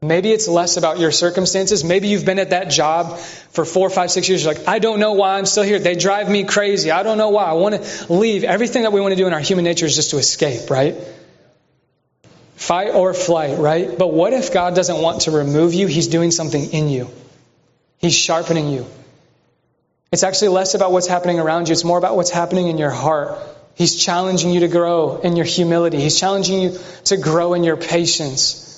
Maybe 0.00 0.32
it's 0.32 0.48
less 0.48 0.76
about 0.76 0.98
your 0.98 1.12
circumstances. 1.12 1.84
Maybe 1.84 2.08
you've 2.08 2.24
been 2.24 2.40
at 2.40 2.50
that 2.50 2.70
job 2.70 3.18
for 3.18 3.64
four, 3.64 3.88
five, 3.88 4.10
six 4.10 4.28
years. 4.28 4.42
You're 4.42 4.54
like, 4.54 4.66
I 4.66 4.80
don't 4.80 4.98
know 4.98 5.12
why 5.12 5.38
I'm 5.38 5.46
still 5.46 5.62
here. 5.62 5.78
They 5.78 5.94
drive 5.94 6.28
me 6.28 6.42
crazy. 6.42 6.90
I 6.90 7.04
don't 7.04 7.18
know 7.18 7.28
why. 7.28 7.44
I 7.44 7.52
want 7.52 7.80
to 7.80 8.12
leave. 8.12 8.42
Everything 8.42 8.82
that 8.82 8.92
we 8.92 9.00
want 9.00 9.12
to 9.12 9.16
do 9.16 9.28
in 9.28 9.32
our 9.32 9.40
human 9.40 9.64
nature 9.64 9.86
is 9.86 9.94
just 9.94 10.10
to 10.10 10.18
escape, 10.18 10.70
right? 10.70 10.96
Fight 12.56 12.94
or 12.94 13.14
flight, 13.14 13.58
right? 13.58 13.96
But 13.96 14.12
what 14.12 14.32
if 14.32 14.52
God 14.52 14.74
doesn't 14.74 15.00
want 15.00 15.22
to 15.22 15.30
remove 15.30 15.72
you? 15.72 15.86
He's 15.86 16.08
doing 16.08 16.32
something 16.32 16.72
in 16.72 16.88
you, 16.88 17.08
He's 18.02 18.14
sharpening 18.14 18.68
you. 18.68 18.84
It's 20.10 20.24
actually 20.24 20.48
less 20.48 20.74
about 20.74 20.92
what's 20.92 21.06
happening 21.06 21.38
around 21.38 21.68
you, 21.68 21.72
it's 21.72 21.84
more 21.84 21.98
about 21.98 22.16
what's 22.16 22.30
happening 22.30 22.66
in 22.66 22.76
your 22.76 22.90
heart. 22.90 23.38
He's 23.74 23.96
challenging 23.96 24.50
you 24.50 24.60
to 24.60 24.68
grow 24.68 25.20
in 25.20 25.36
your 25.36 25.46
humility, 25.46 26.00
He's 26.00 26.18
challenging 26.18 26.60
you 26.60 26.78
to 27.04 27.16
grow 27.16 27.54
in 27.54 27.64
your 27.64 27.76
patience. 27.76 28.68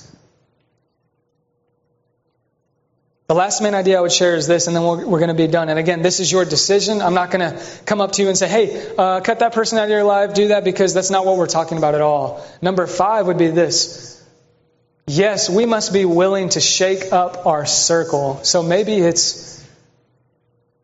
The 3.27 3.35
last 3.35 3.63
main 3.63 3.75
idea 3.75 3.97
I 3.97 4.03
would 4.03 4.13
share 4.13 4.37
is 4.37 4.47
this, 4.47 4.67
and 4.67 4.77
then 4.77 4.85
we're, 4.85 5.07
we're 5.07 5.19
going 5.19 5.29
to 5.29 5.35
be 5.35 5.47
done. 5.47 5.71
And 5.71 5.79
again, 5.79 6.03
this 6.03 6.21
is 6.21 6.31
your 6.31 6.45
decision. 6.45 7.01
I'm 7.01 7.15
not 7.15 7.31
going 7.31 7.41
to 7.41 7.65
come 7.87 8.03
up 8.03 8.13
to 8.13 8.23
you 8.23 8.29
and 8.29 8.37
say, 8.37 8.49
hey, 8.49 8.95
uh, 8.99 9.23
cut 9.23 9.39
that 9.39 9.55
person 9.55 9.79
out 9.79 9.85
of 9.85 9.91
your 9.91 10.05
life, 10.05 10.35
do 10.35 10.49
that, 10.49 10.63
because 10.63 10.93
that's 10.93 11.11
not 11.11 11.25
what 11.25 11.39
we're 11.39 11.47
talking 11.47 11.79
about 11.79 11.95
at 11.95 12.03
all. 12.03 12.47
Number 12.61 12.87
five 12.87 13.27
would 13.27 13.39
be 13.39 13.47
this. 13.47 14.14
Yes, 15.07 15.51
we 15.51 15.67
must 15.67 15.93
be 15.93 16.05
willing 16.07 16.49
to 16.51 16.61
shake 16.61 17.13
up 17.13 17.47
our 17.47 17.67
circle. 17.67 18.43
So 18.43 18.63
maybe 18.63 18.95
it's, 18.95 19.63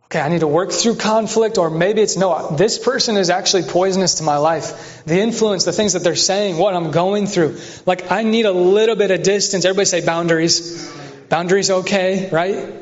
okay, 0.04 0.20
I 0.20 0.28
need 0.28 0.40
to 0.40 0.46
work 0.46 0.72
through 0.72 0.96
conflict, 0.96 1.56
or 1.56 1.70
maybe 1.70 2.02
it's, 2.02 2.18
no, 2.18 2.54
this 2.54 2.78
person 2.78 3.16
is 3.16 3.30
actually 3.30 3.62
poisonous 3.62 4.16
to 4.16 4.24
my 4.24 4.36
life. 4.36 5.04
The 5.06 5.20
influence, 5.20 5.64
the 5.64 5.72
things 5.72 5.94
that 5.94 6.02
they're 6.02 6.16
saying, 6.16 6.58
what 6.58 6.74
I'm 6.74 6.90
going 6.90 7.26
through. 7.26 7.58
Like, 7.86 8.10
I 8.10 8.22
need 8.22 8.44
a 8.44 8.52
little 8.52 8.96
bit 8.96 9.10
of 9.10 9.22
distance. 9.22 9.64
Everybody 9.64 9.86
say 9.86 10.04
boundaries. 10.04 10.92
Boundaries 11.30 11.70
okay, 11.70 12.28
right? 12.30 12.74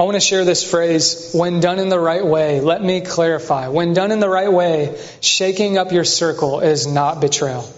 I 0.00 0.04
want 0.04 0.14
to 0.14 0.20
share 0.20 0.44
this 0.44 0.62
phrase, 0.62 1.32
when 1.34 1.58
done 1.58 1.80
in 1.80 1.88
the 1.88 1.98
right 1.98 2.24
way. 2.24 2.60
Let 2.60 2.80
me 2.80 3.00
clarify. 3.00 3.66
When 3.66 3.94
done 3.94 4.12
in 4.12 4.20
the 4.20 4.28
right 4.28 4.52
way, 4.52 4.96
shaking 5.20 5.76
up 5.76 5.90
your 5.90 6.04
circle 6.04 6.60
is 6.60 6.86
not 6.86 7.20
betrayal. 7.20 7.68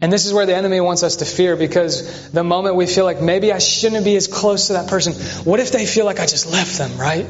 And 0.00 0.12
this 0.12 0.26
is 0.26 0.32
where 0.32 0.46
the 0.46 0.54
enemy 0.54 0.80
wants 0.80 1.02
us 1.02 1.16
to 1.16 1.24
fear 1.24 1.56
because 1.56 2.30
the 2.30 2.44
moment 2.44 2.76
we 2.76 2.86
feel 2.86 3.04
like 3.04 3.20
maybe 3.20 3.52
I 3.52 3.58
shouldn't 3.58 4.04
be 4.04 4.14
as 4.14 4.28
close 4.28 4.68
to 4.68 4.74
that 4.74 4.88
person, 4.88 5.14
what 5.42 5.58
if 5.58 5.72
they 5.72 5.86
feel 5.86 6.04
like 6.04 6.20
I 6.20 6.26
just 6.26 6.48
left 6.48 6.78
them, 6.78 6.96
right? 6.96 7.26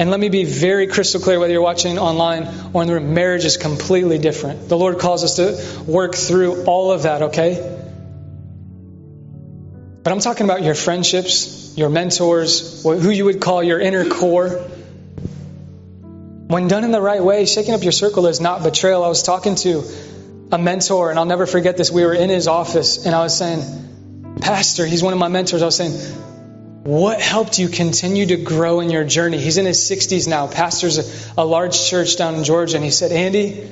And 0.00 0.10
let 0.10 0.18
me 0.18 0.30
be 0.30 0.42
very 0.42 0.88
crystal 0.88 1.20
clear 1.20 1.38
whether 1.38 1.52
you're 1.52 1.62
watching 1.62 1.96
online 1.96 2.72
or 2.72 2.82
in 2.82 2.88
the 2.88 2.94
room, 2.94 3.14
marriage 3.14 3.44
is 3.44 3.56
completely 3.56 4.18
different. 4.18 4.68
The 4.68 4.76
Lord 4.76 4.98
calls 4.98 5.22
us 5.22 5.36
to 5.36 5.88
work 5.88 6.16
through 6.16 6.64
all 6.64 6.90
of 6.90 7.04
that, 7.04 7.22
okay? 7.22 7.79
But 10.02 10.12
I'm 10.12 10.20
talking 10.20 10.44
about 10.44 10.62
your 10.62 10.74
friendships, 10.74 11.74
your 11.76 11.90
mentors, 11.90 12.82
who 12.82 13.10
you 13.10 13.26
would 13.26 13.40
call 13.40 13.62
your 13.62 13.78
inner 13.78 14.08
core. 14.08 14.48
When 16.48 16.68
done 16.68 16.84
in 16.84 16.90
the 16.90 17.00
right 17.00 17.22
way, 17.22 17.44
shaking 17.44 17.74
up 17.74 17.82
your 17.82 17.92
circle 17.92 18.26
is 18.26 18.40
not 18.40 18.62
betrayal. 18.62 19.04
I 19.04 19.08
was 19.08 19.22
talking 19.22 19.56
to 19.56 19.84
a 20.52 20.58
mentor, 20.58 21.10
and 21.10 21.18
I'll 21.18 21.26
never 21.26 21.46
forget 21.46 21.76
this. 21.76 21.90
We 21.90 22.04
were 22.04 22.14
in 22.14 22.30
his 22.30 22.48
office, 22.48 23.04
and 23.04 23.14
I 23.14 23.22
was 23.22 23.36
saying, 23.36 24.38
Pastor, 24.40 24.86
he's 24.86 25.02
one 25.02 25.12
of 25.12 25.18
my 25.18 25.28
mentors. 25.28 25.62
I 25.62 25.66
was 25.66 25.76
saying, 25.76 25.92
what 26.82 27.20
helped 27.20 27.58
you 27.58 27.68
continue 27.68 28.26
to 28.26 28.36
grow 28.36 28.80
in 28.80 28.88
your 28.90 29.04
journey? 29.04 29.38
He's 29.38 29.58
in 29.58 29.66
his 29.66 29.78
60s 29.78 30.26
now, 30.26 30.46
pastors 30.46 30.98
a, 31.36 31.42
a 31.42 31.44
large 31.44 31.78
church 31.88 32.16
down 32.16 32.36
in 32.36 32.44
Georgia, 32.44 32.76
and 32.76 32.84
he 32.84 32.90
said, 32.90 33.12
Andy, 33.12 33.68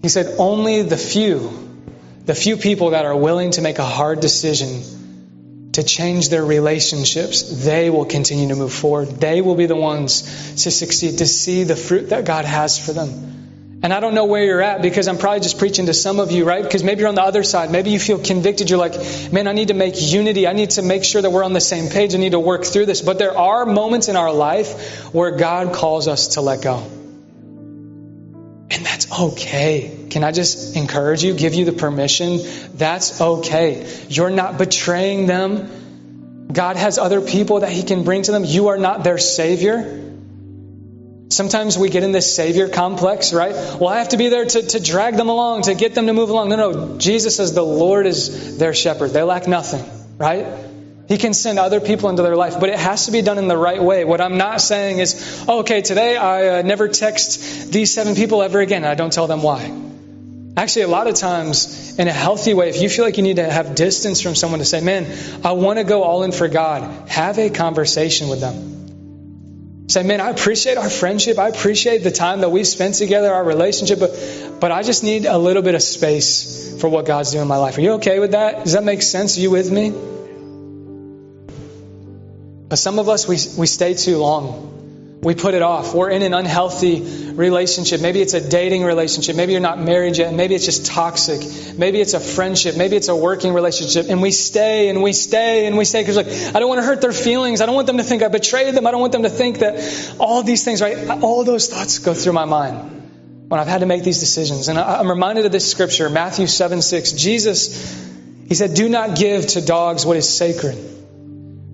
he 0.00 0.08
said, 0.08 0.34
only 0.38 0.80
the 0.80 0.96
few, 0.96 1.69
the 2.24 2.34
few 2.34 2.56
people 2.56 2.90
that 2.90 3.04
are 3.04 3.16
willing 3.16 3.52
to 3.52 3.62
make 3.62 3.78
a 3.78 3.84
hard 3.84 4.20
decision 4.20 5.72
to 5.72 5.82
change 5.82 6.28
their 6.28 6.44
relationships, 6.44 7.64
they 7.64 7.90
will 7.90 8.04
continue 8.04 8.48
to 8.48 8.56
move 8.56 8.72
forward. 8.72 9.08
They 9.08 9.40
will 9.40 9.54
be 9.54 9.66
the 9.66 9.76
ones 9.76 10.22
to 10.64 10.70
succeed, 10.70 11.18
to 11.18 11.26
see 11.26 11.64
the 11.64 11.76
fruit 11.76 12.10
that 12.10 12.24
God 12.24 12.44
has 12.44 12.78
for 12.84 12.92
them. 12.92 13.78
And 13.82 13.94
I 13.94 14.00
don't 14.00 14.14
know 14.14 14.26
where 14.26 14.44
you're 14.44 14.60
at 14.60 14.82
because 14.82 15.08
I'm 15.08 15.16
probably 15.16 15.40
just 15.40 15.58
preaching 15.58 15.86
to 15.86 15.94
some 15.94 16.20
of 16.20 16.30
you, 16.32 16.44
right? 16.44 16.62
Because 16.62 16.84
maybe 16.84 17.00
you're 17.00 17.08
on 17.08 17.14
the 17.14 17.22
other 17.22 17.42
side. 17.42 17.70
Maybe 17.70 17.90
you 17.90 17.98
feel 17.98 18.18
convicted. 18.18 18.68
You're 18.68 18.78
like, 18.78 19.32
man, 19.32 19.48
I 19.48 19.52
need 19.52 19.68
to 19.68 19.74
make 19.74 19.94
unity. 19.96 20.46
I 20.46 20.52
need 20.52 20.70
to 20.70 20.82
make 20.82 21.02
sure 21.02 21.22
that 21.22 21.30
we're 21.30 21.44
on 21.44 21.54
the 21.54 21.62
same 21.62 21.88
page. 21.88 22.14
I 22.14 22.18
need 22.18 22.32
to 22.32 22.40
work 22.40 22.64
through 22.64 22.86
this. 22.86 23.00
But 23.00 23.18
there 23.18 23.36
are 23.36 23.64
moments 23.64 24.08
in 24.08 24.16
our 24.16 24.32
life 24.32 25.14
where 25.14 25.30
God 25.30 25.72
calls 25.72 26.08
us 26.08 26.28
to 26.34 26.42
let 26.42 26.60
go. 26.60 26.99
Okay. 29.10 30.06
Can 30.10 30.24
I 30.24 30.32
just 30.32 30.76
encourage 30.76 31.22
you, 31.22 31.34
give 31.34 31.54
you 31.54 31.64
the 31.64 31.72
permission? 31.72 32.40
That's 32.74 33.20
okay. 33.20 33.86
You're 34.08 34.30
not 34.30 34.58
betraying 34.58 35.26
them. 35.26 36.48
God 36.52 36.76
has 36.76 36.98
other 36.98 37.20
people 37.20 37.60
that 37.60 37.70
He 37.70 37.82
can 37.82 38.04
bring 38.04 38.22
to 38.22 38.32
them. 38.32 38.44
You 38.44 38.68
are 38.68 38.78
not 38.78 39.04
their 39.04 39.18
Savior. 39.18 40.00
Sometimes 41.30 41.78
we 41.78 41.90
get 41.90 42.02
in 42.02 42.10
this 42.10 42.34
savior 42.34 42.68
complex, 42.68 43.32
right? 43.32 43.52
Well, 43.52 43.88
I 43.88 43.98
have 43.98 44.08
to 44.08 44.16
be 44.16 44.30
there 44.30 44.44
to, 44.44 44.62
to 44.62 44.80
drag 44.80 45.16
them 45.16 45.28
along, 45.28 45.62
to 45.62 45.74
get 45.74 45.94
them 45.94 46.06
to 46.06 46.12
move 46.12 46.28
along. 46.28 46.48
No, 46.48 46.56
no. 46.56 46.98
Jesus 46.98 47.36
says 47.36 47.54
the 47.54 47.62
Lord 47.62 48.06
is 48.06 48.58
their 48.58 48.74
shepherd. 48.74 49.10
They 49.10 49.22
lack 49.22 49.46
nothing, 49.46 49.84
right? 50.18 50.44
He 51.10 51.18
can 51.18 51.34
send 51.34 51.58
other 51.58 51.80
people 51.80 52.08
into 52.08 52.22
their 52.22 52.36
life, 52.36 52.60
but 52.60 52.68
it 52.68 52.78
has 52.78 53.06
to 53.06 53.10
be 53.10 53.20
done 53.20 53.36
in 53.36 53.48
the 53.48 53.56
right 53.56 53.82
way. 53.82 54.04
What 54.04 54.20
I'm 54.20 54.38
not 54.38 54.60
saying 54.60 55.00
is, 55.00 55.44
oh, 55.48 55.58
okay, 55.58 55.82
today 55.82 56.16
I 56.16 56.60
uh, 56.60 56.62
never 56.62 56.86
text 56.86 57.72
these 57.72 57.92
seven 57.92 58.14
people 58.14 58.44
ever 58.44 58.60
again. 58.60 58.84
I 58.84 58.94
don't 58.94 59.12
tell 59.12 59.26
them 59.26 59.42
why. 59.42 59.76
Actually, 60.56 60.82
a 60.82 60.88
lot 60.88 61.08
of 61.08 61.16
times, 61.16 61.98
in 61.98 62.06
a 62.06 62.12
healthy 62.12 62.54
way, 62.54 62.68
if 62.68 62.80
you 62.80 62.88
feel 62.88 63.04
like 63.04 63.16
you 63.16 63.24
need 63.24 63.36
to 63.36 63.50
have 63.50 63.74
distance 63.74 64.20
from 64.20 64.36
someone 64.36 64.60
to 64.60 64.64
say, 64.64 64.80
man, 64.80 65.04
I 65.44 65.50
want 65.50 65.80
to 65.80 65.84
go 65.84 66.04
all 66.04 66.22
in 66.22 66.30
for 66.30 66.46
God, 66.46 67.08
have 67.08 67.40
a 67.40 67.50
conversation 67.50 68.28
with 68.28 68.38
them. 68.38 69.88
Say, 69.88 70.04
man, 70.04 70.20
I 70.20 70.30
appreciate 70.30 70.78
our 70.78 70.88
friendship. 70.88 71.40
I 71.40 71.48
appreciate 71.48 72.04
the 72.04 72.12
time 72.12 72.42
that 72.42 72.50
we've 72.50 72.68
spent 72.68 72.94
together, 72.94 73.34
our 73.34 73.42
relationship, 73.42 73.98
but, 73.98 74.60
but 74.60 74.70
I 74.70 74.84
just 74.84 75.02
need 75.02 75.26
a 75.26 75.38
little 75.38 75.62
bit 75.62 75.74
of 75.74 75.82
space 75.82 76.80
for 76.80 76.88
what 76.88 77.04
God's 77.04 77.32
doing 77.32 77.42
in 77.42 77.48
my 77.48 77.56
life. 77.56 77.78
Are 77.78 77.80
you 77.80 77.94
okay 77.94 78.20
with 78.20 78.30
that? 78.30 78.62
Does 78.62 78.74
that 78.74 78.84
make 78.84 79.02
sense? 79.02 79.36
Are 79.38 79.40
you 79.40 79.50
with 79.50 79.72
me? 79.72 79.92
But 82.70 82.78
some 82.78 83.00
of 83.00 83.08
us, 83.08 83.26
we, 83.26 83.36
we 83.58 83.66
stay 83.66 83.94
too 83.94 84.18
long. 84.18 85.18
we 85.22 85.34
put 85.34 85.54
it 85.54 85.60
off. 85.60 85.92
We're 85.92 86.10
in 86.10 86.22
an 86.22 86.32
unhealthy 86.32 87.32
relationship. 87.32 88.00
Maybe 88.00 88.22
it's 88.22 88.32
a 88.32 88.48
dating 88.48 88.84
relationship. 88.84 89.34
Maybe 89.34 89.50
you're 89.52 89.60
not 89.60 89.80
married 89.80 90.16
yet. 90.16 90.32
Maybe 90.32 90.54
it's 90.54 90.66
just 90.66 90.86
toxic. 90.86 91.76
Maybe 91.76 92.00
it's 92.00 92.14
a 92.14 92.20
friendship. 92.20 92.76
Maybe 92.76 92.94
it's 92.94 93.08
a 93.08 93.16
working 93.16 93.52
relationship. 93.54 94.06
And 94.08 94.22
we 94.22 94.30
stay 94.30 94.88
and 94.88 95.02
we 95.02 95.12
stay 95.12 95.66
and 95.66 95.76
we 95.76 95.84
stay 95.84 96.02
because 96.02 96.16
like, 96.16 96.28
I 96.28 96.60
don't 96.60 96.68
want 96.68 96.78
to 96.80 96.86
hurt 96.86 97.00
their 97.00 97.12
feelings. 97.12 97.60
I 97.60 97.66
don't 97.66 97.74
want 97.74 97.88
them 97.88 97.96
to 97.96 98.04
think 98.04 98.22
I 98.22 98.28
betrayed 98.28 98.72
them. 98.72 98.86
I 98.86 98.92
don't 98.92 99.00
want 99.00 99.12
them 99.12 99.24
to 99.24 99.30
think 99.30 99.58
that 99.58 100.14
all 100.20 100.44
these 100.44 100.64
things, 100.64 100.80
right? 100.80 101.10
All 101.22 101.42
those 101.42 101.68
thoughts 101.68 101.98
go 101.98 102.14
through 102.14 102.34
my 102.34 102.44
mind 102.44 103.48
when 103.48 103.58
I've 103.58 103.66
had 103.66 103.80
to 103.80 103.86
make 103.86 104.04
these 104.04 104.20
decisions. 104.20 104.68
And 104.68 104.78
I'm 104.78 105.10
reminded 105.10 105.44
of 105.44 105.50
this 105.50 105.68
scripture, 105.68 106.08
Matthew 106.08 106.46
7, 106.46 106.82
6. 106.82 107.12
Jesus, 107.12 108.00
he 108.46 108.54
said, 108.54 108.74
do 108.74 108.88
not 108.88 109.16
give 109.16 109.48
to 109.48 109.60
dogs 109.60 110.06
what 110.06 110.16
is 110.16 110.28
sacred. 110.28 110.99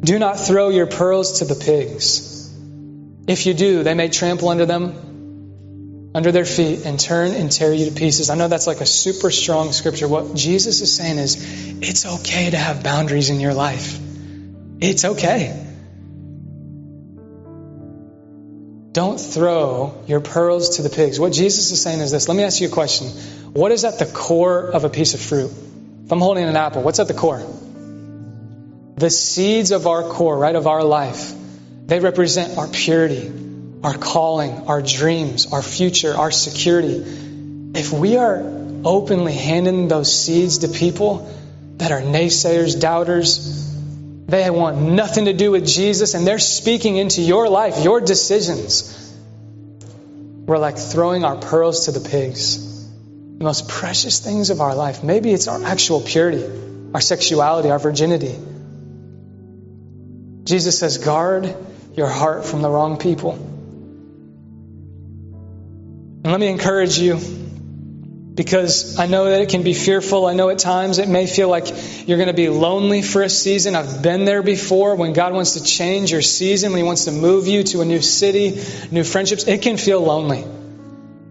Do 0.01 0.19
not 0.19 0.39
throw 0.39 0.69
your 0.69 0.87
pearls 0.87 1.41
to 1.41 1.45
the 1.45 1.55
pigs. 1.55 2.53
If 3.27 3.47
you 3.47 3.55
do, 3.55 3.83
they 3.83 3.95
may 3.95 4.09
trample 4.09 4.49
under 4.49 4.67
them, 4.67 6.11
under 6.15 6.31
their 6.31 6.45
feet, 6.45 6.87
and 6.87 7.01
turn 7.01 7.33
and 7.33 7.51
tear 7.51 7.73
you 7.73 7.87
to 7.87 7.93
pieces. 7.93 8.31
I 8.31 8.37
know 8.37 8.49
that's 8.49 8.67
like 8.67 8.81
a 8.81 8.87
super 8.87 9.31
strong 9.31 9.73
scripture. 9.73 10.07
What 10.07 10.35
Jesus 10.35 10.81
is 10.81 10.95
saying 10.95 11.19
is, 11.19 11.37
it's 11.83 12.07
okay 12.07 12.51
to 12.51 12.57
have 12.57 12.83
boundaries 12.85 13.31
in 13.31 13.41
your 13.41 13.55
life. 13.55 13.99
It's 14.81 15.05
okay. 15.05 15.63
Don't 18.93 19.19
throw 19.21 20.05
your 20.07 20.21
pearls 20.21 20.77
to 20.77 20.83
the 20.83 20.89
pigs. 20.89 21.21
What 21.21 21.33
Jesus 21.33 21.71
is 21.71 21.83
saying 21.83 22.01
is 22.01 22.13
this. 22.13 22.29
Let 22.29 22.37
me 22.37 22.45
ask 22.45 22.61
you 22.61 22.69
a 22.69 22.71
question. 22.71 23.09
What 23.53 23.73
is 23.73 23.85
at 23.85 23.99
the 23.99 24.07
core 24.07 24.61
of 24.69 24.85
a 24.85 24.89
piece 24.89 25.15
of 25.15 25.21
fruit? 25.21 25.51
If 26.05 26.13
I'm 26.13 26.21
holding 26.21 26.45
an 26.45 26.57
apple, 26.57 26.83
what's 26.83 27.01
at 27.01 27.09
the 27.09 27.15
core? 27.15 27.45
The 28.97 29.11
seeds 29.11 29.71
of 29.71 29.87
our 29.87 30.03
core, 30.03 30.39
right, 30.39 30.55
of 30.55 30.67
our 30.67 30.83
life 30.83 31.33
they 31.87 32.01
represent 32.01 32.59
our 32.59 32.67
purity, 32.67 33.33
our 33.85 33.97
calling, 33.97 34.67
our 34.67 34.83
dreams, 34.83 35.53
our 35.53 35.63
future, 35.63 36.13
our 36.13 36.33
security. 36.33 37.05
If 37.79 37.93
we 37.93 38.17
are 38.17 38.43
openly 38.85 39.35
handing 39.35 39.87
those 39.87 40.13
seeds 40.13 40.59
to 40.59 40.69
people 40.69 41.33
that 41.77 41.93
are 41.93 42.01
naysayers, 42.01 42.81
doubters, 42.81 43.73
they 44.27 44.51
want 44.51 44.79
nothing 44.79 45.27
to 45.27 45.33
do 45.33 45.53
with 45.53 45.65
Jesus 45.65 46.15
and 46.15 46.27
they're 46.27 46.41
speaking 46.41 46.97
into 46.97 47.23
your 47.23 47.49
life, 47.49 47.85
your 47.85 48.01
decisions. 48.01 48.93
We're 50.47 50.59
like 50.59 50.79
throwing 50.79 51.25
our 51.25 51.37
pearls 51.37 51.85
to 51.85 51.93
the 51.93 52.09
pigs. 52.09 52.85
The 53.39 53.45
most 53.45 53.69
precious 53.69 54.19
things 54.19 54.51
of 54.51 54.61
our 54.61 54.75
life. 54.75 55.05
Maybe 55.05 55.33
it's 55.33 55.47
our 55.47 55.63
actual 55.63 56.01
purity, 56.01 56.45
our 56.95 57.01
sexuality, 57.01 57.71
our 57.71 57.79
virginity. 57.79 58.35
Jesus 60.47 60.79
says, 60.79 60.99
guard 60.99 61.55
your 61.95 62.09
heart 62.09 62.45
from 62.45 62.63
the 62.63 62.71
wrong 62.71 62.99
people. 62.99 63.33
And 66.23 66.27
let 66.27 66.39
me 66.39 66.47
encourage 66.47 66.99
you 66.99 67.19
because 68.35 68.97
I 68.99 69.07
know 69.07 69.25
that 69.25 69.41
it 69.41 69.49
can 69.49 69.65
be 69.65 69.75
fearful. 69.75 70.27
I 70.27 70.35
know 70.35 70.49
at 70.51 70.61
times 70.61 70.99
it 70.99 71.09
may 71.09 71.27
feel 71.27 71.49
like 71.49 71.67
you're 72.07 72.19
going 72.19 72.29
to 72.29 72.35
be 72.35 72.49
lonely 72.49 73.03
for 73.03 73.23
a 73.23 73.29
season. 73.29 73.75
I've 73.75 74.03
been 74.03 74.25
there 74.25 74.43
before 74.43 74.95
when 74.95 75.15
God 75.15 75.33
wants 75.33 75.55
to 75.55 75.65
change 75.65 76.13
your 76.13 76.23
season, 76.23 76.71
when 76.71 76.79
He 76.79 76.87
wants 76.87 77.07
to 77.07 77.13
move 77.13 77.49
you 77.49 77.65
to 77.65 77.81
a 77.81 77.85
new 77.85 78.01
city, 78.01 78.63
new 78.93 79.03
friendships. 79.03 79.49
It 79.49 79.63
can 79.63 79.79
feel 79.79 80.01
lonely. 80.01 80.45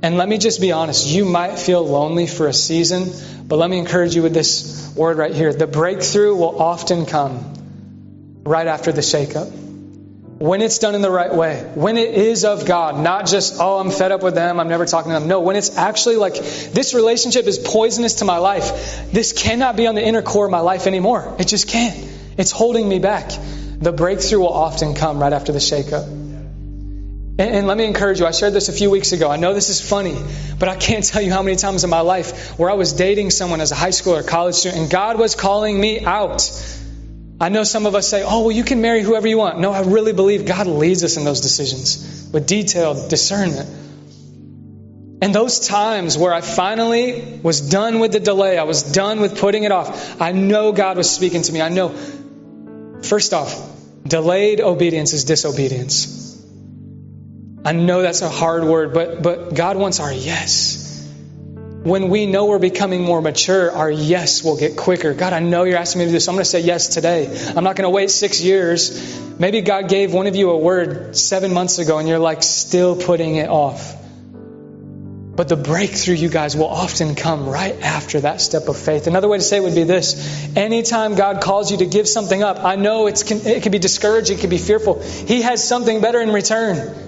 And 0.01 0.17
let 0.17 0.27
me 0.27 0.37
just 0.37 0.59
be 0.59 0.73
honest, 0.73 1.07
you 1.07 1.23
might 1.23 1.57
feel 1.57 1.87
lonely 1.87 2.27
for 2.27 2.47
a 2.47 2.53
season, 2.53 3.11
but 3.47 3.57
let 3.57 3.69
me 3.69 3.77
encourage 3.77 4.13
you 4.13 4.23
with 4.23 4.33
this 4.33 4.93
word 4.93 5.17
right 5.17 5.33
here. 5.33 5.53
The 5.53 5.67
breakthrough 5.67 6.35
will 6.35 6.61
often 6.61 7.05
come 7.05 7.53
right 8.45 8.67
after 8.67 8.91
the 8.91 9.01
shakeup 9.01 9.65
when 10.37 10.61
it's 10.61 10.79
done 10.79 10.95
in 10.95 11.01
the 11.01 11.09
right 11.09 11.33
way, 11.33 11.61
when 11.75 11.97
it 11.97 12.13
is 12.13 12.43
of 12.43 12.65
God, 12.65 12.99
not 12.99 13.25
just, 13.25 13.55
oh, 13.59 13.79
I'm 13.79 13.89
fed 13.89 14.11
up 14.11 14.21
with 14.21 14.35
them, 14.35 14.59
I'm 14.59 14.67
never 14.67 14.85
talking 14.85 15.11
to 15.13 15.19
them. 15.19 15.29
No, 15.29 15.39
when 15.39 15.55
it's 15.55 15.77
actually 15.77 16.17
like, 16.17 16.33
this 16.33 16.93
relationship 16.93 17.45
is 17.47 17.57
poisonous 17.57 18.15
to 18.15 18.25
my 18.25 18.37
life. 18.37 19.11
This 19.11 19.31
cannot 19.31 19.77
be 19.77 19.87
on 19.87 19.95
the 19.95 20.05
inner 20.05 20.21
core 20.21 20.45
of 20.45 20.51
my 20.51 20.59
life 20.59 20.87
anymore. 20.87 21.37
It 21.39 21.47
just 21.47 21.69
can't. 21.69 21.97
It's 22.37 22.51
holding 22.51 22.87
me 22.87 22.99
back. 22.99 23.31
The 23.79 23.93
breakthrough 23.93 24.39
will 24.39 24.53
often 24.53 24.93
come 24.93 25.19
right 25.19 25.31
after 25.31 25.53
the 25.53 25.59
shakeup. 25.59 26.05
And, 27.37 27.67
let 27.67 27.77
me 27.77 27.85
encourage 27.85 28.19
you, 28.19 28.25
I 28.25 28.31
shared 28.31 28.53
this 28.53 28.69
a 28.69 28.73
few 28.73 28.89
weeks 28.89 29.11
ago. 29.11 29.29
I 29.29 29.35
know 29.35 29.53
this 29.53 29.69
is 29.69 29.81
funny, 29.81 30.17
but 30.59 30.67
I 30.67 30.75
can't 30.75 31.03
tell 31.11 31.21
you 31.21 31.31
how 31.31 31.43
many 31.43 31.55
times 31.55 31.85
in 31.85 31.89
my 31.89 32.01
life 32.01 32.59
where 32.59 32.69
I 32.69 32.73
was 32.73 32.91
dating 32.91 33.31
someone 33.31 33.61
as 33.61 33.71
a 33.71 33.75
high 33.75 33.89
school 33.91 34.15
or 34.15 34.23
college 34.23 34.55
student 34.55 34.81
and 34.81 34.91
God 34.91 35.17
was 35.17 35.35
calling 35.35 35.79
me 35.79 36.01
out. 36.01 36.41
I 37.39 37.49
know 37.49 37.63
some 37.63 37.85
of 37.85 37.95
us 37.95 38.07
say, 38.07 38.23
oh, 38.23 38.41
well, 38.43 38.51
you 38.51 38.63
can 38.63 38.81
marry 38.81 39.01
whoever 39.01 39.27
you 39.27 39.37
want. 39.37 39.59
No, 39.59 39.71
I 39.71 39.81
really 39.81 40.13
believe 40.13 40.45
God 40.45 40.67
leads 40.67 41.03
us 41.03 41.17
in 41.17 41.25
those 41.25 41.41
decisions 41.41 42.29
with 42.31 42.47
detailed 42.47 43.09
discernment. 43.09 43.69
And 45.21 45.35
those 45.35 45.67
times 45.67 46.17
where 46.17 46.33
I 46.33 46.41
finally 46.41 47.39
was 47.43 47.69
done 47.69 47.99
with 47.99 48.13
the 48.13 48.19
delay, 48.19 48.57
I 48.57 48.63
was 48.63 48.83
done 48.83 49.19
with 49.19 49.39
putting 49.39 49.63
it 49.63 49.71
off, 49.71 50.21
I 50.21 50.31
know 50.31 50.71
God 50.71 50.97
was 50.97 51.09
speaking 51.09 51.41
to 51.41 51.51
me. 51.51 51.61
I 51.61 51.69
know, 51.69 51.89
first 53.01 53.33
off, 53.33 53.53
delayed 54.03 54.61
obedience 54.61 55.13
is 55.13 55.25
disobedience. 55.25 56.41
I 57.65 57.73
know 57.73 58.01
that's 58.01 58.21
a 58.21 58.29
hard 58.29 58.63
word, 58.63 58.93
but, 58.93 59.21
but 59.21 59.55
God 59.55 59.77
wants 59.77 59.99
our 59.99 60.13
yes 60.13 60.84
when 61.85 62.09
we 62.09 62.25
know 62.25 62.45
we're 62.45 62.57
becoming 62.57 63.03
more 63.03 63.21
mature, 63.21 63.71
our 63.71 63.91
yes 63.91 64.43
will 64.43 64.57
get 64.57 64.75
quicker. 64.75 65.13
God, 65.13 65.33
I 65.33 65.39
know 65.39 65.65
you're 65.65 65.77
asking 65.77 65.99
me 65.99 66.05
to 66.05 66.09
do 66.09 66.13
this. 66.13 66.25
So 66.25 66.31
I'm 66.31 66.35
going 66.35 66.43
to 66.43 66.49
say 66.49 66.61
yes 66.61 66.87
today. 66.87 67.27
I'm 67.55 67.63
not 67.63 67.75
going 67.75 67.83
to 67.83 67.91
wait 67.91 68.09
six 68.09 68.41
years. 68.41 69.39
Maybe 69.39 69.61
God 69.61 69.87
gave 69.87 70.11
one 70.11 70.25
of 70.25 70.35
you 70.35 70.49
a 70.49 70.57
word 70.57 71.15
seven 71.15 71.53
months 71.53 71.77
ago 71.77 71.99
and 71.99 72.09
you're 72.09 72.17
like 72.17 72.41
still 72.41 72.95
putting 72.95 73.35
it 73.35 73.49
off. 73.49 73.95
But 75.35 75.47
the 75.47 75.57
breakthrough, 75.57 76.15
you 76.15 76.29
guys, 76.29 76.55
will 76.57 76.65
often 76.65 77.13
come 77.13 77.47
right 77.47 77.79
after 77.79 78.19
that 78.21 78.41
step 78.41 78.67
of 78.67 78.77
faith. 78.77 79.05
Another 79.05 79.27
way 79.27 79.37
to 79.37 79.43
say 79.43 79.57
it 79.57 79.63
would 79.63 79.75
be 79.75 79.83
this 79.83 80.55
anytime 80.55 81.13
God 81.13 81.39
calls 81.39 81.69
you 81.69 81.77
to 81.77 81.85
give 81.85 82.07
something 82.07 82.41
up, 82.41 82.63
I 82.63 82.77
know 82.77 83.05
it 83.05 83.21
can 83.27 83.71
be 83.71 83.77
discouraging, 83.77 84.39
it 84.39 84.41
can 84.41 84.49
be 84.49 84.57
fearful. 84.57 85.03
He 85.03 85.43
has 85.43 85.63
something 85.67 86.01
better 86.01 86.19
in 86.19 86.33
return. 86.33 87.04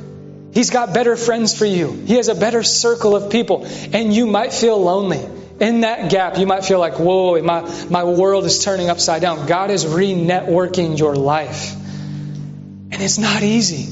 He's 0.57 0.71
got 0.71 0.91
better 0.91 1.15
friends 1.15 1.55
for 1.55 1.67
you. 1.67 1.91
He 1.91 2.15
has 2.15 2.29
a 2.29 2.33
better 2.33 2.63
circle 2.63 3.15
of 3.15 3.31
people. 3.31 3.67
And 3.93 4.11
you 4.11 4.25
might 4.25 4.51
feel 4.51 4.81
lonely. 4.81 5.23
In 5.59 5.81
that 5.81 6.09
gap, 6.09 6.39
you 6.39 6.47
might 6.47 6.65
feel 6.65 6.79
like, 6.79 6.97
whoa, 6.97 7.39
my, 7.43 7.61
my 7.91 8.03
world 8.03 8.43
is 8.45 8.63
turning 8.63 8.89
upside 8.89 9.21
down. 9.21 9.45
God 9.45 9.69
is 9.69 9.85
re 9.85 10.15
networking 10.15 10.97
your 10.97 11.15
life. 11.15 11.75
And 11.75 12.95
it's 12.95 13.19
not 13.19 13.43
easy. 13.43 13.83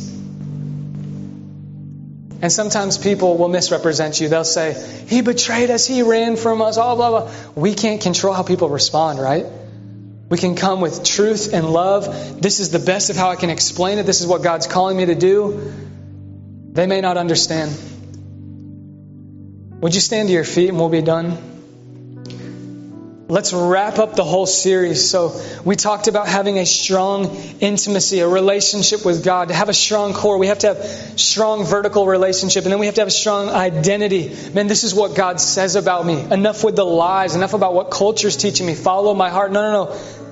And 2.41 2.51
sometimes 2.51 2.97
people 2.97 3.38
will 3.38 3.49
misrepresent 3.49 4.20
you. 4.20 4.30
They'll 4.30 4.43
say, 4.43 4.74
He 5.05 5.22
betrayed 5.22 5.70
us, 5.70 5.86
He 5.86 6.01
ran 6.01 6.36
from 6.36 6.63
us, 6.63 6.78
all 6.78 6.95
blah, 6.95 7.11
blah. 7.11 7.32
We 7.53 7.76
can't 7.76 8.01
control 8.01 8.34
how 8.34 8.41
people 8.41 8.70
respond, 8.70 9.20
right? 9.20 9.45
We 10.30 10.39
can 10.39 10.55
come 10.55 10.82
with 10.82 11.03
truth 11.03 11.53
and 11.53 11.70
love. 11.70 12.41
This 12.41 12.59
is 12.59 12.72
the 12.72 12.80
best 12.80 13.11
of 13.11 13.18
how 13.18 13.30
I 13.30 13.36
can 13.36 13.51
explain 13.51 13.99
it. 13.99 14.07
This 14.07 14.22
is 14.22 14.26
what 14.26 14.41
God's 14.41 14.66
calling 14.66 14.97
me 14.97 15.05
to 15.05 15.13
do. 15.13 15.84
They 16.76 16.88
may 16.88 16.99
not 16.99 17.15
understand. 17.15 17.71
Would 19.80 19.95
you 19.95 20.01
stand 20.01 20.28
to 20.28 20.34
your 20.34 20.43
feet 20.43 20.67
and 20.67 20.78
we'll 20.78 20.89
be 20.89 21.01
done? 21.01 21.38
Let's 23.30 23.53
wrap 23.53 23.97
up 23.97 24.17
the 24.17 24.26
whole 24.26 24.45
series. 24.45 25.09
So, 25.09 25.41
we 25.63 25.78
talked 25.78 26.07
about 26.07 26.28
having 26.28 26.59
a 26.59 26.65
strong 26.65 27.34
intimacy, 27.61 28.19
a 28.19 28.28
relationship 28.28 29.05
with 29.05 29.23
God. 29.23 29.47
To 29.47 29.53
have 29.53 29.69
a 29.69 29.73
strong 29.73 30.13
core, 30.13 30.38
we 30.38 30.47
have 30.47 30.59
to 30.59 30.67
have 30.76 30.86
strong 31.19 31.63
vertical 31.63 32.05
relationship, 32.05 32.65
and 32.65 32.73
then 32.73 32.80
we 32.80 32.88
have 32.88 32.95
to 32.95 33.01
have 33.01 33.07
a 33.07 33.11
strong 33.11 33.49
identity. 33.49 34.36
Man, 34.53 34.67
this 34.67 34.84
is 34.84 34.93
what 34.93 35.15
God 35.15 35.39
says 35.39 35.76
about 35.76 36.05
me. 36.05 36.19
Enough 36.19 36.63
with 36.63 36.76
the 36.76 36.86
lies, 36.86 37.36
enough 37.36 37.53
about 37.53 37.73
what 37.73 37.89
culture's 37.89 38.36
teaching 38.36 38.67
me. 38.67 38.76
Follow 38.76 39.13
my 39.13 39.30
heart. 39.30 39.51
No, 39.51 39.61
no, 39.61 39.86
no. 39.86 40.24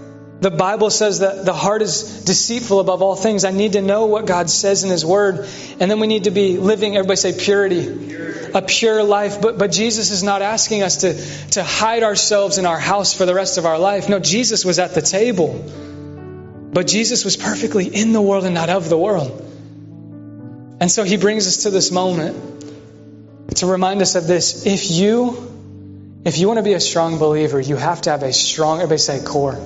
The 0.43 0.51
Bible 0.51 0.89
says 0.89 1.19
that 1.19 1.45
the 1.45 1.53
heart 1.53 1.81
is 1.81 2.25
deceitful 2.25 2.81
above 2.81 3.01
all 3.01 3.15
things. 3.15 3.45
I 3.45 3.51
need 3.51 3.73
to 3.73 3.81
know 3.81 4.07
what 4.07 4.25
God 4.25 4.49
says 4.49 4.83
in 4.83 4.89
His 4.89 5.05
Word. 5.05 5.47
And 5.79 5.89
then 5.89 6.01
we 6.01 6.07
need 6.07 6.25
to 6.25 6.31
be 6.31 6.57
living, 6.57 6.97
everybody 6.97 7.15
say 7.15 7.31
purity, 7.31 8.51
a 8.53 8.61
pure 8.61 9.03
life. 9.03 9.41
But, 9.41 9.57
but 9.57 9.71
Jesus 9.71 10.11
is 10.11 10.21
not 10.21 10.41
asking 10.41 10.83
us 10.83 10.97
to, 10.97 11.13
to 11.51 11.63
hide 11.63 12.03
ourselves 12.03 12.57
in 12.57 12.65
our 12.65 12.77
house 12.77 13.13
for 13.13 13.25
the 13.25 13.33
rest 13.33 13.57
of 13.57 13.65
our 13.65 13.79
life. 13.79 14.09
No, 14.09 14.19
Jesus 14.19 14.65
was 14.65 14.79
at 14.79 14.93
the 14.93 15.01
table. 15.01 15.63
But 16.73 16.87
Jesus 16.87 17.23
was 17.23 17.37
perfectly 17.37 17.87
in 17.87 18.11
the 18.11 18.21
world 18.21 18.43
and 18.43 18.53
not 18.53 18.69
of 18.69 18.89
the 18.89 18.97
world. 18.97 19.39
And 20.81 20.91
so 20.91 21.05
He 21.05 21.15
brings 21.15 21.47
us 21.47 21.63
to 21.63 21.69
this 21.69 21.89
moment 21.89 23.55
to 23.55 23.65
remind 23.65 24.01
us 24.01 24.15
of 24.15 24.27
this. 24.27 24.65
If 24.65 24.91
you 24.91 25.53
if 26.25 26.37
you 26.37 26.47
want 26.47 26.57
to 26.57 26.63
be 26.63 26.73
a 26.73 26.81
strong 26.81 27.17
believer, 27.17 27.61
you 27.61 27.77
have 27.77 28.01
to 28.01 28.09
have 28.09 28.23
a 28.23 28.33
strong, 28.33 28.79
everybody 28.79 28.97
say 28.97 29.23
core. 29.23 29.57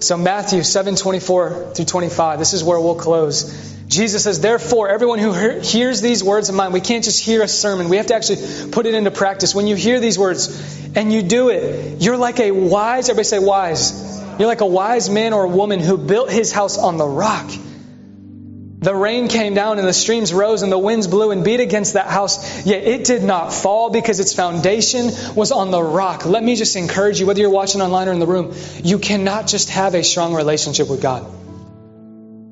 So 0.00 0.16
Matthew 0.16 0.62
7, 0.62 0.94
24 0.94 1.72
through 1.74 1.84
25, 1.84 2.38
this 2.38 2.52
is 2.52 2.62
where 2.62 2.78
we'll 2.80 2.94
close. 2.94 3.74
Jesus 3.88 4.24
says, 4.24 4.40
therefore, 4.40 4.88
everyone 4.88 5.18
who 5.18 5.32
hears 5.32 6.00
these 6.00 6.22
words 6.22 6.48
of 6.48 6.54
mine, 6.54 6.72
we 6.72 6.80
can't 6.80 7.02
just 7.02 7.24
hear 7.24 7.42
a 7.42 7.48
sermon. 7.48 7.88
We 7.88 7.96
have 7.96 8.06
to 8.08 8.14
actually 8.14 8.70
put 8.70 8.86
it 8.86 8.94
into 8.94 9.10
practice. 9.10 9.54
When 9.54 9.66
you 9.66 9.76
hear 9.76 9.98
these 9.98 10.18
words 10.18 10.92
and 10.94 11.12
you 11.12 11.22
do 11.22 11.48
it, 11.48 12.00
you're 12.00 12.16
like 12.18 12.38
a 12.38 12.50
wise, 12.50 13.08
everybody 13.08 13.24
say 13.24 13.38
wise. 13.38 14.18
You're 14.38 14.46
like 14.46 14.60
a 14.60 14.66
wise 14.66 15.10
man 15.10 15.32
or 15.32 15.44
a 15.44 15.48
woman 15.48 15.80
who 15.80 15.96
built 15.96 16.30
his 16.30 16.52
house 16.52 16.78
on 16.78 16.96
the 16.96 17.06
rock. 17.06 17.50
The 18.80 18.94
rain 18.94 19.26
came 19.26 19.54
down 19.54 19.80
and 19.80 19.88
the 19.88 19.92
streams 19.92 20.32
rose 20.32 20.62
and 20.62 20.70
the 20.70 20.78
winds 20.78 21.08
blew 21.08 21.32
and 21.32 21.44
beat 21.44 21.58
against 21.58 21.94
that 21.94 22.06
house, 22.06 22.64
yet 22.64 22.84
it 22.84 23.04
did 23.04 23.24
not 23.24 23.52
fall 23.52 23.90
because 23.90 24.20
its 24.20 24.34
foundation 24.34 25.10
was 25.34 25.50
on 25.50 25.72
the 25.72 25.82
rock. 25.82 26.24
Let 26.24 26.44
me 26.44 26.54
just 26.54 26.76
encourage 26.76 27.18
you, 27.18 27.26
whether 27.26 27.40
you're 27.40 27.50
watching 27.50 27.80
online 27.80 28.06
or 28.06 28.12
in 28.12 28.20
the 28.20 28.26
room, 28.26 28.54
you 28.84 29.00
cannot 29.00 29.48
just 29.48 29.70
have 29.70 29.96
a 29.96 30.04
strong 30.04 30.32
relationship 30.32 30.88
with 30.88 31.02
God. 31.02 31.26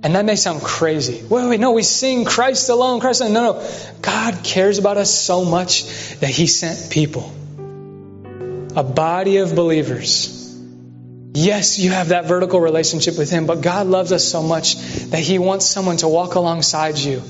And 0.02 0.16
that 0.16 0.24
may 0.24 0.34
sound 0.34 0.62
crazy. 0.62 1.24
Wait, 1.28 1.48
wait, 1.48 1.60
no, 1.60 1.70
we 1.70 1.84
sing 1.84 2.24
Christ 2.24 2.70
alone, 2.70 2.98
Christ 2.98 3.20
alone. 3.20 3.32
No, 3.32 3.52
no. 3.52 3.68
God 4.02 4.42
cares 4.42 4.78
about 4.78 4.96
us 4.96 5.14
so 5.14 5.44
much 5.44 5.84
that 6.18 6.30
He 6.30 6.48
sent 6.48 6.90
people, 6.90 7.32
a 8.74 8.82
body 8.82 9.36
of 9.36 9.54
believers 9.54 10.45
Yes, 11.36 11.78
you 11.78 11.90
have 11.90 12.08
that 12.08 12.24
vertical 12.24 12.62
relationship 12.62 13.18
with 13.18 13.28
Him, 13.28 13.44
but 13.44 13.60
God 13.60 13.86
loves 13.88 14.10
us 14.10 14.24
so 14.24 14.42
much 14.42 14.76
that 15.10 15.20
He 15.20 15.38
wants 15.38 15.66
someone 15.66 15.98
to 15.98 16.08
walk 16.08 16.34
alongside 16.34 16.96
you, 16.96 17.22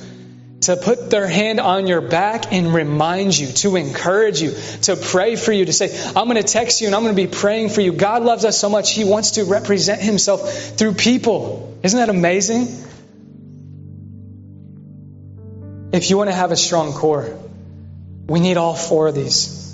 to 0.61 0.76
put 0.76 1.11
their 1.11 1.26
hand 1.26 1.59
on 1.59 1.88
your 1.88 2.00
back 2.00 2.52
and 2.52 2.72
remind 2.72 3.36
you, 3.36 3.48
to 3.48 3.74
encourage 3.74 4.40
you, 4.40 4.54
to 4.82 4.94
pray 4.94 5.34
for 5.34 5.50
you, 5.50 5.64
to 5.64 5.72
say, 5.72 5.90
I'm 6.14 6.28
going 6.28 6.36
to 6.36 6.44
text 6.44 6.80
you 6.80 6.86
and 6.86 6.94
I'm 6.94 7.02
going 7.02 7.16
to 7.16 7.20
be 7.20 7.26
praying 7.26 7.70
for 7.70 7.80
you. 7.80 7.90
God 7.90 8.22
loves 8.22 8.44
us 8.44 8.57
so 8.61 8.68
much, 8.68 8.94
He 8.94 9.02
wants 9.02 9.32
to 9.32 9.44
represent 9.44 10.00
Himself 10.00 10.78
through 10.78 10.94
people. 10.94 11.76
Isn't 11.82 11.98
that 11.98 12.09
amazing? 12.09 12.68
If 15.92 16.11
you 16.11 16.16
want 16.16 16.30
to 16.30 16.36
have 16.36 16.52
a 16.52 16.57
strong 16.57 16.92
core, 16.92 17.36
we 18.28 18.38
need 18.38 18.57
all 18.57 18.76
four 18.76 19.09
of 19.09 19.16
these. 19.16 19.66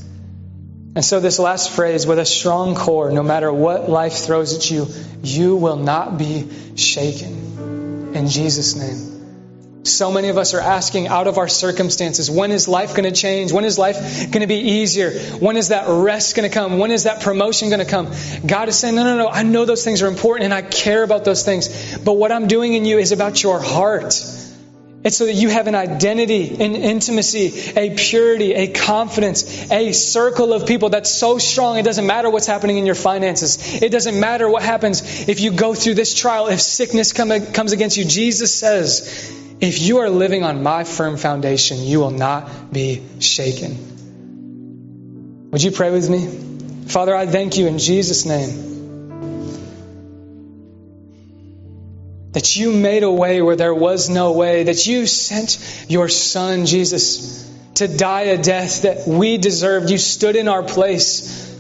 And 0.95 1.05
so, 1.05 1.21
this 1.21 1.39
last 1.39 1.71
phrase, 1.71 2.07
with 2.07 2.19
a 2.19 2.27
strong 2.27 2.75
core, 2.75 3.11
no 3.11 3.23
matter 3.23 3.51
what 3.51 3.89
life 3.89 4.13
throws 4.13 4.55
at 4.55 4.71
you, 4.71 4.87
you 5.23 5.57
will 5.57 5.77
not 5.77 6.19
be 6.19 6.49
shaken. 6.77 8.13
In 8.15 8.29
Jesus' 8.29 8.77
name. 8.77 9.13
So 9.85 10.13
many 10.13 10.29
of 10.29 10.39
us 10.39 10.55
are 10.55 10.61
asking 10.61 11.09
out 11.09 11.27
of 11.27 11.39
our 11.39 11.49
circumstances, 11.49 12.31
when 12.31 12.53
is 12.53 12.69
life 12.69 12.95
going 12.95 13.13
to 13.13 13.19
change? 13.19 13.53
When 13.53 13.65
is 13.65 13.79
life 13.79 13.97
going 14.31 14.43
to 14.43 14.47
be 14.47 14.59
easier? 14.59 15.11
When 15.11 15.57
is 15.57 15.69
that 15.69 15.87
rest 15.89 16.37
going 16.37 16.49
to 16.49 16.55
come? 16.55 16.79
When 16.79 16.93
is 16.93 17.05
that 17.05 17.23
promotion 17.23 17.69
going 17.71 17.81
to 17.81 17.91
come? 17.91 18.13
God 18.47 18.69
is 18.69 18.79
saying, 18.79 18.95
no, 18.95 19.03
no, 19.03 19.17
no, 19.17 19.29
I 19.29 19.43
know 19.43 19.65
those 19.65 19.85
things 19.85 20.03
are 20.03 20.07
important 20.07 20.45
and 20.45 20.55
I 20.55 20.63
care 20.63 21.03
about 21.03 21.25
those 21.25 21.45
things. 21.45 21.99
But 21.99 22.13
what 22.13 22.31
I'm 22.31 22.47
doing 22.47 22.75
in 22.75 22.85
you 22.85 22.99
is 22.99 23.11
about 23.11 23.43
your 23.43 23.61
heart. 23.61 24.15
It's 25.05 25.17
so 25.17 25.27
that 25.27 25.35
you 25.35 25.49
have 25.49 25.67
an 25.67 25.75
identity, 25.75 26.49
an 26.65 26.77
intimacy, 26.77 27.73
a 27.77 27.91
purity, 27.97 28.55
a 28.55 28.69
confidence, 28.69 29.71
a 29.71 29.93
circle 29.93 30.53
of 30.53 30.67
people 30.69 30.91
that's 30.91 31.11
so 31.11 31.39
strong 31.39 31.77
it 31.77 31.83
doesn't 31.83 32.07
matter 32.07 32.31
what's 32.31 32.47
happening 32.47 32.79
in 32.79 32.87
your 32.87 32.95
finances. 32.95 33.83
It 33.83 33.91
doesn't 33.91 34.19
matter 34.21 34.49
what 34.49 34.63
happens 34.63 35.29
if 35.29 35.41
you 35.41 35.53
go 35.53 35.75
through 35.75 35.95
this 35.95 36.15
trial, 36.15 36.47
if 36.47 36.61
sickness 36.61 37.13
come, 37.13 37.47
comes 37.47 37.73
against 37.73 37.97
you. 37.97 38.05
Jesus 38.05 38.55
says, 38.55 39.33
if 39.61 39.81
you 39.83 39.99
are 39.99 40.11
living 40.11 40.45
on 40.45 40.63
my 40.63 40.85
firm 40.85 41.17
foundation, 41.17 41.79
you 41.79 41.99
will 41.99 42.13
not 42.13 42.73
be 42.73 43.03
shaken. 43.19 43.91
Would 45.51 45.65
you 45.65 45.73
pray 45.73 45.91
with 45.91 46.09
me? 46.09 46.87
Father, 46.89 47.17
I 47.17 47.27
thank 47.27 47.59
you 47.59 47.67
in 47.67 47.79
Jesus' 47.79 48.25
name 48.25 48.72
That 52.33 52.57
you 52.57 52.73
made 52.73 53.03
a 53.03 53.11
way 53.11 53.43
where 53.43 53.57
there 53.57 53.75
was 53.75 54.09
no 54.09 54.33
way. 54.33 54.65
That 54.65 54.87
you 54.87 55.07
sent 55.07 55.87
your 55.89 56.09
son, 56.09 56.67
Jesus, 56.67 57.51
to 57.75 57.89
die 57.89 58.23
a 58.23 58.43
death 58.43 58.83
that 58.83 59.07
we 59.07 59.39
deserved. 59.39 59.91
You 59.91 59.99
stood 59.99 60.37
in 60.37 60.49
our 60.49 60.63
place 60.63 61.51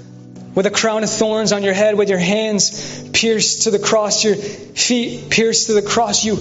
with 0.54 0.66
a 0.66 0.70
crown 0.70 1.02
of 1.02 1.10
thorns 1.10 1.52
on 1.52 1.62
your 1.62 1.72
head, 1.72 1.96
with 1.96 2.08
your 2.08 2.18
hands 2.18 3.08
pierced 3.10 3.62
to 3.62 3.70
the 3.70 3.78
cross, 3.78 4.24
your 4.24 4.36
feet 4.36 5.30
pierced 5.30 5.68
to 5.68 5.74
the 5.74 5.82
cross. 5.82 6.24
You 6.24 6.38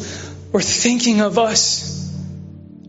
were 0.51 0.61
thinking 0.61 1.21
of 1.21 1.38
us. 1.38 1.89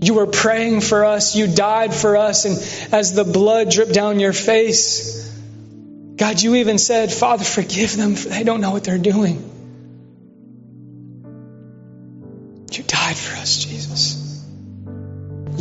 You 0.00 0.14
were 0.14 0.26
praying 0.26 0.80
for 0.80 1.04
us. 1.04 1.36
You 1.36 1.46
died 1.46 1.94
for 1.94 2.16
us. 2.16 2.44
And 2.44 2.94
as 2.94 3.14
the 3.14 3.24
blood 3.24 3.70
dripped 3.70 3.94
down 3.94 4.18
your 4.18 4.32
face, 4.32 5.30
God, 6.16 6.40
you 6.42 6.56
even 6.56 6.78
said, 6.78 7.12
Father, 7.12 7.44
forgive 7.44 7.96
them, 7.96 8.16
for 8.16 8.28
they 8.28 8.42
don't 8.42 8.60
know 8.60 8.72
what 8.72 8.84
they're 8.84 8.98
doing. 8.98 9.51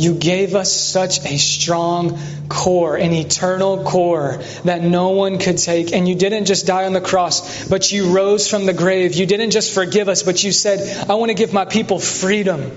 You 0.02 0.14
gave 0.14 0.56
us 0.56 0.72
such 0.72 1.24
a 1.24 1.38
strong 1.38 2.18
core, 2.48 2.96
an 2.96 3.12
eternal 3.12 3.84
core 3.84 4.42
that 4.64 4.82
no 4.82 5.10
one 5.10 5.38
could 5.38 5.58
take. 5.58 5.92
And 5.92 6.08
you 6.08 6.16
didn't 6.16 6.46
just 6.46 6.66
die 6.66 6.86
on 6.86 6.92
the 6.92 7.00
cross, 7.00 7.68
but 7.68 7.92
you 7.92 8.12
rose 8.12 8.48
from 8.48 8.66
the 8.66 8.72
grave. 8.72 9.14
You 9.14 9.26
didn't 9.26 9.52
just 9.52 9.72
forgive 9.72 10.08
us, 10.08 10.24
but 10.24 10.42
you 10.42 10.50
said, 10.50 11.08
I 11.08 11.14
want 11.14 11.30
to 11.30 11.34
give 11.34 11.52
my 11.52 11.66
people 11.66 12.00
freedom. 12.00 12.72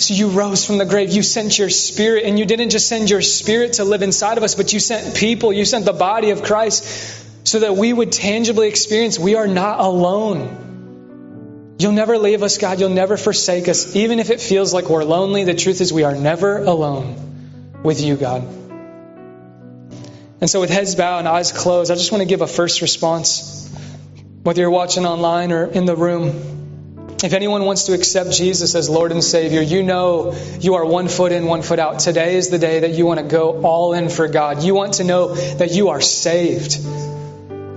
So 0.00 0.14
you 0.14 0.28
rose 0.28 0.66
from 0.66 0.76
the 0.76 0.84
grave. 0.84 1.10
You 1.10 1.22
sent 1.22 1.58
your 1.58 1.70
spirit, 1.70 2.24
and 2.24 2.38
you 2.38 2.44
didn't 2.44 2.70
just 2.70 2.86
send 2.86 3.08
your 3.08 3.22
spirit 3.22 3.74
to 3.74 3.84
live 3.84 4.02
inside 4.02 4.36
of 4.36 4.44
us, 4.44 4.54
but 4.54 4.72
you 4.72 4.80
sent 4.80 5.16
people. 5.16 5.52
You 5.52 5.64
sent 5.64 5.86
the 5.86 5.92
body 5.92 6.30
of 6.30 6.42
Christ 6.42 6.84
so 7.48 7.60
that 7.60 7.74
we 7.74 7.92
would 7.92 8.12
tangibly 8.12 8.68
experience 8.68 9.18
we 9.18 9.34
are 9.34 9.46
not 9.46 9.80
alone. 9.80 10.67
You'll 11.78 11.92
never 11.92 12.18
leave 12.18 12.42
us, 12.42 12.58
God. 12.58 12.80
You'll 12.80 12.90
never 12.90 13.16
forsake 13.16 13.68
us. 13.68 13.94
Even 13.94 14.18
if 14.18 14.30
it 14.30 14.40
feels 14.40 14.74
like 14.74 14.88
we're 14.88 15.04
lonely, 15.04 15.44
the 15.44 15.54
truth 15.54 15.80
is 15.80 15.92
we 15.92 16.02
are 16.02 16.14
never 16.14 16.58
alone 16.58 17.80
with 17.84 18.00
you, 18.00 18.16
God. 18.16 18.42
And 20.40 20.50
so, 20.50 20.60
with 20.60 20.70
heads 20.70 20.96
bowed 20.96 21.20
and 21.20 21.28
eyes 21.28 21.52
closed, 21.52 21.92
I 21.92 21.94
just 21.94 22.10
want 22.10 22.22
to 22.22 22.28
give 22.28 22.40
a 22.40 22.48
first 22.48 22.82
response. 22.82 23.72
Whether 24.42 24.62
you're 24.62 24.70
watching 24.70 25.06
online 25.06 25.52
or 25.52 25.66
in 25.66 25.84
the 25.84 25.94
room, 25.94 26.26
if 27.22 27.32
anyone 27.32 27.64
wants 27.64 27.84
to 27.84 27.92
accept 27.94 28.32
Jesus 28.32 28.74
as 28.74 28.88
Lord 28.88 29.12
and 29.12 29.22
Savior, 29.22 29.62
you 29.62 29.82
know 29.84 30.34
you 30.60 30.74
are 30.74 30.84
one 30.84 31.06
foot 31.06 31.30
in, 31.30 31.46
one 31.46 31.62
foot 31.62 31.78
out. 31.78 32.00
Today 32.00 32.36
is 32.36 32.48
the 32.48 32.58
day 32.58 32.80
that 32.80 32.92
you 32.92 33.06
want 33.06 33.20
to 33.20 33.26
go 33.26 33.62
all 33.62 33.92
in 33.92 34.08
for 34.08 34.26
God. 34.26 34.62
You 34.64 34.74
want 34.74 34.94
to 34.94 35.04
know 35.04 35.34
that 35.34 35.72
you 35.72 35.90
are 35.90 36.00
saved 36.00 36.78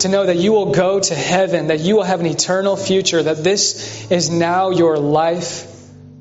to 0.01 0.09
know 0.09 0.25
that 0.25 0.37
you 0.37 0.51
will 0.51 0.71
go 0.71 0.99
to 0.99 1.15
heaven, 1.15 1.67
that 1.67 1.79
you 1.79 1.95
will 1.95 2.03
have 2.03 2.19
an 2.19 2.25
eternal 2.25 2.75
future, 2.75 3.21
that 3.23 3.43
this 3.43 4.09
is 4.11 4.29
now 4.29 4.69
your 4.69 4.97
life, 4.97 5.67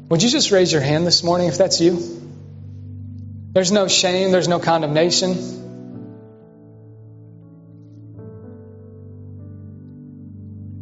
would 0.09 0.23
you 0.23 0.29
just 0.29 0.51
raise 0.51 0.73
your 0.73 0.81
hand 0.81 1.07
this 1.07 1.23
morning 1.23 1.49
if 1.49 1.59
that's 1.59 1.81
you? 1.81 2.21
There's 3.53 3.73
no 3.73 3.89
shame, 3.89 4.33
there's 4.33 4.49
no 4.49 4.59
condemnation. 4.59 5.31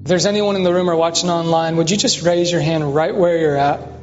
If 0.02 0.08
there's 0.08 0.26
anyone 0.26 0.56
in 0.56 0.62
the 0.62 0.72
room 0.72 0.88
or 0.88 0.96
watching 0.96 1.30
online, 1.30 1.76
would 1.76 1.90
you 1.90 1.96
just 1.96 2.22
raise 2.22 2.50
your 2.50 2.60
hand 2.60 2.94
right 2.94 3.14
where 3.14 3.38
you're 3.38 3.56
at? 3.56 3.97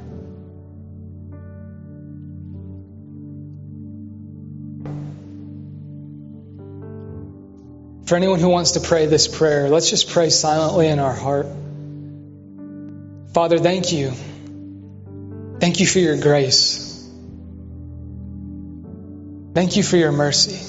For 8.05 8.15
anyone 8.15 8.39
who 8.39 8.49
wants 8.49 8.71
to 8.71 8.81
pray 8.81 9.07
this 9.07 9.27
prayer, 9.27 9.67
let's 9.67 9.89
just 9.89 10.09
pray 10.09 10.29
silently 10.29 10.87
in 10.87 10.99
our 10.99 11.13
heart. 11.13 11.47
Father, 13.33 13.57
thank 13.57 13.91
you. 13.91 14.11
Thank 15.59 15.79
you 15.79 15.87
for 15.87 15.99
your 15.99 16.17
grace. 16.21 17.09
Thank 19.55 19.75
you 19.75 19.83
for 19.83 19.97
your 19.97 20.11
mercy. 20.11 20.59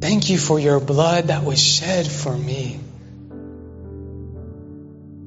Thank 0.00 0.30
you 0.30 0.38
for 0.38 0.58
your 0.58 0.80
blood 0.80 1.24
that 1.24 1.44
was 1.44 1.62
shed 1.62 2.06
for 2.06 2.34
me. 2.34 2.80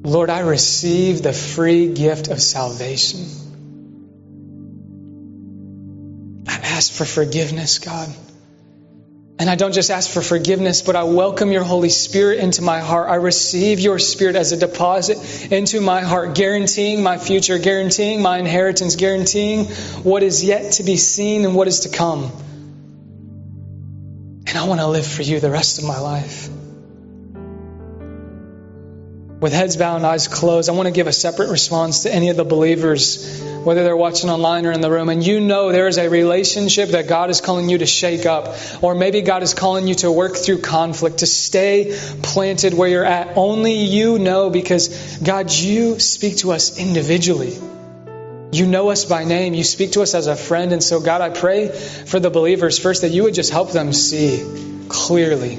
Lord, 0.02 0.30
I 0.30 0.40
receive 0.40 1.22
the 1.22 1.32
free 1.32 1.94
gift 1.94 2.26
of 2.28 2.42
salvation. 2.42 3.24
I 6.48 6.54
ask 6.54 6.92
for 6.92 7.04
forgiveness, 7.04 7.78
God. 7.78 8.12
And 9.36 9.50
I 9.50 9.56
don't 9.56 9.72
just 9.72 9.90
ask 9.90 10.10
for 10.10 10.22
forgiveness, 10.22 10.82
but 10.82 10.94
I 10.94 11.02
welcome 11.04 11.50
your 11.50 11.64
Holy 11.64 11.88
Spirit 11.88 12.38
into 12.38 12.62
my 12.62 12.78
heart. 12.78 13.10
I 13.10 13.16
receive 13.16 13.80
your 13.80 13.98
Spirit 13.98 14.36
as 14.36 14.52
a 14.52 14.56
deposit 14.56 15.50
into 15.50 15.80
my 15.80 16.02
heart, 16.02 16.36
guaranteeing 16.36 17.02
my 17.02 17.18
future, 17.18 17.58
guaranteeing 17.58 18.22
my 18.22 18.38
inheritance, 18.38 18.94
guaranteeing 18.94 19.64
what 20.04 20.22
is 20.22 20.44
yet 20.44 20.74
to 20.74 20.84
be 20.84 20.96
seen 20.96 21.44
and 21.44 21.56
what 21.56 21.66
is 21.66 21.80
to 21.80 21.88
come. 21.88 22.30
And 24.46 24.56
I 24.56 24.68
want 24.68 24.80
to 24.80 24.86
live 24.86 25.06
for 25.06 25.22
you 25.22 25.40
the 25.40 25.50
rest 25.50 25.78
of 25.78 25.84
my 25.84 25.98
life. 25.98 26.48
With 29.44 29.52
heads 29.52 29.76
bowed 29.76 29.96
and 29.96 30.06
eyes 30.06 30.26
closed, 30.26 30.70
I 30.70 30.72
want 30.72 30.86
to 30.86 30.90
give 30.90 31.06
a 31.06 31.12
separate 31.12 31.50
response 31.50 32.04
to 32.04 32.10
any 32.10 32.30
of 32.30 32.38
the 32.38 32.46
believers 32.46 33.42
whether 33.62 33.84
they're 33.84 33.94
watching 33.94 34.30
online 34.30 34.64
or 34.64 34.72
in 34.72 34.80
the 34.80 34.90
room, 34.90 35.10
and 35.10 35.22
you 35.22 35.38
know 35.38 35.70
there 35.70 35.86
is 35.86 35.98
a 35.98 36.08
relationship 36.08 36.88
that 36.92 37.08
God 37.08 37.28
is 37.28 37.42
calling 37.42 37.68
you 37.68 37.76
to 37.76 37.84
shake 37.84 38.24
up, 38.24 38.56
or 38.82 38.94
maybe 38.94 39.20
God 39.20 39.42
is 39.42 39.52
calling 39.52 39.86
you 39.86 39.96
to 39.96 40.10
work 40.10 40.34
through 40.34 40.62
conflict, 40.62 41.18
to 41.18 41.26
stay 41.26 41.94
planted 42.22 42.72
where 42.72 42.88
you're 42.88 43.04
at. 43.04 43.36
Only 43.36 43.74
you 43.74 44.18
know 44.18 44.48
because 44.48 45.18
God, 45.18 45.52
you 45.52 46.00
speak 46.00 46.38
to 46.38 46.52
us 46.52 46.78
individually. 46.78 47.58
You 48.50 48.66
know 48.66 48.88
us 48.88 49.04
by 49.04 49.24
name. 49.24 49.52
You 49.52 49.64
speak 49.64 49.92
to 49.92 50.00
us 50.00 50.14
as 50.14 50.26
a 50.26 50.36
friend. 50.36 50.72
And 50.72 50.82
so, 50.82 51.00
God, 51.00 51.20
I 51.20 51.28
pray 51.28 51.68
for 51.68 52.18
the 52.18 52.30
believers 52.30 52.78
first 52.78 53.02
that 53.02 53.10
you 53.10 53.24
would 53.24 53.34
just 53.34 53.52
help 53.52 53.72
them 53.72 53.92
see 53.92 54.86
clearly 54.88 55.58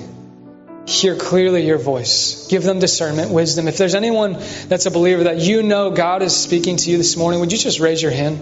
hear 0.86 1.16
clearly 1.16 1.66
your 1.66 1.78
voice. 1.78 2.48
Give 2.48 2.64
them 2.64 2.80
discernment, 2.80 3.32
wisdom. 3.32 3.68
If 3.68 3.78
there's 3.78 3.96
anyone 3.96 4.34
that's 4.68 4.86
a 4.86 4.92
believer 4.92 5.26
that 5.26 5.40
you 5.40 5.64
know 5.64 5.92
God 5.92 6.22
is 6.22 6.36
speaking 6.36 6.78
to 6.78 6.92
you 6.92 6.98
this 6.98 7.18
morning, 7.18 7.40
would 7.40 7.52
you 7.52 7.58
just 7.58 7.80
raise 7.80 8.02
your 8.02 8.12
hand? 8.12 8.40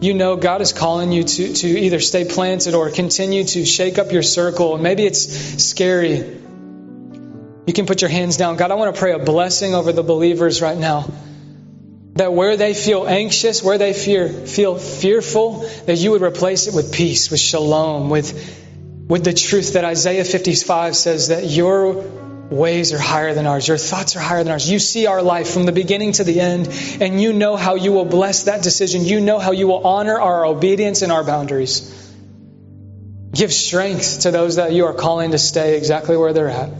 You 0.00 0.14
know 0.14 0.36
God 0.36 0.60
is 0.60 0.72
calling 0.72 1.12
you 1.12 1.24
to, 1.24 1.52
to 1.54 1.66
either 1.66 2.00
stay 2.00 2.24
planted 2.24 2.74
or 2.74 2.90
continue 2.90 3.44
to 3.44 3.64
shake 3.64 3.98
up 3.98 4.12
your 4.12 4.22
circle. 4.22 4.74
And 4.74 4.82
Maybe 4.82 5.04
it's 5.04 5.64
scary. 5.64 6.40
You 7.66 7.72
can 7.72 7.86
put 7.86 8.02
your 8.02 8.10
hands 8.10 8.36
down. 8.36 8.56
God, 8.56 8.70
I 8.70 8.74
want 8.74 8.94
to 8.94 9.00
pray 9.00 9.12
a 9.12 9.18
blessing 9.18 9.74
over 9.74 9.92
the 9.92 10.02
believers 10.02 10.60
right 10.60 10.76
now. 10.78 11.10
That 12.14 12.32
where 12.32 12.56
they 12.56 12.74
feel 12.74 13.08
anxious, 13.08 13.62
where 13.62 13.78
they 13.78 13.92
fear, 13.92 14.28
feel 14.28 14.76
fearful, 14.76 15.68
that 15.86 15.96
you 15.96 16.12
would 16.12 16.22
replace 16.22 16.68
it 16.68 16.74
with 16.74 16.92
peace, 16.92 17.30
with 17.30 17.40
shalom, 17.40 18.10
with 18.10 18.63
with 19.06 19.24
the 19.24 19.32
truth 19.32 19.74
that 19.74 19.84
Isaiah 19.84 20.24
55 20.24 20.96
says 20.96 21.28
that 21.28 21.44
your 21.44 21.92
ways 22.50 22.92
are 22.92 22.98
higher 22.98 23.34
than 23.34 23.46
ours, 23.46 23.66
your 23.66 23.76
thoughts 23.76 24.16
are 24.16 24.20
higher 24.20 24.42
than 24.42 24.52
ours. 24.52 24.70
You 24.70 24.78
see 24.78 25.06
our 25.06 25.22
life 25.22 25.52
from 25.52 25.66
the 25.66 25.72
beginning 25.72 26.12
to 26.12 26.24
the 26.24 26.40
end, 26.40 26.68
and 27.00 27.20
you 27.20 27.32
know 27.32 27.56
how 27.56 27.74
you 27.74 27.92
will 27.92 28.04
bless 28.04 28.44
that 28.44 28.62
decision. 28.62 29.04
You 29.04 29.20
know 29.20 29.38
how 29.38 29.52
you 29.52 29.66
will 29.66 29.86
honor 29.86 30.18
our 30.18 30.46
obedience 30.46 31.02
and 31.02 31.12
our 31.12 31.24
boundaries. 31.24 31.90
Give 33.32 33.52
strength 33.52 34.20
to 34.20 34.30
those 34.30 34.56
that 34.56 34.72
you 34.72 34.86
are 34.86 34.94
calling 34.94 35.32
to 35.32 35.38
stay 35.38 35.76
exactly 35.76 36.16
where 36.16 36.32
they're 36.32 36.48
at. 36.48 36.70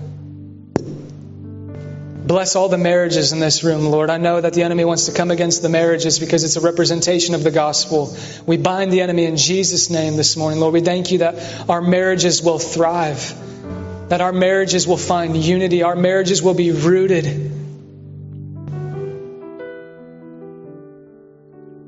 Bless 2.26 2.56
all 2.56 2.70
the 2.70 2.78
marriages 2.78 3.32
in 3.32 3.38
this 3.38 3.62
room, 3.62 3.84
Lord. 3.84 4.08
I 4.08 4.16
know 4.16 4.40
that 4.40 4.54
the 4.54 4.62
enemy 4.62 4.86
wants 4.86 5.06
to 5.06 5.12
come 5.12 5.30
against 5.30 5.60
the 5.60 5.68
marriages 5.68 6.18
because 6.18 6.42
it's 6.42 6.56
a 6.56 6.62
representation 6.62 7.34
of 7.34 7.44
the 7.44 7.50
gospel. 7.50 8.16
We 8.46 8.56
bind 8.56 8.90
the 8.90 9.02
enemy 9.02 9.26
in 9.26 9.36
Jesus' 9.36 9.90
name 9.90 10.16
this 10.16 10.34
morning, 10.34 10.58
Lord. 10.58 10.72
We 10.72 10.80
thank 10.80 11.12
you 11.12 11.18
that 11.18 11.68
our 11.68 11.82
marriages 11.82 12.42
will 12.42 12.58
thrive, 12.58 13.34
that 14.08 14.22
our 14.22 14.32
marriages 14.32 14.86
will 14.86 14.96
find 14.96 15.36
unity, 15.36 15.82
our 15.82 15.96
marriages 15.96 16.42
will 16.42 16.54
be 16.54 16.70
rooted. 16.70 17.53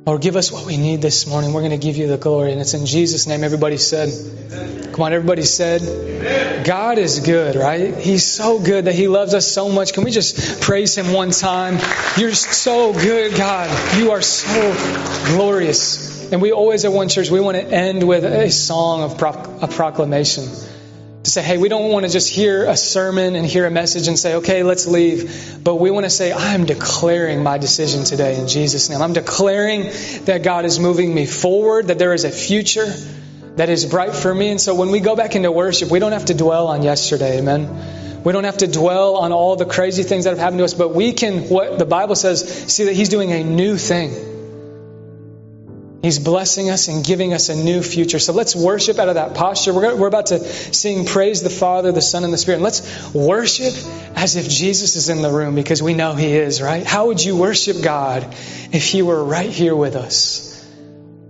Lord, 0.06 0.22
give 0.22 0.36
us 0.36 0.52
what 0.52 0.64
we 0.64 0.76
need 0.76 1.02
this 1.02 1.26
morning. 1.26 1.52
We're 1.52 1.62
going 1.62 1.72
to 1.72 1.84
give 1.84 1.96
you 1.96 2.06
the 2.06 2.16
glory. 2.16 2.52
And 2.52 2.60
it's 2.60 2.74
in 2.74 2.86
Jesus' 2.86 3.26
name. 3.26 3.42
Everybody 3.42 3.76
said, 3.76 4.08
Amen. 4.08 4.92
Come 4.92 5.02
on, 5.02 5.12
everybody 5.12 5.42
said, 5.42 5.82
Amen. 5.82 6.64
God 6.64 6.98
is 6.98 7.18
good, 7.18 7.56
right? 7.56 7.92
He's 7.96 8.24
so 8.24 8.60
good 8.60 8.84
that 8.84 8.94
He 8.94 9.08
loves 9.08 9.34
us 9.34 9.50
so 9.50 9.68
much. 9.68 9.94
Can 9.94 10.04
we 10.04 10.12
just 10.12 10.62
praise 10.62 10.96
Him 10.96 11.12
one 11.12 11.32
time? 11.32 11.80
You're 12.16 12.34
so 12.34 12.92
good, 12.92 13.36
God. 13.36 13.98
You 13.98 14.12
are 14.12 14.22
so 14.22 15.34
glorious. 15.34 16.30
And 16.30 16.40
we 16.40 16.52
always 16.52 16.84
at 16.84 16.92
One 16.92 17.08
Church, 17.08 17.28
we 17.28 17.40
want 17.40 17.56
to 17.56 17.66
end 17.66 18.06
with 18.06 18.24
a 18.24 18.48
song 18.52 19.02
of 19.02 19.18
pro- 19.18 19.58
a 19.60 19.66
proclamation 19.66 20.44
to 21.26 21.30
say, 21.32 21.42
hey, 21.42 21.58
we 21.58 21.68
don't 21.68 21.90
want 21.90 22.06
to 22.06 22.12
just 22.12 22.32
hear 22.32 22.66
a 22.66 22.76
sermon 22.76 23.34
and 23.34 23.44
hear 23.44 23.66
a 23.66 23.70
message 23.70 24.06
and 24.06 24.16
say, 24.16 24.36
okay, 24.36 24.62
let's 24.62 24.86
leave. 24.86 25.58
But 25.62 25.74
we 25.74 25.90
want 25.90 26.06
to 26.06 26.10
say, 26.10 26.30
I 26.30 26.54
am 26.54 26.66
declaring 26.66 27.42
my 27.42 27.58
decision 27.58 28.04
today 28.04 28.38
in 28.38 28.46
Jesus' 28.46 28.88
name. 28.88 29.02
I'm 29.02 29.12
declaring 29.12 29.90
that 30.26 30.44
God 30.44 30.64
is 30.64 30.78
moving 30.78 31.12
me 31.12 31.26
forward, 31.26 31.88
that 31.88 31.98
there 31.98 32.14
is 32.14 32.22
a 32.22 32.30
future 32.30 32.86
that 33.56 33.68
is 33.68 33.86
bright 33.86 34.14
for 34.14 34.32
me. 34.32 34.50
And 34.50 34.60
so 34.60 34.76
when 34.76 34.92
we 34.92 35.00
go 35.00 35.16
back 35.16 35.34
into 35.34 35.50
worship, 35.50 35.90
we 35.90 35.98
don't 35.98 36.12
have 36.12 36.26
to 36.26 36.34
dwell 36.34 36.68
on 36.68 36.84
yesterday, 36.84 37.38
amen. 37.38 38.22
We 38.22 38.32
don't 38.32 38.44
have 38.44 38.58
to 38.58 38.68
dwell 38.68 39.16
on 39.16 39.32
all 39.32 39.56
the 39.56 39.66
crazy 39.66 40.04
things 40.04 40.24
that 40.24 40.30
have 40.30 40.38
happened 40.38 40.58
to 40.58 40.64
us, 40.64 40.74
but 40.74 40.94
we 40.94 41.12
can, 41.12 41.48
what 41.48 41.80
the 41.80 41.86
Bible 41.86 42.14
says, 42.14 42.72
see 42.72 42.84
that 42.84 42.92
He's 42.92 43.08
doing 43.08 43.32
a 43.32 43.42
new 43.42 43.76
thing. 43.76 44.35
He's 46.06 46.20
blessing 46.20 46.70
us 46.70 46.86
and 46.86 47.04
giving 47.04 47.34
us 47.34 47.48
a 47.48 47.56
new 47.56 47.82
future. 47.82 48.20
So 48.20 48.32
let's 48.32 48.54
worship 48.54 49.00
out 49.00 49.08
of 49.08 49.16
that 49.16 49.34
posture. 49.34 49.74
We're, 49.74 49.96
we're 49.96 50.06
about 50.06 50.26
to 50.26 50.38
sing 50.38 51.04
Praise 51.04 51.42
the 51.42 51.50
Father, 51.50 51.90
the 51.90 52.00
Son, 52.00 52.22
and 52.22 52.32
the 52.32 52.38
Spirit. 52.38 52.58
And 52.58 52.62
let's 52.62 53.12
worship 53.12 53.74
as 54.14 54.36
if 54.36 54.48
Jesus 54.48 54.94
is 54.94 55.08
in 55.08 55.20
the 55.20 55.32
room 55.32 55.56
because 55.56 55.82
we 55.82 55.94
know 55.94 56.14
He 56.14 56.32
is, 56.32 56.62
right? 56.62 56.86
How 56.86 57.08
would 57.08 57.24
you 57.24 57.36
worship 57.36 57.82
God 57.82 58.22
if 58.70 58.84
He 58.84 59.02
were 59.02 59.24
right 59.24 59.50
here 59.50 59.74
with 59.74 59.96
us? 59.96 60.64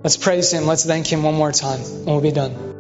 Let's 0.05 0.19
praise 0.19 0.53
Him. 0.53 0.67
Let's 0.67 0.85
thank 0.85 1.07
Him 1.07 1.23
one 1.23 1.37
more 1.37 1.53
time, 1.53 1.81
and 1.81 2.05
we'll 2.05 2.21
be 2.21 2.31
done. 2.31 2.76